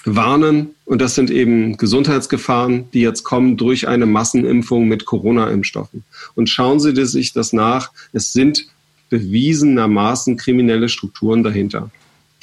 warnen. 0.04 0.70
Und 0.86 1.02
das 1.02 1.14
sind 1.14 1.30
eben 1.30 1.76
Gesundheitsgefahren, 1.76 2.90
die 2.92 3.00
jetzt 3.00 3.22
kommen 3.22 3.56
durch 3.56 3.86
eine 3.86 4.06
Massenimpfung 4.06 4.88
mit 4.88 5.04
Corona-Impfstoffen. 5.04 6.04
Und 6.34 6.48
schauen 6.48 6.80
Sie 6.80 6.94
sich 7.04 7.32
das 7.32 7.52
nach. 7.52 7.92
Es 8.12 8.32
sind 8.32 8.66
bewiesenermaßen 9.10 10.38
kriminelle 10.38 10.88
Strukturen 10.88 11.42
dahinter. 11.42 11.90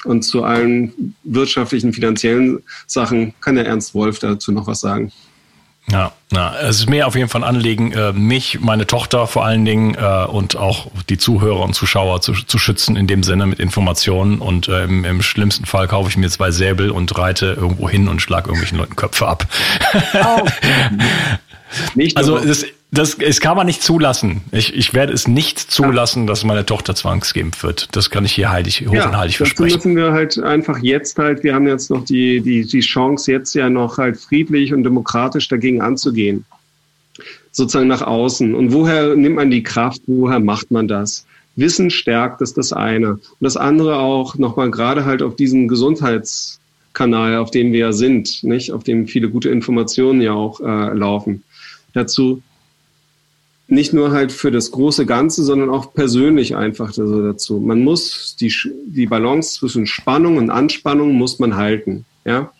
Und 0.06 0.24
zu 0.24 0.44
allen 0.44 1.16
wirtschaftlichen, 1.24 1.94
finanziellen 1.94 2.64
Sachen 2.88 3.34
kann 3.42 3.56
der 3.56 3.66
Ernst 3.66 3.94
Wolf 3.94 4.20
dazu 4.20 4.52
noch 4.52 4.68
was 4.68 4.82
sagen. 4.82 5.12
Ja, 5.92 6.12
ja, 6.32 6.56
es 6.60 6.80
ist 6.80 6.90
mir 6.90 7.08
auf 7.08 7.16
jeden 7.16 7.30
Fall 7.30 7.44
ein 7.44 7.56
Anliegen, 7.56 7.92
äh, 7.94 8.14
mich, 8.14 8.60
meine 8.60 8.86
Tochter 8.86 9.26
vor 9.26 9.46
allen 9.46 9.66
Dingen 9.66 9.96
äh, 9.96 10.26
und 10.26 10.56
auch 10.56 10.92
die 11.10 11.18
Zuhörer 11.18 11.62
und 11.62 11.74
Zuschauer 11.74 12.22
zu, 12.22 12.34
zu 12.34 12.60
schützen 12.60 12.96
in 12.96 13.08
dem 13.08 13.24
Sinne 13.24 13.48
mit 13.48 13.60
Informationen. 13.60 14.40
Und 14.40 14.68
äh, 14.68 14.84
im, 14.84 15.04
im 15.04 15.22
schlimmsten 15.24 15.66
Fall 15.66 15.88
kaufe 15.88 16.10
ich 16.10 16.18
mir 16.18 16.30
zwei 16.30 16.52
Säbel 16.52 16.92
und 16.92 17.18
reite 17.18 17.58
irgendwo 17.60 17.90
hin 17.90 18.08
und 18.08 18.22
schlage 18.22 18.50
irgendwelchen 18.50 18.78
Leuten 18.78 18.96
Köpfe 18.96 19.28
ab. 19.28 19.48
Oh. 20.14 20.46
Nicht 21.96 22.18
also 22.18 22.38
es 22.38 22.64
ist 22.64 22.68
das, 22.92 23.16
es 23.20 23.40
kann 23.40 23.56
man 23.56 23.68
nicht 23.68 23.84
zulassen. 23.84 24.42
Ich, 24.52 24.74
ich 24.74 24.96
werde 24.96 25.14
es 25.14 25.28
nicht 25.28 25.60
zulassen, 25.60 26.26
dass 26.26 26.44
meine 26.44 26.66
Tochter 26.66 26.96
zwangsgeimpft 26.96 27.64
wird. 27.64 27.96
Das 27.96 28.10
kann 28.10 28.26
ich 28.26 28.34
hier 28.34 28.50
heilig, 28.50 28.84
hoch 28.88 28.94
ja, 28.94 29.08
und 29.08 29.16
heilig 29.16 29.38
versprechen. 29.38 29.76
müssen 29.76 29.96
wir 29.96 30.12
halt 30.12 30.40
einfach 30.40 30.80
jetzt 30.80 31.20
halt, 31.20 31.44
wir 31.44 31.54
haben 31.54 31.68
jetzt 31.68 31.92
noch 31.92 32.04
die, 32.04 32.42
die, 32.42 32.66
die 32.66 32.80
Chance, 32.80 33.32
jetzt 33.32 33.54
ja 33.54 33.70
noch 33.70 34.00
halt 34.00 34.18
friedlich 34.18 34.74
und 34.74 34.84
demokratisch 34.84 35.48
dagegen 35.48 35.82
anzugehen. 35.82 36.46
Sozusagen 37.52 37.88
nach 37.88 38.02
außen. 38.02 38.56
Und 38.56 38.74
woher 38.74 39.16
nimmt 39.16 39.36
man 39.36 39.52
die 39.52 39.62
Kraft? 39.62 40.02
Woher 40.08 40.40
macht 40.40 40.72
man 40.72 40.88
das? 40.88 41.28
Wissen 41.56 41.92
stärkt, 41.92 42.42
ist 42.42 42.58
das 42.58 42.74
eine. 42.74 43.14
Und 43.14 43.22
das 43.40 43.56
andere 43.56 44.00
auch 44.00 44.36
nochmal 44.36 44.72
gerade 44.72 45.06
halt 45.06 45.22
auf 45.22 45.36
diesen 45.36 45.68
Gesundheitskanal, 45.68 47.38
auf 47.38 47.52
dem 47.52 47.72
wir 47.72 47.80
ja 47.80 47.92
sind, 47.92 48.44
nicht? 48.44 48.72
Auf 48.72 48.84
dem 48.84 49.08
viele 49.08 49.30
gute 49.30 49.50
Informationen 49.50 50.22
ja 50.22 50.34
auch 50.34 50.60
äh, 50.60 50.94
laufen. 50.94 51.44
Dazu 51.94 52.42
nicht 53.72 53.94
nur 53.94 54.12
halt 54.12 54.32
für 54.32 54.52
das 54.52 54.72
große 54.72 55.06
Ganze, 55.06 55.44
sondern 55.44 55.70
auch 55.70 55.94
persönlich 55.94 56.56
einfach 56.56 56.94
dazu. 56.94 57.60
Man 57.60 57.84
muss 57.84 58.36
die, 58.40 58.54
die 58.86 59.06
Balance 59.06 59.60
zwischen 59.60 59.86
Spannung 59.86 60.38
und 60.38 60.50
Anspannung 60.50 61.14
muss 61.14 61.40
man 61.40 61.56
halten, 61.56 62.06
ja, 62.26 62.52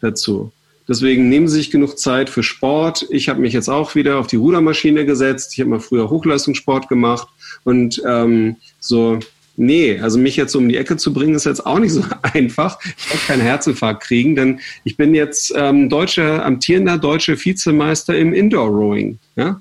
dazu. 0.00 0.52
Deswegen 0.88 1.28
nehmen 1.28 1.46
Sie 1.46 1.56
sich 1.56 1.70
genug 1.70 1.98
Zeit 1.98 2.28
für 2.28 2.42
Sport. 2.42 3.06
Ich 3.10 3.28
habe 3.28 3.40
mich 3.40 3.52
jetzt 3.52 3.68
auch 3.68 3.94
wieder 3.94 4.18
auf 4.18 4.26
die 4.26 4.36
Rudermaschine 4.36 5.06
gesetzt. 5.06 5.52
Ich 5.52 5.60
habe 5.60 5.70
mal 5.70 5.80
früher 5.80 6.10
Hochleistungssport 6.10 6.88
gemacht 6.88 7.28
und 7.62 8.02
ähm, 8.04 8.56
so 8.80 9.20
Nee, 9.62 10.00
also 10.00 10.18
mich 10.18 10.36
jetzt 10.36 10.56
um 10.56 10.70
die 10.70 10.78
Ecke 10.78 10.96
zu 10.96 11.12
bringen, 11.12 11.34
ist 11.34 11.44
jetzt 11.44 11.66
auch 11.66 11.78
nicht 11.78 11.92
so 11.92 12.02
einfach. 12.22 12.78
Ich 12.96 13.10
werde 13.10 13.26
keinen 13.26 13.42
Herzinfarkt 13.42 14.02
kriegen, 14.02 14.34
denn 14.34 14.60
ich 14.84 14.96
bin 14.96 15.14
jetzt 15.14 15.52
ähm, 15.54 15.90
deutscher, 15.90 16.46
amtierender 16.46 16.96
deutscher 16.96 17.36
Vizemeister 17.36 18.16
im 18.16 18.32
Indoor-Rowing 18.32 19.18
ja? 19.36 19.60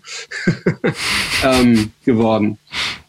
ähm, 1.43 1.91
geworden. 2.05 2.57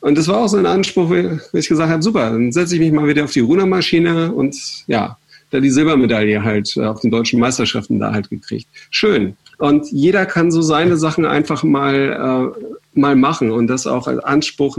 Und 0.01 0.19
das 0.19 0.27
war 0.27 0.39
auch 0.39 0.49
so 0.49 0.57
ein 0.57 0.67
Anspruch, 0.67 1.11
wo 1.11 1.57
ich 1.57 1.69
gesagt 1.69 1.93
habe, 1.93 2.03
super, 2.03 2.33
dann 2.33 2.51
setze 2.51 2.75
ich 2.75 2.81
mich 2.81 2.91
mal 2.91 3.07
wieder 3.07 3.23
auf 3.23 3.33
die 3.33 3.39
Rudermaschine 3.39 4.33
und 4.33 4.57
ja, 4.89 5.17
da 5.51 5.61
die 5.61 5.71
Silbermedaille 5.71 6.43
halt 6.43 6.77
äh, 6.77 6.87
auf 6.87 7.03
den 7.03 7.13
deutschen 7.13 7.39
Meisterschaften 7.39 8.01
da 8.01 8.11
halt 8.11 8.31
gekriegt. 8.31 8.67
Schön. 8.91 9.37
Und 9.59 9.93
jeder 9.93 10.27
kann 10.27 10.51
so 10.51 10.61
seine 10.61 10.97
Sachen 10.97 11.25
einfach 11.25 11.63
mal, 11.63 12.53
äh, 12.57 12.99
mal 12.99 13.15
machen 13.15 13.53
und 13.53 13.69
das 13.69 13.87
auch 13.87 14.09
als 14.09 14.19
Anspruch, 14.25 14.77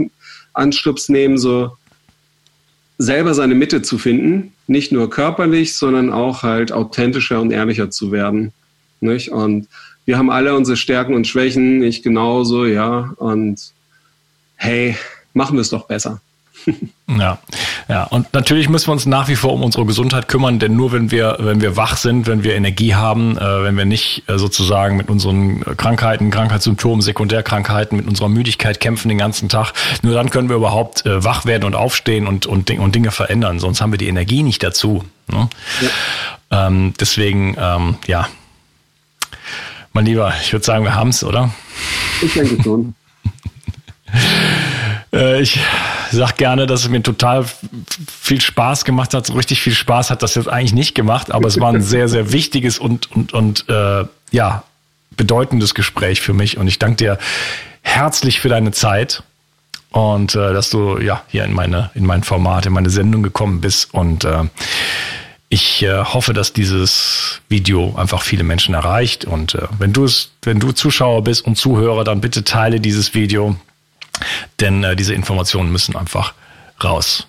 Anstups 0.52 1.08
nehmen, 1.08 1.38
so 1.38 1.72
selber 2.98 3.34
seine 3.34 3.54
Mitte 3.54 3.82
zu 3.82 3.98
finden, 3.98 4.52
nicht 4.66 4.92
nur 4.92 5.10
körperlich, 5.10 5.74
sondern 5.74 6.12
auch 6.12 6.42
halt 6.42 6.72
authentischer 6.72 7.40
und 7.40 7.50
ehrlicher 7.50 7.90
zu 7.90 8.12
werden. 8.12 8.52
Nicht? 9.00 9.30
Und 9.30 9.68
wir 10.04 10.18
haben 10.18 10.30
alle 10.30 10.54
unsere 10.54 10.76
Stärken 10.76 11.14
und 11.14 11.26
Schwächen, 11.26 11.82
ich 11.82 12.02
genauso, 12.02 12.64
ja. 12.64 13.12
Und 13.16 13.72
hey, 14.56 14.96
machen 15.32 15.56
wir 15.56 15.60
es 15.60 15.70
doch 15.70 15.86
besser. 15.86 16.20
Ja, 17.18 17.38
ja. 17.88 18.04
Und 18.04 18.32
natürlich 18.32 18.68
müssen 18.68 18.88
wir 18.88 18.92
uns 18.92 19.06
nach 19.06 19.28
wie 19.28 19.36
vor 19.36 19.52
um 19.52 19.62
unsere 19.62 19.84
Gesundheit 19.84 20.28
kümmern, 20.28 20.58
denn 20.58 20.76
nur 20.76 20.92
wenn 20.92 21.10
wir, 21.10 21.36
wenn 21.40 21.60
wir 21.60 21.76
wach 21.76 21.96
sind, 21.96 22.26
wenn 22.26 22.42
wir 22.44 22.54
Energie 22.54 22.94
haben, 22.94 23.36
äh, 23.36 23.64
wenn 23.64 23.76
wir 23.76 23.84
nicht 23.84 24.22
äh, 24.28 24.38
sozusagen 24.38 24.96
mit 24.96 25.10
unseren 25.10 25.60
Krankheiten, 25.76 26.30
Krankheitssymptomen, 26.30 27.02
Sekundärkrankheiten, 27.02 27.96
mit 27.96 28.06
unserer 28.06 28.28
Müdigkeit 28.28 28.80
kämpfen 28.80 29.08
den 29.08 29.18
ganzen 29.18 29.48
Tag, 29.48 29.72
nur 30.02 30.14
dann 30.14 30.30
können 30.30 30.48
wir 30.48 30.56
überhaupt 30.56 31.04
äh, 31.06 31.24
wach 31.24 31.44
werden 31.44 31.64
und 31.64 31.74
aufstehen 31.74 32.26
und, 32.26 32.46
und, 32.46 32.70
und 32.70 32.94
Dinge 32.94 33.10
verändern. 33.10 33.58
Sonst 33.58 33.80
haben 33.80 33.92
wir 33.92 33.98
die 33.98 34.08
Energie 34.08 34.42
nicht 34.42 34.62
dazu. 34.62 35.04
Ne? 35.28 35.48
Ja. 36.50 36.66
Ähm, 36.66 36.94
deswegen, 36.98 37.56
ähm, 37.58 37.96
ja. 38.06 38.28
Mein 39.92 40.06
Lieber, 40.06 40.32
ich 40.42 40.52
würde 40.52 40.64
sagen, 40.64 40.84
wir 40.84 40.94
haben 40.94 41.10
es, 41.10 41.22
oder? 41.22 41.50
Ich 42.22 42.32
denke 42.32 42.62
schon. 42.62 42.94
Äh, 45.14 45.42
ich 45.42 45.60
sag 46.10 46.36
gerne, 46.36 46.66
dass 46.66 46.82
es 46.82 46.88
mir 46.88 47.02
total 47.02 47.44
viel 48.08 48.40
Spaß 48.40 48.84
gemacht 48.84 49.14
hat. 49.14 49.26
So 49.26 49.34
richtig 49.34 49.62
viel 49.62 49.74
Spaß 49.74 50.10
hat 50.10 50.22
das 50.22 50.34
jetzt 50.34 50.48
eigentlich 50.48 50.74
nicht 50.74 50.94
gemacht, 50.94 51.32
aber 51.32 51.48
es 51.48 51.60
war 51.60 51.72
ein 51.72 51.82
sehr, 51.82 52.08
sehr 52.08 52.32
wichtiges 52.32 52.78
und, 52.78 53.10
und, 53.12 53.32
und 53.32 53.68
äh, 53.68 54.04
ja, 54.30 54.64
bedeutendes 55.16 55.74
Gespräch 55.74 56.20
für 56.20 56.32
mich. 56.32 56.56
Und 56.56 56.68
ich 56.68 56.78
danke 56.78 56.96
dir 56.96 57.18
herzlich 57.82 58.40
für 58.40 58.48
deine 58.48 58.72
Zeit 58.72 59.22
und 59.90 60.34
äh, 60.34 60.52
dass 60.52 60.70
du 60.70 60.98
ja 60.98 61.22
hier 61.28 61.44
in 61.44 61.52
meine 61.52 61.90
in 61.94 62.06
mein 62.06 62.22
Format, 62.22 62.66
in 62.66 62.72
meine 62.72 62.90
Sendung 62.90 63.22
gekommen 63.22 63.60
bist 63.60 63.92
und 63.92 64.24
äh, 64.24 64.44
ich 65.48 65.82
äh, 65.82 66.02
hoffe, 66.02 66.32
dass 66.32 66.54
dieses 66.54 67.42
Video 67.50 67.94
einfach 67.96 68.22
viele 68.22 68.42
Menschen 68.42 68.74
erreicht 68.74 69.26
und 69.26 69.54
äh, 69.54 69.66
wenn 69.78 69.92
du 69.92 70.04
es 70.04 70.30
wenn 70.42 70.60
du 70.60 70.72
Zuschauer 70.72 71.22
bist 71.24 71.44
und 71.44 71.56
Zuhörer, 71.56 72.04
dann 72.04 72.22
bitte 72.22 72.42
teile 72.42 72.80
dieses 72.80 73.12
Video, 73.12 73.56
denn 74.60 74.84
äh, 74.84 74.96
diese 74.96 75.14
Informationen 75.14 75.72
müssen 75.72 75.96
einfach 75.96 76.34
raus. 76.82 77.26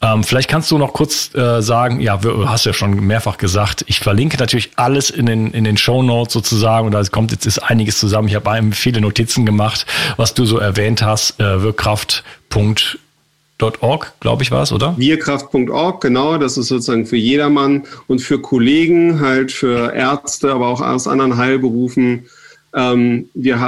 Ähm, 0.00 0.24
vielleicht 0.24 0.48
kannst 0.48 0.70
du 0.70 0.78
noch 0.78 0.94
kurz 0.94 1.34
äh, 1.34 1.60
sagen, 1.62 2.00
ja, 2.00 2.16
du 2.16 2.48
hast 2.48 2.64
ja 2.64 2.72
schon 2.72 3.06
mehrfach 3.06 3.36
gesagt, 3.38 3.84
ich 3.86 4.00
verlinke 4.00 4.38
natürlich 4.38 4.70
alles 4.76 5.10
in 5.10 5.26
den, 5.26 5.52
in 5.52 5.64
den 5.64 5.76
Show 5.76 6.02
Notes 6.02 6.32
sozusagen 6.32 6.86
und 6.86 6.92
da 6.92 7.02
kommt 7.04 7.32
jetzt 7.32 7.46
ist 7.46 7.58
einiges 7.58 7.98
zusammen. 7.98 8.28
Ich 8.28 8.34
habe 8.34 8.72
viele 8.72 9.00
Notizen 9.00 9.46
gemacht, 9.46 9.86
was 10.16 10.34
du 10.34 10.44
so 10.44 10.58
erwähnt 10.58 11.02
hast, 11.02 11.38
äh, 11.38 11.62
wirkkraft.org, 11.62 14.12
glaube 14.20 14.42
ich, 14.42 14.50
war 14.50 14.62
es, 14.62 14.72
oder? 14.72 14.94
Wirkraft.org, 14.96 16.00
genau, 16.00 16.38
das 16.38 16.56
ist 16.56 16.68
sozusagen 16.68 17.06
für 17.06 17.16
jedermann 17.16 17.84
und 18.08 18.20
für 18.20 18.40
Kollegen, 18.40 19.20
halt 19.20 19.52
für 19.52 19.94
Ärzte, 19.94 20.52
aber 20.52 20.66
auch 20.68 20.80
aus 20.80 21.06
anderen 21.06 21.36
Heilberufen. 21.36 22.26
Ähm, 22.74 23.28
wir 23.34 23.60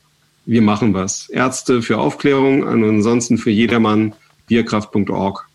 wir 0.50 0.64
machen 0.64 0.96
was. 0.96 1.30
Ärzte 1.30 1.84
für 1.84 2.00
Aufklärung 2.00 2.64
und 2.64 2.84
ansonsten 2.84 3.38
für 3.38 3.52
jedermann 3.52 4.14
bierkraft.org. 4.48 5.48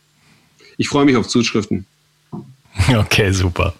Ich 0.77 0.89
freue 0.89 1.05
mich 1.05 1.17
auf 1.17 1.29
Zuschriften. 1.29 1.87
Okay, 2.93 3.31
super. 3.31 3.73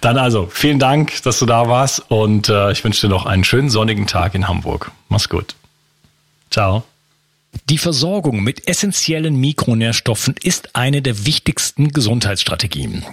Dann 0.00 0.16
also, 0.16 0.48
vielen 0.50 0.78
Dank, 0.78 1.22
dass 1.24 1.40
du 1.40 1.44
da 1.44 1.68
warst 1.68 2.08
und 2.08 2.48
äh, 2.48 2.70
ich 2.70 2.84
wünsche 2.84 3.06
dir 3.06 3.10
noch 3.10 3.26
einen 3.26 3.42
schönen 3.42 3.68
sonnigen 3.68 4.06
Tag 4.06 4.36
in 4.36 4.46
Hamburg. 4.46 4.92
Mach's 5.08 5.28
gut. 5.28 5.56
Ciao. 6.48 6.84
Die 7.68 7.78
Versorgung 7.78 8.44
mit 8.44 8.68
essentiellen 8.68 9.36
Mikronährstoffen 9.36 10.36
ist 10.40 10.76
eine 10.76 11.02
der 11.02 11.26
wichtigsten 11.26 11.88
Gesundheitsstrategien. 11.88 13.04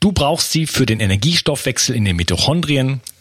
Du 0.00 0.10
brauchst 0.10 0.50
sie 0.50 0.66
für 0.66 0.84
den 0.84 0.98
Energiestoffwechsel 0.98 1.94
in 1.94 2.04
den 2.04 2.16
Mitochondrien, 2.16 3.00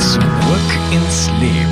Zurück 0.00 0.70
ins 0.92 1.28
Leben. 1.40 1.69